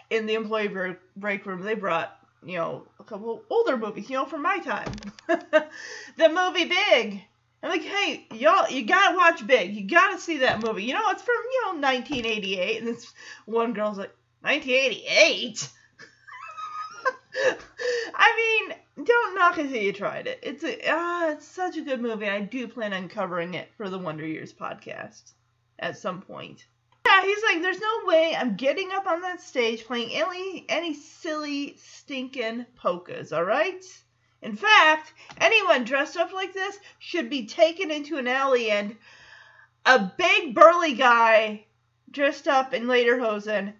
[0.08, 0.68] in the employee
[1.16, 4.92] break- room, they brought you know, a couple older movies, you know, from my time.
[5.28, 7.22] the movie Big.
[7.62, 9.74] I'm like, hey, y'all, you gotta watch Big.
[9.74, 10.84] You gotta see that movie.
[10.84, 12.78] You know, it's from, you know, 1988.
[12.78, 13.12] And this
[13.46, 15.68] one girl's like, 1988?
[18.14, 20.40] I mean, don't knock it till you tried it.
[20.42, 22.28] It's a, ah, it's such a good movie.
[22.28, 25.32] I do plan on covering it for the Wonder Years podcast
[25.78, 26.66] at some point.
[27.04, 30.94] Yeah, he's like, there's no way I'm getting up on that stage playing any any
[30.94, 33.84] silly stinking polkas, all right?
[34.40, 38.96] In fact, anyone dressed up like this should be taken into an alley and
[39.84, 41.64] a big burly guy
[42.10, 43.72] dressed up in lederhosen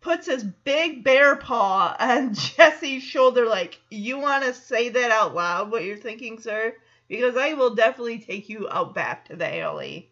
[0.00, 5.34] puts his big bear paw on Jesse's shoulder like, "You want to say that out
[5.34, 6.74] loud what you're thinking, sir?
[7.08, 10.10] Because I will definitely take you out back to the alley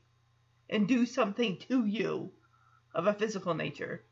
[0.68, 2.32] and do something to you
[2.94, 4.02] of a physical nature."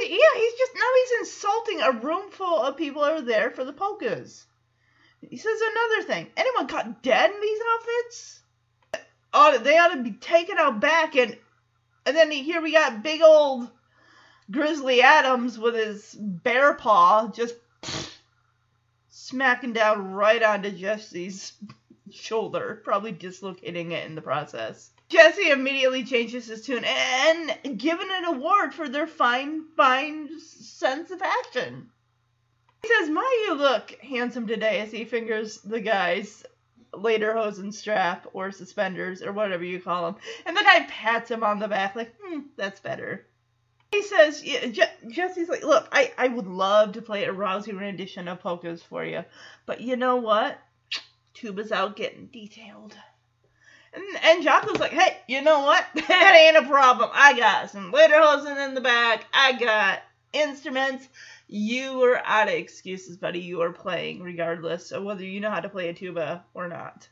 [0.00, 3.72] Yeah, he's just now he's insulting a room full of people are there for the
[3.72, 4.46] polkas.
[5.20, 6.30] He says another thing.
[6.36, 8.42] Anyone caught dead in these outfits?
[9.32, 11.38] Ought they ought to be taken out back and
[12.04, 13.70] and then here we got big old
[14.50, 17.54] Grizzly Adams with his bear paw just
[19.08, 21.52] smacking down right onto Jesse's
[22.10, 24.90] shoulder, probably dislocating it in the process.
[25.12, 31.18] Jesse immediately changes his tune and given an award for their fine, fine sense of
[31.18, 31.90] fashion.
[32.82, 36.44] He says, My, you look handsome today as he fingers the guy's
[36.94, 40.20] lederhosen strap or suspenders or whatever you call them.
[40.46, 43.26] And the guy pats him on the back, like, hmm, that's better.
[43.90, 47.76] He says, yeah, Je- Jesse's like, Look, I, I would love to play a rousing
[47.76, 49.26] rendition of polkas for you,
[49.66, 50.58] but you know what?
[51.34, 52.96] Tuba's out getting detailed.
[53.94, 55.84] And, and Jocko's like, hey, you know what?
[55.94, 57.10] that ain't a problem.
[57.12, 59.26] I got some lederhosen in the back.
[59.32, 60.00] I got
[60.32, 61.08] instruments.
[61.48, 63.40] You are out of excuses, buddy.
[63.40, 67.08] You are playing regardless of whether you know how to play a tuba or not.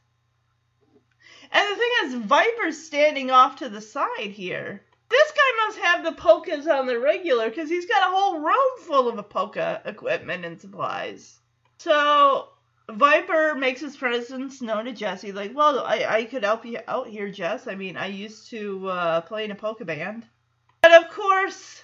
[1.52, 4.82] And the thing is, Viper's standing off to the side here.
[5.08, 8.86] This guy must have the polkas on the regular because he's got a whole room
[8.86, 11.40] full of polka equipment and supplies.
[11.78, 12.48] So
[12.92, 17.08] Viper makes his presence known to Jesse, like, well, I, I could help you out
[17.08, 17.66] here, Jess.
[17.66, 20.26] I mean, I used to uh, play in a polka band.
[20.82, 21.82] And of course,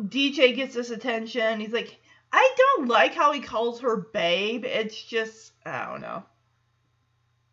[0.00, 1.60] DJ gets his attention.
[1.60, 1.98] He's like,
[2.32, 4.64] I don't like how he calls her babe.
[4.64, 6.24] It's just, I don't know.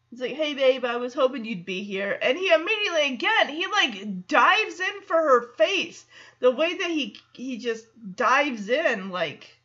[0.09, 2.17] He's like, hey babe, I was hoping you'd be here.
[2.19, 6.03] And he immediately, again, he like dives in for her face.
[6.39, 7.85] The way that he he just
[8.15, 9.58] dives in, like,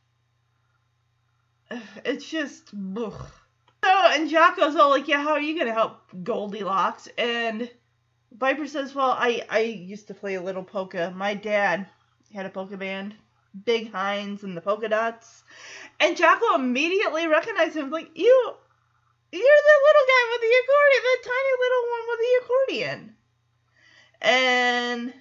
[2.04, 3.26] it's just, ugh.
[3.84, 7.08] So, and Jocko's all like, yeah, how are you to help Goldilocks?
[7.18, 7.70] And
[8.32, 11.12] Viper says, well, I, I used to play a little polka.
[11.14, 11.86] My dad
[12.32, 13.14] had a polka band,
[13.64, 15.44] Big Heinz and the polka dots.
[16.00, 18.52] And Jocko immediately recognized him, like, you,
[19.32, 23.16] you're the little guy with the accordion, the tiny little one with the accordion.
[24.22, 25.14] And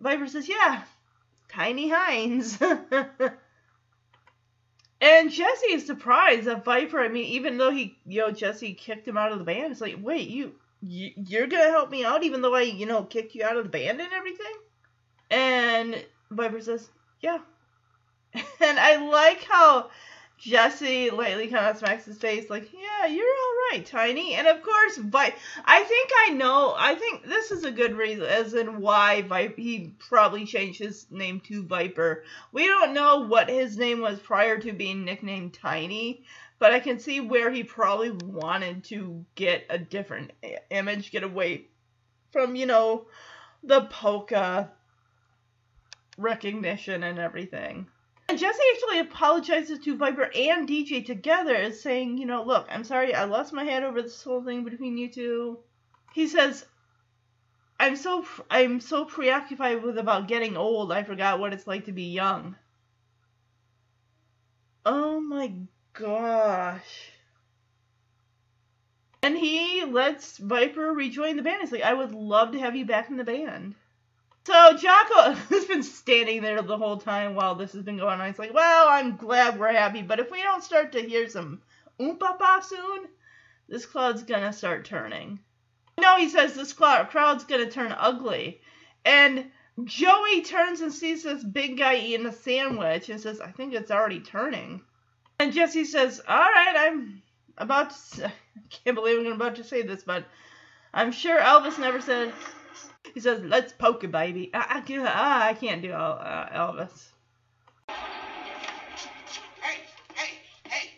[0.00, 0.82] Viper says, yeah,
[1.48, 2.58] Tiny Heinz.
[5.00, 7.00] And Jesse is surprised that Viper.
[7.00, 9.80] I mean, even though he, you know, Jesse kicked him out of the band, it's
[9.80, 13.34] like, wait, you, you you're gonna help me out, even though I, you know, kicked
[13.34, 14.54] you out of the band and everything.
[15.30, 16.88] And Viper says,
[17.20, 17.38] yeah.
[18.60, 19.90] And I like how
[20.38, 24.34] Jesse lightly kind of smacks his face, like, yeah, you're all right, Tiny.
[24.34, 25.34] And of course, Vi-
[25.64, 26.74] I think I know.
[26.76, 31.06] I think this is a good reason, as in why Vi- he probably changed his
[31.10, 32.24] name to Viper.
[32.52, 36.22] We don't know what his name was prior to being nicknamed Tiny,
[36.58, 40.32] but I can see where he probably wanted to get a different
[40.70, 41.64] image, get away
[42.30, 43.06] from, you know,
[43.62, 44.70] the polka
[46.18, 47.86] recognition and everything.
[48.28, 53.14] And Jesse actually apologizes to Viper and DJ together, saying, you know, look, I'm sorry,
[53.14, 55.58] I lost my head over this whole thing between you two.
[56.12, 56.64] He says,
[57.78, 61.92] I'm so I'm so preoccupied with about getting old, I forgot what it's like to
[61.92, 62.56] be young.
[64.84, 65.52] Oh my
[65.92, 67.12] gosh.
[69.22, 71.60] And he lets Viper rejoin the band.
[71.60, 73.74] He's like, I would love to have you back in the band.
[74.46, 78.28] So Jocko has been standing there the whole time while this has been going on.
[78.28, 81.62] He's like, well, I'm glad we're happy, but if we don't start to hear some
[81.98, 83.06] oompapa soon,
[83.68, 85.40] this cloud's gonna start turning.
[86.00, 88.60] No, he says this cloud, crowd's gonna turn ugly.
[89.04, 89.46] And
[89.82, 93.90] Joey turns and sees this big guy eating a sandwich and says, I think it's
[93.90, 94.80] already turning.
[95.40, 97.20] And Jesse says, all right, I'm
[97.58, 98.32] about to, s- I
[98.70, 100.24] can't believe I'm about to say this, but
[100.94, 102.32] I'm sure Elvis never said,
[103.16, 104.50] he says, let's poke it, baby.
[104.52, 107.06] I, I, can't- I, I can't do El- uh, Elvis.
[107.88, 109.78] Hey,
[110.14, 110.32] hey,
[110.68, 110.90] hey.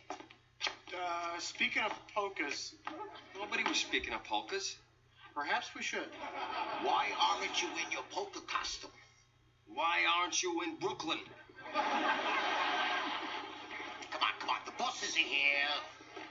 [0.92, 2.74] Uh, speaking of polkas,
[3.38, 4.78] Nobody was speaking of polkas.
[5.32, 6.08] perhaps we should.
[6.82, 8.90] Why aren't you in your polka costume?
[9.72, 11.18] Why aren't you in Brooklyn?
[11.72, 12.02] Come on,
[14.40, 14.56] come on.
[14.66, 15.68] The bosses are here.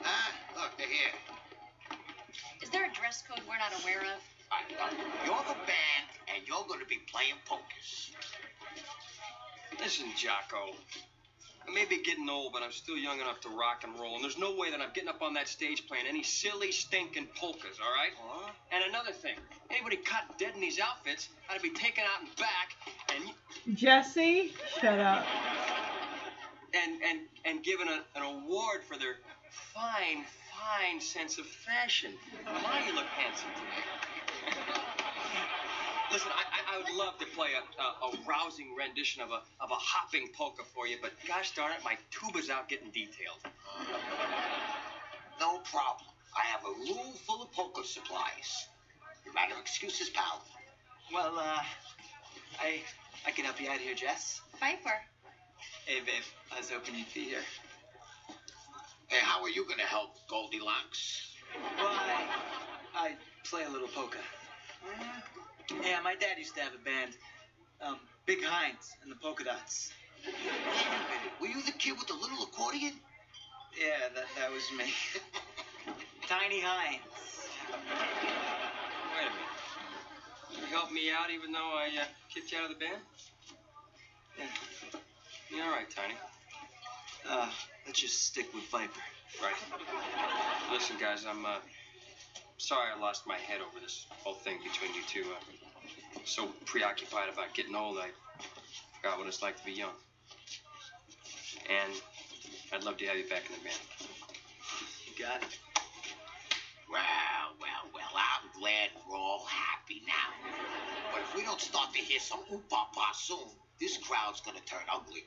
[0.01, 0.31] Huh?
[0.61, 1.13] Look, they're here.
[2.61, 4.21] Is there a dress code we're not aware of?
[4.51, 6.05] All right, look, You're the band.
[6.33, 8.11] and you're going to be playing pokers.
[9.79, 10.73] Listen, Jocko.
[11.67, 14.23] I may be getting old, but I'm still young enough to rock and roll, and
[14.23, 17.75] there's no way that I'm getting up on that stage playing any silly, stinking polkas,
[17.83, 18.11] all right?
[18.17, 18.51] Huh?
[18.71, 19.35] And another thing,
[19.69, 22.71] anybody caught dead in these outfits ought to be taken out and back,
[23.67, 25.25] and Jesse, shut up.
[26.73, 29.17] and and and given a, an award for their
[29.73, 30.23] fine,
[30.55, 32.13] fine sense of fashion.
[32.45, 34.16] My, you look handsome today.
[36.11, 39.41] Listen, I, I, I would love to play a, a, a rousing rendition of a
[39.59, 43.39] of a hopping polka for you, but gosh darn it, my tuba's out getting detailed.
[45.39, 46.07] No problem.
[46.35, 48.67] I have a room full of polka supplies.
[49.25, 50.41] You rather excuses, pal?
[51.13, 51.59] Well, uh,
[52.61, 52.81] I
[53.25, 54.41] I can help you out here, Jess.
[54.59, 54.95] Viper.
[55.85, 56.23] Hey, babe.
[56.55, 57.43] I was hoping you'd be here.
[59.07, 61.33] Hey, how are you going to help Goldilocks?
[61.77, 62.27] Well, I,
[62.95, 64.19] I play a little polka.
[65.69, 67.11] Yeah, my dad used to have a band.
[67.81, 69.91] Um, Big Heinz and the Polka Dots.
[70.25, 71.41] Wait a minute.
[71.41, 72.93] Were you the kid with the little accordion?
[73.79, 74.85] Yeah, that, that was me.
[76.27, 77.01] Tiny Heinz.
[77.69, 80.59] Wait a minute.
[80.59, 83.01] You helped me out even though I uh, kicked you out of the band?
[84.37, 84.45] Yeah.
[85.55, 86.15] Yeah, all right, Tiny.
[87.29, 87.49] Uh,
[87.85, 88.99] let's just stick with Viper.
[89.41, 89.53] Right.
[90.71, 91.59] Listen, guys, I'm uh,
[92.57, 95.23] sorry I lost my head over this whole thing between you two.
[95.31, 98.09] Uh, so preoccupied about getting old, I
[98.97, 99.95] forgot what it's like to be young.
[101.69, 101.93] And
[102.73, 103.79] I'd love to have you back in the band.
[105.05, 105.57] You got it.
[106.91, 110.51] Well, well, well, I'm glad we're all happy now.
[111.13, 113.47] But if we don't start to hear some oop-pa-pa soon,
[113.79, 115.25] this crowd's gonna turn ugly.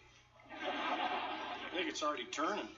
[0.63, 2.69] I think it's already turning.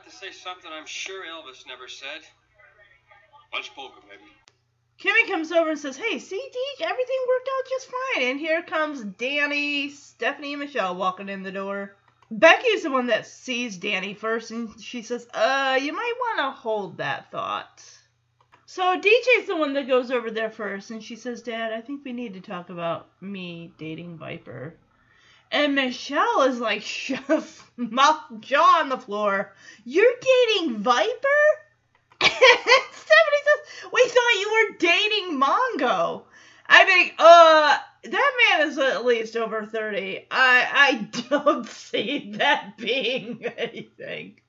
[0.00, 2.22] About to say something I'm sure Elvis never said.
[3.52, 4.32] Baby.
[4.98, 8.30] Kimmy comes over and says, Hey, see, Deej, everything worked out just fine.
[8.30, 11.96] And here comes Danny, Stephanie, and Michelle walking in the door.
[12.30, 16.58] Becky's the one that sees Danny first, and she says, Uh, you might want to
[16.58, 17.84] hold that thought.
[18.64, 22.06] So DJ's the one that goes over there first, and she says, Dad, I think
[22.06, 24.76] we need to talk about me dating Viper.
[25.50, 26.84] And Michelle is like,
[27.76, 29.52] mouth jaw on the floor.
[29.84, 31.10] You're dating Viper?
[32.22, 36.24] Stephanie says, We thought you were dating Mongo.
[36.68, 40.26] I think, uh, that man is at least over 30.
[40.30, 44.40] I I don't see that being anything.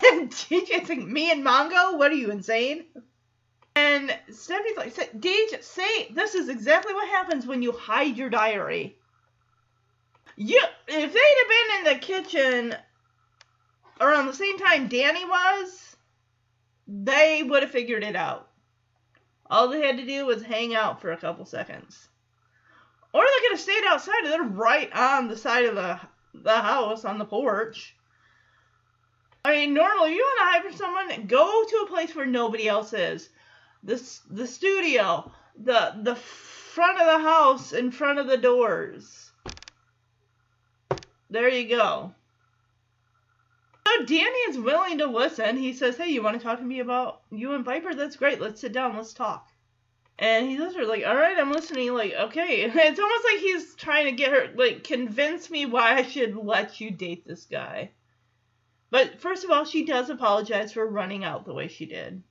[0.00, 1.98] DJ think me and Mongo?
[1.98, 2.84] What are you insane?
[3.76, 8.96] And Stephanie's like, DJ, say this is exactly what happens when you hide your diary.
[10.42, 10.58] You,
[10.88, 12.76] if they'd have been in the kitchen
[14.00, 15.96] around the same time Danny was,
[16.88, 18.48] they would have figured it out.
[19.50, 22.08] All they had to do was hang out for a couple seconds.
[23.12, 24.24] Or they could have stayed outside.
[24.24, 26.00] They're right on the side of the
[26.32, 27.94] the house on the porch.
[29.44, 32.94] I mean, normally you want to hire someone, go to a place where nobody else
[32.94, 33.28] is.
[33.82, 35.30] The the studio,
[35.62, 39.29] the the front of the house, in front of the doors.
[41.30, 42.12] There you go.
[43.86, 45.56] So Danny is willing to listen.
[45.56, 47.94] He says, "Hey, you want to talk to me about you and Viper?
[47.94, 48.40] That's great.
[48.40, 48.96] Let's sit down.
[48.96, 49.48] Let's talk."
[50.18, 52.64] And he's literally like, "All right, I'm listening." Like, okay.
[52.74, 56.80] It's almost like he's trying to get her, like, convince me why I should let
[56.80, 57.92] you date this guy.
[58.90, 62.22] But first of all, she does apologize for running out the way she did.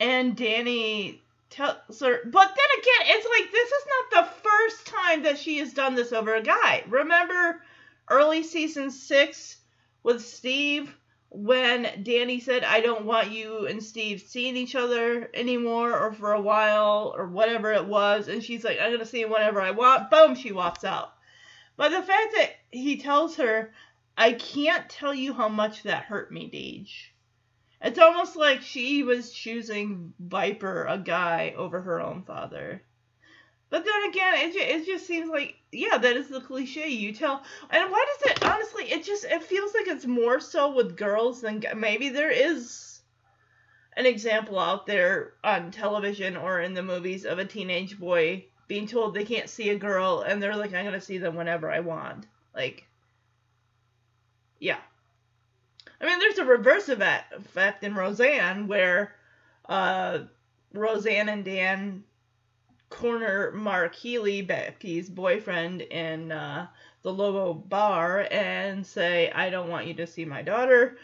[0.00, 5.22] And Danny tells her, but then again, it's like this is not the first time
[5.24, 6.84] that she has done this over a guy.
[6.88, 7.62] Remember
[8.10, 9.56] early season six
[10.02, 10.94] with Steve
[11.30, 16.32] when Danny said, I don't want you and Steve seeing each other anymore or for
[16.32, 18.26] a while or whatever it was.
[18.28, 20.10] And she's like, I'm going to see him whenever I want.
[20.10, 21.12] Boom, she walks out.
[21.76, 23.72] But the fact that he tells her,
[24.18, 26.90] I can't tell you how much that hurt me, Deej.
[27.80, 32.82] It's almost like she was choosing Viper, a guy, over her own father.
[33.70, 37.12] But then again, it just, it just seems like, yeah, that is the cliche you
[37.12, 37.42] tell.
[37.70, 41.40] And why does it, honestly, it just, it feels like it's more so with girls
[41.40, 43.00] than, maybe there is
[43.96, 48.88] an example out there on television or in the movies of a teenage boy being
[48.88, 51.80] told they can't see a girl and they're like, I'm to see them whenever I
[51.80, 52.26] want.
[52.54, 52.86] Like,
[54.58, 54.78] yeah.
[56.00, 59.14] I mean, there's a reverse effect in Roseanne where
[59.68, 60.20] uh,
[60.72, 62.04] Roseanne and Dan
[62.90, 66.66] corner Mark Healy, Becky's boyfriend, in uh,
[67.02, 70.98] the Lobo bar and say, "I don't want you to see my daughter,"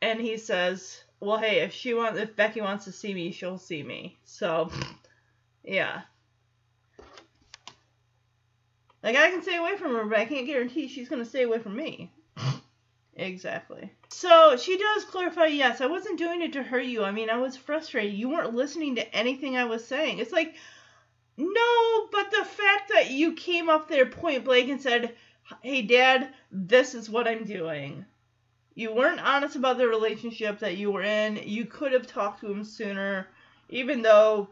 [0.00, 3.58] and he says, "Well, hey, if she wants, if Becky wants to see me, she'll
[3.58, 4.70] see me." So,
[5.64, 6.02] Yeah.
[9.02, 11.58] Like I can stay away from her, but I can't guarantee she's gonna stay away
[11.58, 12.12] from me.
[13.14, 13.92] exactly.
[14.08, 17.02] So she does clarify, yes, I wasn't doing it to hurt you.
[17.02, 18.14] I mean, I was frustrated.
[18.14, 20.18] You weren't listening to anything I was saying.
[20.18, 20.54] It's like,
[21.40, 25.14] no, but the fact that you came up there point blank and said,
[25.62, 28.04] hey, dad, this is what I'm doing.
[28.74, 31.40] You weren't honest about the relationship that you were in.
[31.44, 33.28] You could have talked to him sooner,
[33.68, 34.48] even though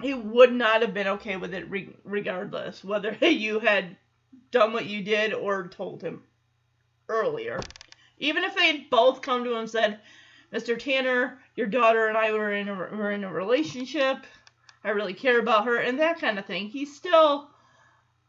[0.00, 3.96] he would not have been okay with it re- regardless, whether you had
[4.50, 6.22] done what you did or told him
[7.08, 7.60] earlier.
[8.18, 10.00] Even if they had both come to him and said,
[10.52, 10.78] Mr.
[10.78, 14.18] Tanner, your daughter and I were in a, were in a relationship.
[14.84, 16.68] I really care about her and that kind of thing.
[16.68, 17.50] He still,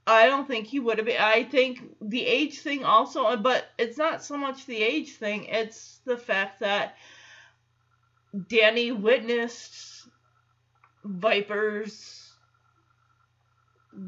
[0.07, 1.21] I don't think he would have been.
[1.21, 5.45] I think the age thing also, uh, but it's not so much the age thing,
[5.45, 6.95] it's the fact that
[8.47, 10.07] Danny witnessed
[11.03, 12.31] Viper's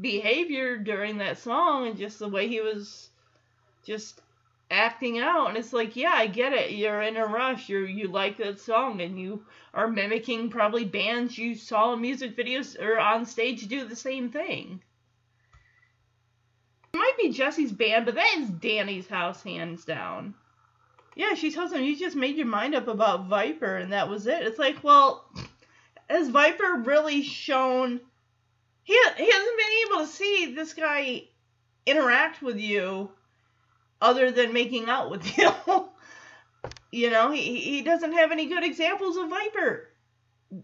[0.00, 3.10] behavior during that song and just the way he was
[3.84, 4.21] just
[4.72, 8.08] acting out and it's like yeah i get it you're in a rush you you
[8.08, 9.44] like that song and you
[9.74, 14.30] are mimicking probably bands you saw in music videos or on stage do the same
[14.30, 14.82] thing.
[16.92, 20.34] It might be jesse's band but that is danny's house hands down.
[21.14, 24.26] Yeah she tells him you just made your mind up about viper and that was
[24.26, 24.42] it.
[24.42, 25.24] It's like well
[26.08, 28.00] has viper really shown
[28.84, 31.24] he, he hasn't been able to see this guy
[31.86, 33.10] interact with you
[34.02, 35.50] other than making out with you.
[36.92, 39.88] you know, he he doesn't have any good examples of Viper.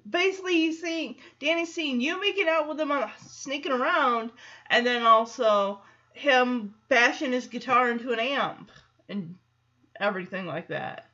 [0.08, 4.32] Basically, he's seeing Danny's seeing you making out with him on sneaking around,
[4.68, 5.80] and then also
[6.12, 8.70] him bashing his guitar into an amp
[9.08, 9.36] and
[9.98, 11.08] everything like that.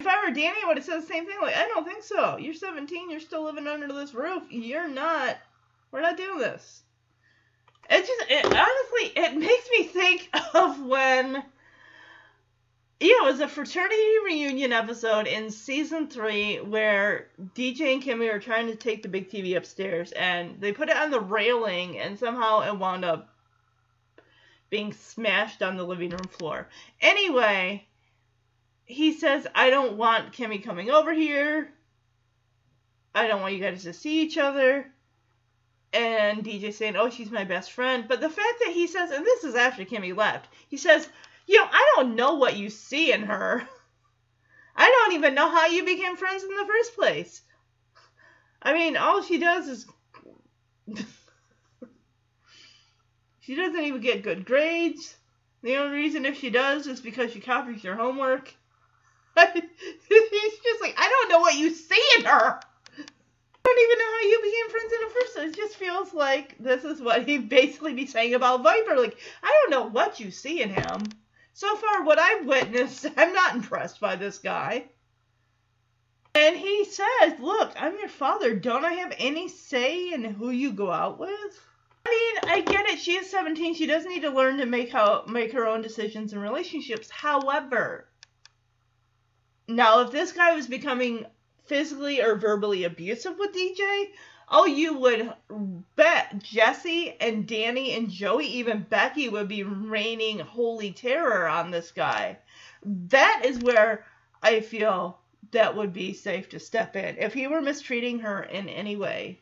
[0.00, 1.36] If I were Danny, I would have said the same thing.
[1.40, 2.36] Like, I don't think so.
[2.36, 3.10] You're 17.
[3.10, 4.42] You're still living under this roof.
[4.50, 5.38] You're not.
[5.92, 6.83] We're not doing this.
[7.90, 11.34] It just, it, honestly, it makes me think of when,
[13.00, 18.40] yeah, it was a fraternity reunion episode in season three where DJ and Kimmy are
[18.40, 22.18] trying to take the big TV upstairs and they put it on the railing and
[22.18, 23.28] somehow it wound up
[24.70, 26.68] being smashed on the living room floor.
[27.00, 27.86] Anyway,
[28.86, 31.72] he says, I don't want Kimmy coming over here.
[33.14, 34.93] I don't want you guys to see each other
[35.94, 39.24] and DJ saying, "Oh, she's my best friend." But the fact that he says, and
[39.24, 41.08] this is after Kimmy left, he says,
[41.46, 43.66] "You know, I don't know what you see in her.
[44.76, 47.42] I don't even know how you became friends in the first place.
[48.60, 49.86] I mean, all she does is
[53.40, 55.16] she doesn't even get good grades.
[55.62, 58.52] The only reason if she does is because she copies your homework."
[59.36, 62.60] He's just like, "I don't know what you see in her."
[63.64, 65.48] I don't even know how you became friends in the first place.
[65.48, 68.96] It just feels like this is what he'd basically be saying about Viper.
[68.96, 71.02] Like, I don't know what you see in him.
[71.54, 74.86] So far, what I've witnessed, I'm not impressed by this guy.
[76.34, 78.54] And he says, Look, I'm your father.
[78.54, 81.60] Don't I have any say in who you go out with?
[82.06, 82.98] I mean, I get it.
[82.98, 83.76] She is 17.
[83.76, 87.08] She does need to learn to make how make her own decisions in relationships.
[87.08, 88.08] However,
[89.68, 91.24] now if this guy was becoming
[91.66, 94.10] physically or verbally abusive with DJ,
[94.48, 95.32] oh, you would
[95.96, 101.90] bet Jesse and Danny and Joey, even Becky, would be raining holy terror on this
[101.90, 102.38] guy.
[102.84, 104.04] That is where
[104.42, 105.18] I feel
[105.52, 107.16] that would be safe to step in.
[107.18, 109.40] If he were mistreating her in any way.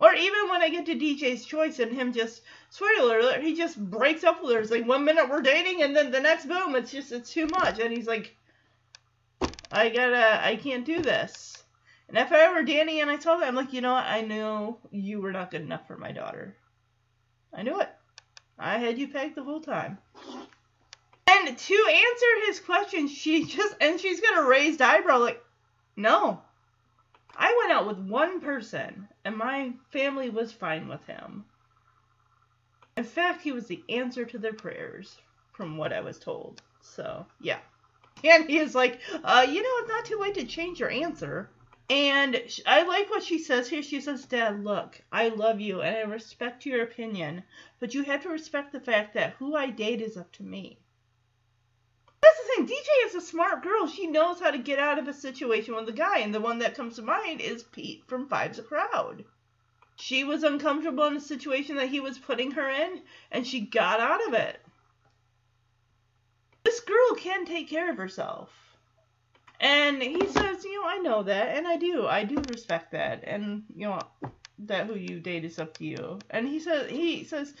[0.00, 3.78] Or even when I get to DJ's choice and him just, spoiler alert, he just
[3.78, 4.60] breaks up with her.
[4.60, 7.46] It's like one minute we're dating and then the next boom, it's just, it's too
[7.46, 7.78] much.
[7.78, 8.36] And he's like,
[9.74, 11.64] I gotta, I can't do this.
[12.08, 14.04] And if I were Danny and I saw that, I'm like, you know what?
[14.04, 16.56] I knew you were not good enough for my daughter.
[17.52, 17.88] I knew it.
[18.56, 19.98] I had you pegged the whole time.
[21.26, 25.44] And to answer his question, she just, and she's gonna raise eyebrow like,
[25.96, 26.40] no.
[27.36, 31.44] I went out with one person, and my family was fine with him.
[32.96, 35.16] In fact, he was the answer to their prayers,
[35.52, 36.62] from what I was told.
[36.80, 37.58] So, yeah.
[38.24, 41.50] And he is like, uh, you know, it's not too late to change your answer.
[41.90, 43.82] And I like what she says here.
[43.82, 47.44] She says, Dad, look, I love you and I respect your opinion,
[47.78, 50.78] but you have to respect the fact that who I date is up to me.
[52.22, 52.66] That's the thing.
[52.66, 53.86] DJ is a smart girl.
[53.86, 56.60] She knows how to get out of a situation with a guy, and the one
[56.60, 59.26] that comes to mind is Pete from Five's a Crowd.
[59.96, 64.00] She was uncomfortable in a situation that he was putting her in, and she got
[64.00, 64.63] out of it.
[66.64, 68.50] This girl can take care of herself.
[69.60, 73.22] And he says, you know, I know that, and I do, I do respect that,
[73.24, 74.00] and you know,
[74.60, 76.18] that who you date is up to you.
[76.30, 77.54] And he says, he says,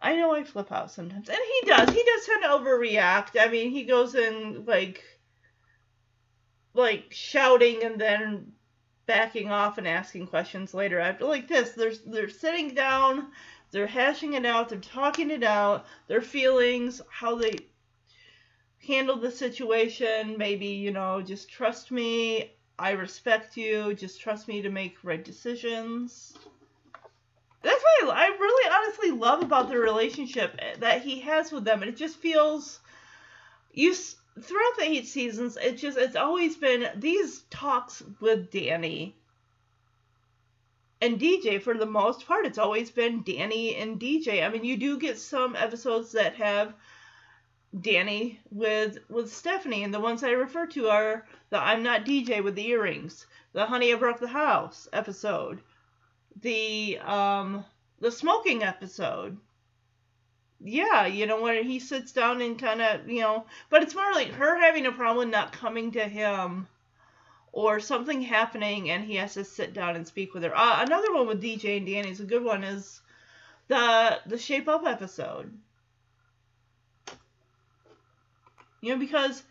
[0.00, 1.88] I know I flip out sometimes, and he does.
[1.90, 3.38] He does tend to overreact.
[3.38, 5.04] I mean, he goes in like,
[6.74, 8.52] like shouting and then
[9.06, 11.72] backing off and asking questions later after like this.
[11.72, 13.28] They're they're sitting down,
[13.70, 17.54] they're hashing it out, they're talking it out, their feelings, how they
[18.84, 24.62] handle the situation, maybe, you know, just trust me, I respect you, just trust me
[24.62, 26.34] to make right decisions.
[27.62, 31.82] That's what I, I really honestly love about the relationship that he has with them.
[31.82, 32.80] And it just feels
[33.72, 39.16] you throughout the eight seasons, it just it's always been these talks with Danny
[41.00, 42.46] and DJ for the most part.
[42.46, 44.44] It's always been Danny and DJ.
[44.44, 46.74] I mean, you do get some episodes that have
[47.80, 52.42] Danny with with Stephanie, and the ones I refer to are the I'm not DJ
[52.42, 55.60] with the earrings, the Honey I Broke the House episode,
[56.40, 57.64] the um
[57.98, 59.38] the smoking episode.
[60.60, 64.12] Yeah, you know when he sits down and kind of you know, but it's more
[64.12, 66.68] like her having a problem not coming to him.
[67.52, 70.54] Or something happening, and he has to sit down and speak with her.
[70.54, 72.62] Uh, another one with DJ and Danny is a good one.
[72.62, 73.00] Is
[73.68, 75.58] the the Shape Up episode
[78.80, 79.42] You know, because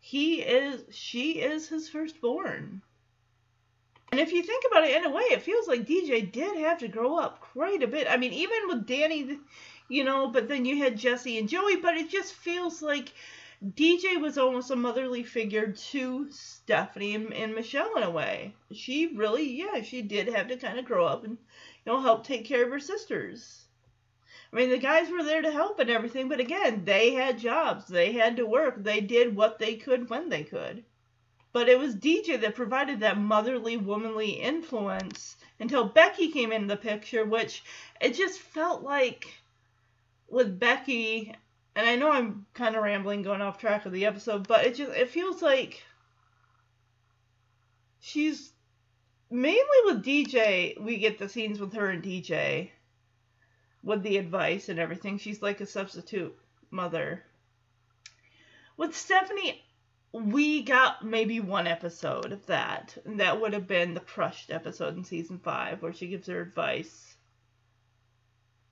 [0.00, 2.82] he is, she is his firstborn.
[4.12, 6.78] And if you think about it in a way, it feels like DJ did have
[6.78, 8.06] to grow up quite a bit.
[8.08, 9.38] I mean, even with Danny,
[9.88, 13.12] you know, but then you had Jesse and Joey, but it just feels like
[13.64, 18.54] DJ was almost a motherly figure to Stephanie and, and Michelle in a way.
[18.72, 21.36] She really, yeah, she did have to kind of grow up and,
[21.84, 23.65] you know, help take care of her sisters.
[24.56, 27.86] I mean, the guys were there to help and everything, but again, they had jobs.
[27.86, 28.82] They had to work.
[28.82, 30.82] They did what they could when they could.
[31.52, 36.76] But it was DJ that provided that motherly, womanly influence until Becky came in the
[36.78, 37.64] picture, which
[38.00, 39.26] it just felt like
[40.26, 41.34] with Becky,
[41.74, 44.76] and I know I'm kind of rambling, going off track of the episode, but it
[44.76, 45.82] just it feels like
[48.00, 48.52] she's
[49.30, 50.80] mainly with DJ.
[50.80, 52.70] We get the scenes with her and DJ
[53.86, 55.16] with the advice and everything.
[55.16, 56.36] She's like a substitute
[56.72, 57.22] mother.
[58.76, 59.62] With Stephanie,
[60.12, 62.98] we got maybe one episode of that.
[63.04, 66.40] And that would have been the crushed episode in season five where she gives her
[66.40, 67.14] advice.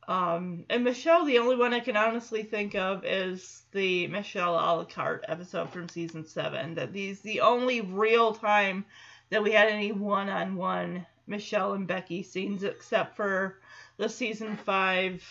[0.08, 4.74] Um, and Michelle, the only one I can honestly think of is the Michelle a
[4.76, 6.74] la carte episode from season seven.
[6.74, 8.84] That these the only real time
[9.30, 13.60] that we had any one on one Michelle and Becky scenes except for
[13.96, 15.22] the season five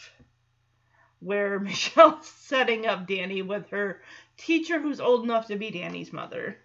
[1.19, 4.02] where Michelle's setting up Danny with her
[4.38, 6.57] teacher who's old enough to be Danny's mother.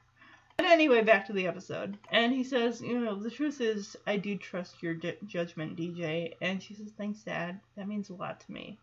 [0.56, 1.96] But anyway, back to the episode.
[2.10, 6.34] And he says, you know, the truth is, I do trust your d- judgment, DJ.
[6.40, 7.60] And she says, thanks, Dad.
[7.76, 8.76] That means a lot to me.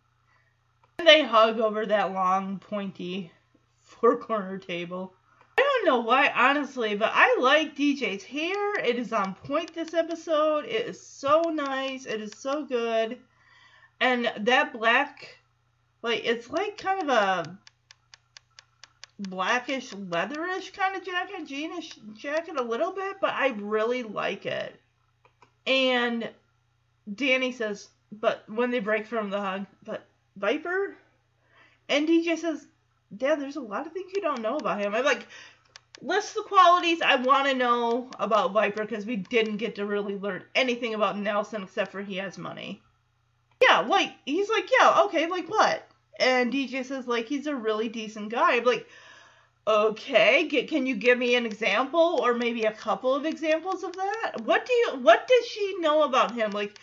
[0.99, 3.29] And they hug over that long, pointy,
[3.81, 5.13] four corner table.
[5.85, 8.73] Don't know why, honestly, but I like DJ's hair.
[8.79, 10.65] It is on point this episode.
[10.65, 12.07] It is so nice.
[12.07, 13.19] It is so good.
[13.99, 15.37] And that black,
[16.01, 17.57] like, it's like kind of a
[19.19, 24.79] blackish, leatherish kind of jacket, jeanish jacket a little bit, but I really like it.
[25.67, 26.27] And
[27.13, 30.95] Danny says, but when they break from the hug, but Viper?
[31.89, 32.65] And DJ says,
[33.15, 34.95] Dad, there's a lot of things you don't know about him.
[34.95, 35.27] I'm like,
[36.01, 40.17] list the qualities I want to know about Viper because we didn't get to really
[40.17, 42.81] learn anything about Nelson except for he has money.
[43.61, 45.87] Yeah, like, he's like, yeah, okay, like what?
[46.19, 48.55] And DJ says, like, he's a really decent guy.
[48.55, 48.87] I'm like,
[49.67, 53.93] okay, get, can you give me an example or maybe a couple of examples of
[53.93, 54.41] that?
[54.43, 56.51] What do you, what does she know about him?
[56.51, 56.79] Like,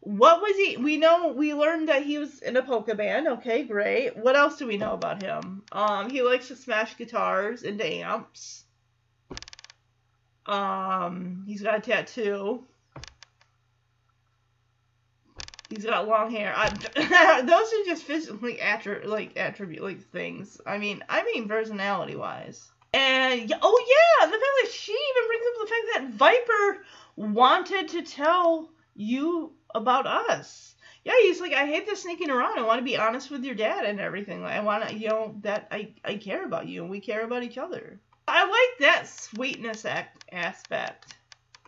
[0.00, 0.78] what was he?
[0.78, 3.28] We know we learned that he was in a polka band.
[3.28, 4.16] Okay, great.
[4.16, 5.62] What else do we know about him?
[5.72, 8.64] Um, he likes to smash guitars into amps.
[10.46, 12.64] Um, he's got a tattoo.
[15.68, 16.52] He's got long hair.
[16.56, 16.70] I,
[17.42, 20.60] those are just physically attri- like attribute like things.
[20.66, 22.70] I mean, I mean personality wise.
[22.92, 23.84] And oh
[24.20, 26.84] yeah, the fact that she even brings up the fact that Viper
[27.16, 30.74] wanted to tell you about us.
[31.04, 32.58] Yeah, he's like, I hate this sneaking around.
[32.58, 34.44] I want to be honest with your dad and everything.
[34.44, 37.42] I want to, you know, that I, I care about you and we care about
[37.42, 37.98] each other.
[38.28, 41.14] I like that sweetness act aspect.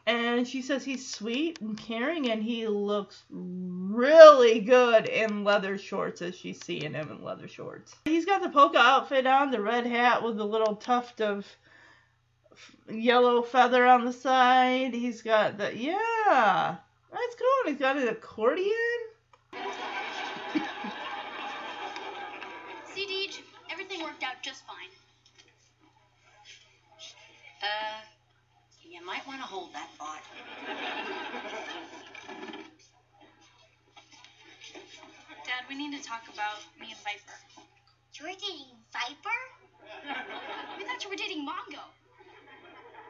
[0.06, 6.20] And she says he's sweet and caring and he looks really good in leather shorts
[6.22, 7.94] as she's seeing him in leather shorts.
[8.04, 11.46] He's got the polka outfit on, the red hat with the little tuft of
[12.90, 14.92] yellow feather on the side.
[14.92, 16.78] He's got the yeah.
[17.12, 17.70] That's cool.
[17.70, 18.72] He's got an accordion.
[22.94, 23.40] See, Deej,
[23.70, 24.88] everything worked out just fine.
[27.62, 28.00] Uh,
[28.82, 30.22] you might want to hold that thought.
[35.44, 37.36] Dad, we need to talk about me and Viper.
[38.14, 39.38] You're dating Viper?
[40.78, 41.82] We thought you were dating Mongo.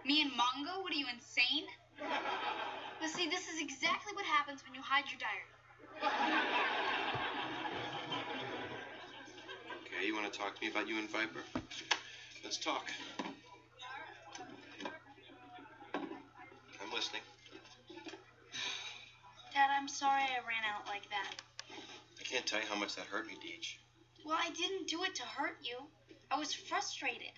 [0.04, 0.82] Me and Mongo?
[0.82, 1.66] What are you, insane?
[3.00, 5.48] But see, this is exactly what happens when you hide your diary.
[9.86, 11.42] Okay, you want to talk to me about you and Viper?
[12.44, 12.90] Let's talk.
[15.94, 17.22] I'm listening.
[19.54, 21.42] Dad, I'm sorry I ran out like that.
[22.20, 23.76] I can't tell you how much that hurt me, Deej.
[24.24, 25.76] Well, I didn't do it to hurt you.
[26.30, 27.32] I was frustrated.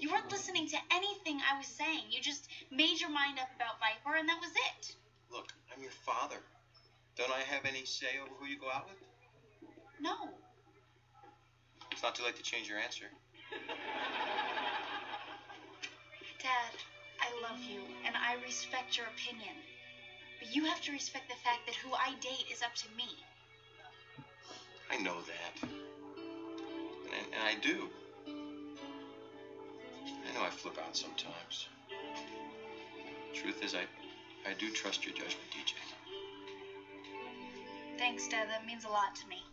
[0.00, 2.04] You weren't listening to anything I was saying.
[2.10, 4.96] You just made your mind up about Viper, and that was it.
[5.30, 6.40] Look, I'm your father.
[7.16, 8.96] Don't I have any say over who you go out with?
[10.00, 10.30] No.
[11.92, 13.04] It's not too late to change your answer.
[16.42, 16.72] Dad,
[17.20, 19.54] I love you, and I respect your opinion.
[20.38, 23.08] But you have to respect the fact that who I date is up to me.
[24.90, 25.68] I know that.
[27.12, 27.90] And, and I do.
[30.50, 31.68] I flip out sometimes.
[33.32, 33.82] Truth is, I,
[34.48, 35.74] I do trust your judgment, DJ.
[37.96, 38.48] Thanks, Dad.
[38.48, 39.44] That means a lot to me.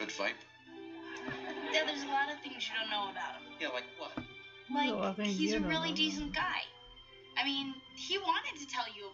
[0.00, 0.34] But Viper,
[1.72, 3.42] Dad, there's a lot of things you don't know about him.
[3.60, 4.10] yeah, like what?
[4.74, 6.62] Like, Well, he's a really decent guy.
[7.36, 9.07] I mean, he wanted to tell you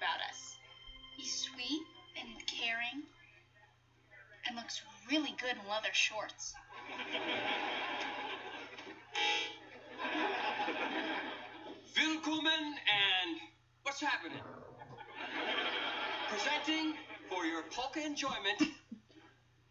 [5.11, 6.55] really good in leather shorts.
[11.97, 13.37] Willkommen and
[13.83, 14.39] what's happening?
[16.29, 16.95] Presenting
[17.29, 18.63] for your polka enjoyment,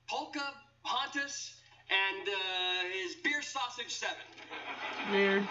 [0.07, 0.53] Polka
[0.83, 1.55] Pontus
[1.89, 2.33] and uh,
[2.91, 4.23] his beer sausage seven.
[5.11, 5.47] Weird.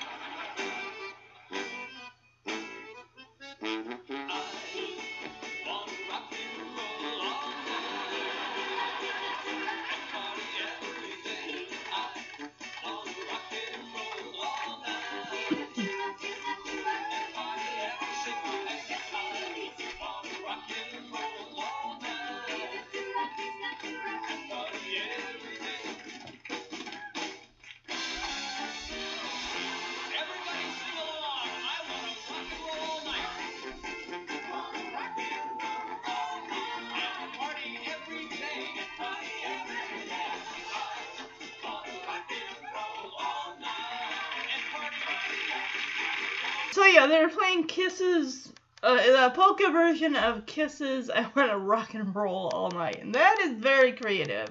[46.82, 48.52] So yeah, they're playing KISS's,
[48.82, 51.10] uh, the polka version of KISS's.
[51.10, 54.48] I want to rock and roll all night, and that is very creative.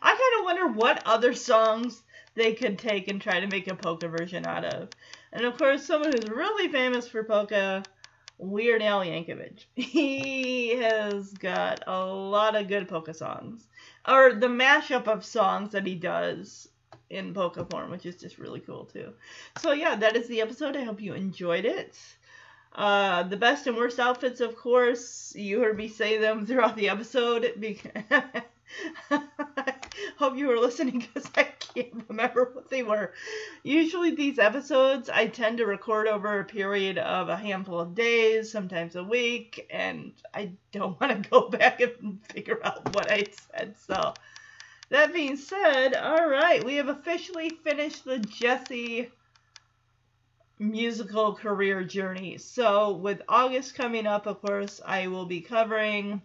[0.00, 2.00] I kind of wonder what other songs
[2.36, 4.90] they could take and try to make a polka version out of.
[5.32, 7.82] And of course, someone who's really famous for polka,
[8.38, 9.64] Weird Al Yankovic.
[9.74, 13.66] He has got a lot of good polka songs,
[14.06, 16.68] or the mashup of songs that he does
[17.10, 19.12] in polka form, which is just really cool too.
[19.58, 20.76] So yeah, that is the episode.
[20.76, 21.96] I hope you enjoyed it.
[22.74, 26.88] Uh, the best and worst outfits, of course, you heard me say them throughout the
[26.88, 27.52] episode.
[27.58, 27.90] Because
[30.18, 33.12] hope you were listening because I can't remember what they were.
[33.62, 38.50] Usually, these episodes I tend to record over a period of a handful of days,
[38.50, 43.26] sometimes a week, and I don't want to go back and figure out what I
[43.50, 43.76] said.
[43.86, 44.14] So,
[44.90, 49.10] that being said, all right, we have officially finished the Jesse
[50.58, 52.38] musical career journey.
[52.38, 56.22] So, with August coming up, of course, I will be covering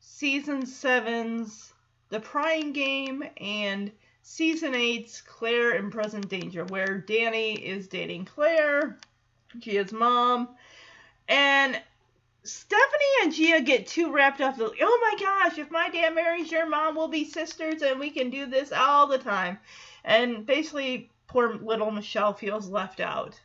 [0.00, 1.72] season seven's
[2.08, 3.90] The Prying Game and
[4.22, 8.98] season eight's Claire in Present Danger, where Danny is dating Claire,
[9.58, 10.50] Gia's mom,
[11.28, 11.80] and
[13.28, 14.58] and Gia get too wrapped up.
[14.58, 18.08] in, Oh my gosh, if my dad marries your mom, we'll be sisters and we
[18.08, 19.58] can do this all the time.
[20.02, 23.38] And basically, poor little Michelle feels left out.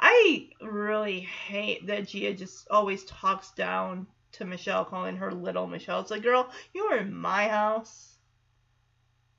[0.00, 6.00] I really hate that Gia just always talks down to Michelle, calling her little Michelle.
[6.00, 8.16] It's like, girl, you are in my house.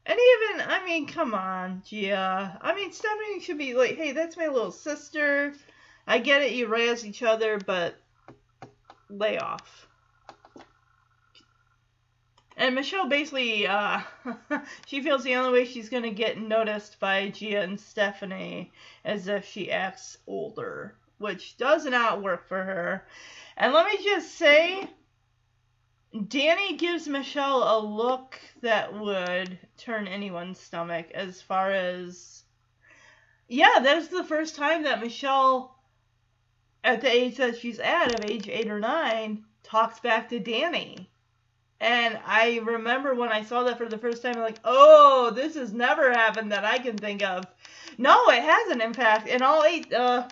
[0.06, 2.60] And even, I mean, come on, Gia.
[2.62, 5.54] I mean, Stephanie should be like, hey, that's my little sister.
[6.06, 7.96] I get it, you razz each other, but
[9.10, 9.88] lay off.
[12.58, 14.02] And Michelle basically, uh,
[14.88, 18.72] she feels the only way she's gonna get noticed by Gia and Stephanie
[19.04, 23.06] is if she acts older, which does not work for her.
[23.58, 24.90] And let me just say,
[26.30, 32.44] Danny gives Michelle a look that would turn anyone's stomach as far as.
[33.50, 35.75] Yeah, that's the first time that Michelle,
[36.86, 41.10] at the age that she's at, of age eight or nine, talks back to Danny.
[41.82, 45.74] And I remember when I saw that for the first time, like, oh, this has
[45.74, 47.44] never happened that I can think of.
[47.98, 48.82] No, it hasn't.
[48.82, 50.30] In fact, in all eight, uh,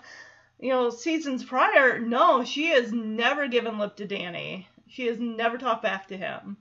[0.60, 4.68] you know, seasons prior, no, she has never given lip to Danny.
[4.88, 6.56] She has never talked back to him.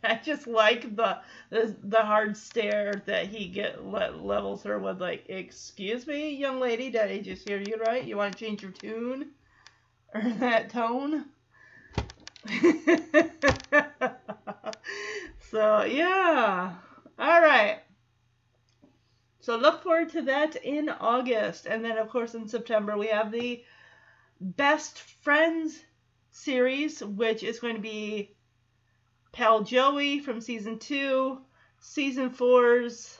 [0.04, 1.20] I just like the
[1.50, 6.60] the, the hard stare that he get le- levels her with, like, "Excuse me, young
[6.60, 8.04] lady, did I just hear you right?
[8.04, 9.32] You want to change your tune
[10.14, 11.26] or that tone?"
[15.50, 16.74] so yeah,
[17.18, 17.80] all right.
[19.40, 23.32] So look forward to that in August, and then of course in September we have
[23.32, 23.64] the
[24.40, 25.84] Best Friends
[26.30, 28.37] series, which is going to be
[29.32, 31.40] Pal Joey from season two,
[31.80, 33.18] season four's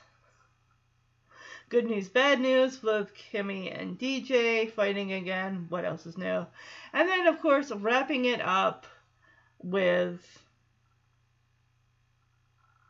[1.69, 5.67] Good News, Bad News with Kimmy and DJ fighting again.
[5.69, 6.47] What else is new?
[6.95, 8.87] And then, of course, wrapping it up
[9.63, 10.21] with.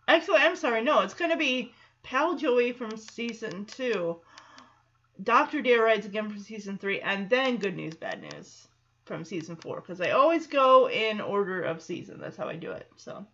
[0.07, 1.73] Actually, I'm sorry, no, it's going to be
[2.05, 4.21] Pal Joey from season two,
[5.23, 5.61] Dr.
[5.61, 8.68] Dare Rides Again from season three, and then Good News, Bad News
[9.09, 12.21] from season four because I always go in order of season.
[12.21, 12.89] That's how I do it.
[12.97, 13.27] So,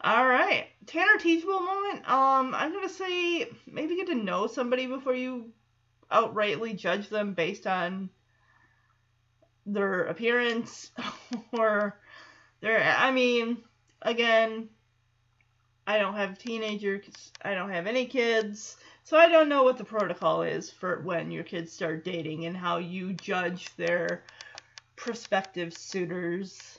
[0.00, 2.08] all right, Tanner teachable moment.
[2.08, 5.50] Um, I'm gonna say maybe get to know somebody before you
[6.10, 8.08] outrightly judge them based on
[9.66, 10.92] their appearance
[11.52, 11.98] or
[12.60, 12.82] their.
[12.82, 13.58] I mean,
[14.00, 14.68] again,
[15.86, 17.32] I don't have teenagers.
[17.42, 18.76] I don't have any kids.
[19.02, 22.56] So I don't know what the protocol is for when your kids start dating and
[22.56, 24.22] how you judge their
[25.00, 26.78] prospective suitors.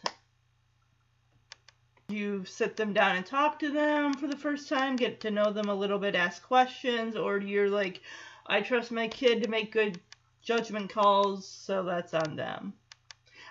[2.07, 5.51] You sit them down and talk to them for the first time, get to know
[5.51, 8.01] them a little bit, ask questions, or you're like,
[8.45, 9.99] I trust my kid to make good
[10.43, 12.73] judgment calls, so that's on them.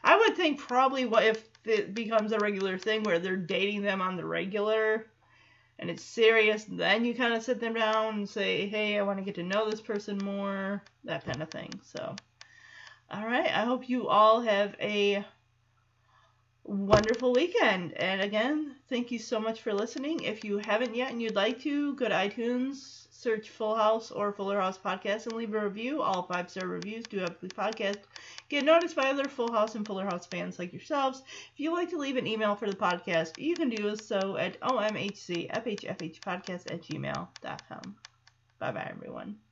[0.05, 4.01] I would think probably what if it becomes a regular thing where they're dating them
[4.01, 5.07] on the regular
[5.81, 9.19] and it's serious, then you kind of sit them down and say, hey, I want
[9.19, 11.71] to get to know this person more, that kind of thing.
[11.83, 12.15] So.
[13.11, 13.47] All right.
[13.47, 15.25] I hope you all have a
[16.63, 17.93] wonderful weekend.
[17.95, 20.23] And again, thank you so much for listening.
[20.23, 24.33] If you haven't yet and you'd like to, go to iTunes, search Full House or
[24.33, 26.03] Fuller House Podcast and leave a review.
[26.03, 27.99] All five star reviews do help the podcast
[28.49, 31.23] get noticed by other Full House and Fuller House fans like yourselves.
[31.53, 34.61] If you'd like to leave an email for the podcast, you can do so at
[34.61, 37.97] omhcfhfhpodcast at gmail.com.
[38.59, 39.50] Bye bye, everyone.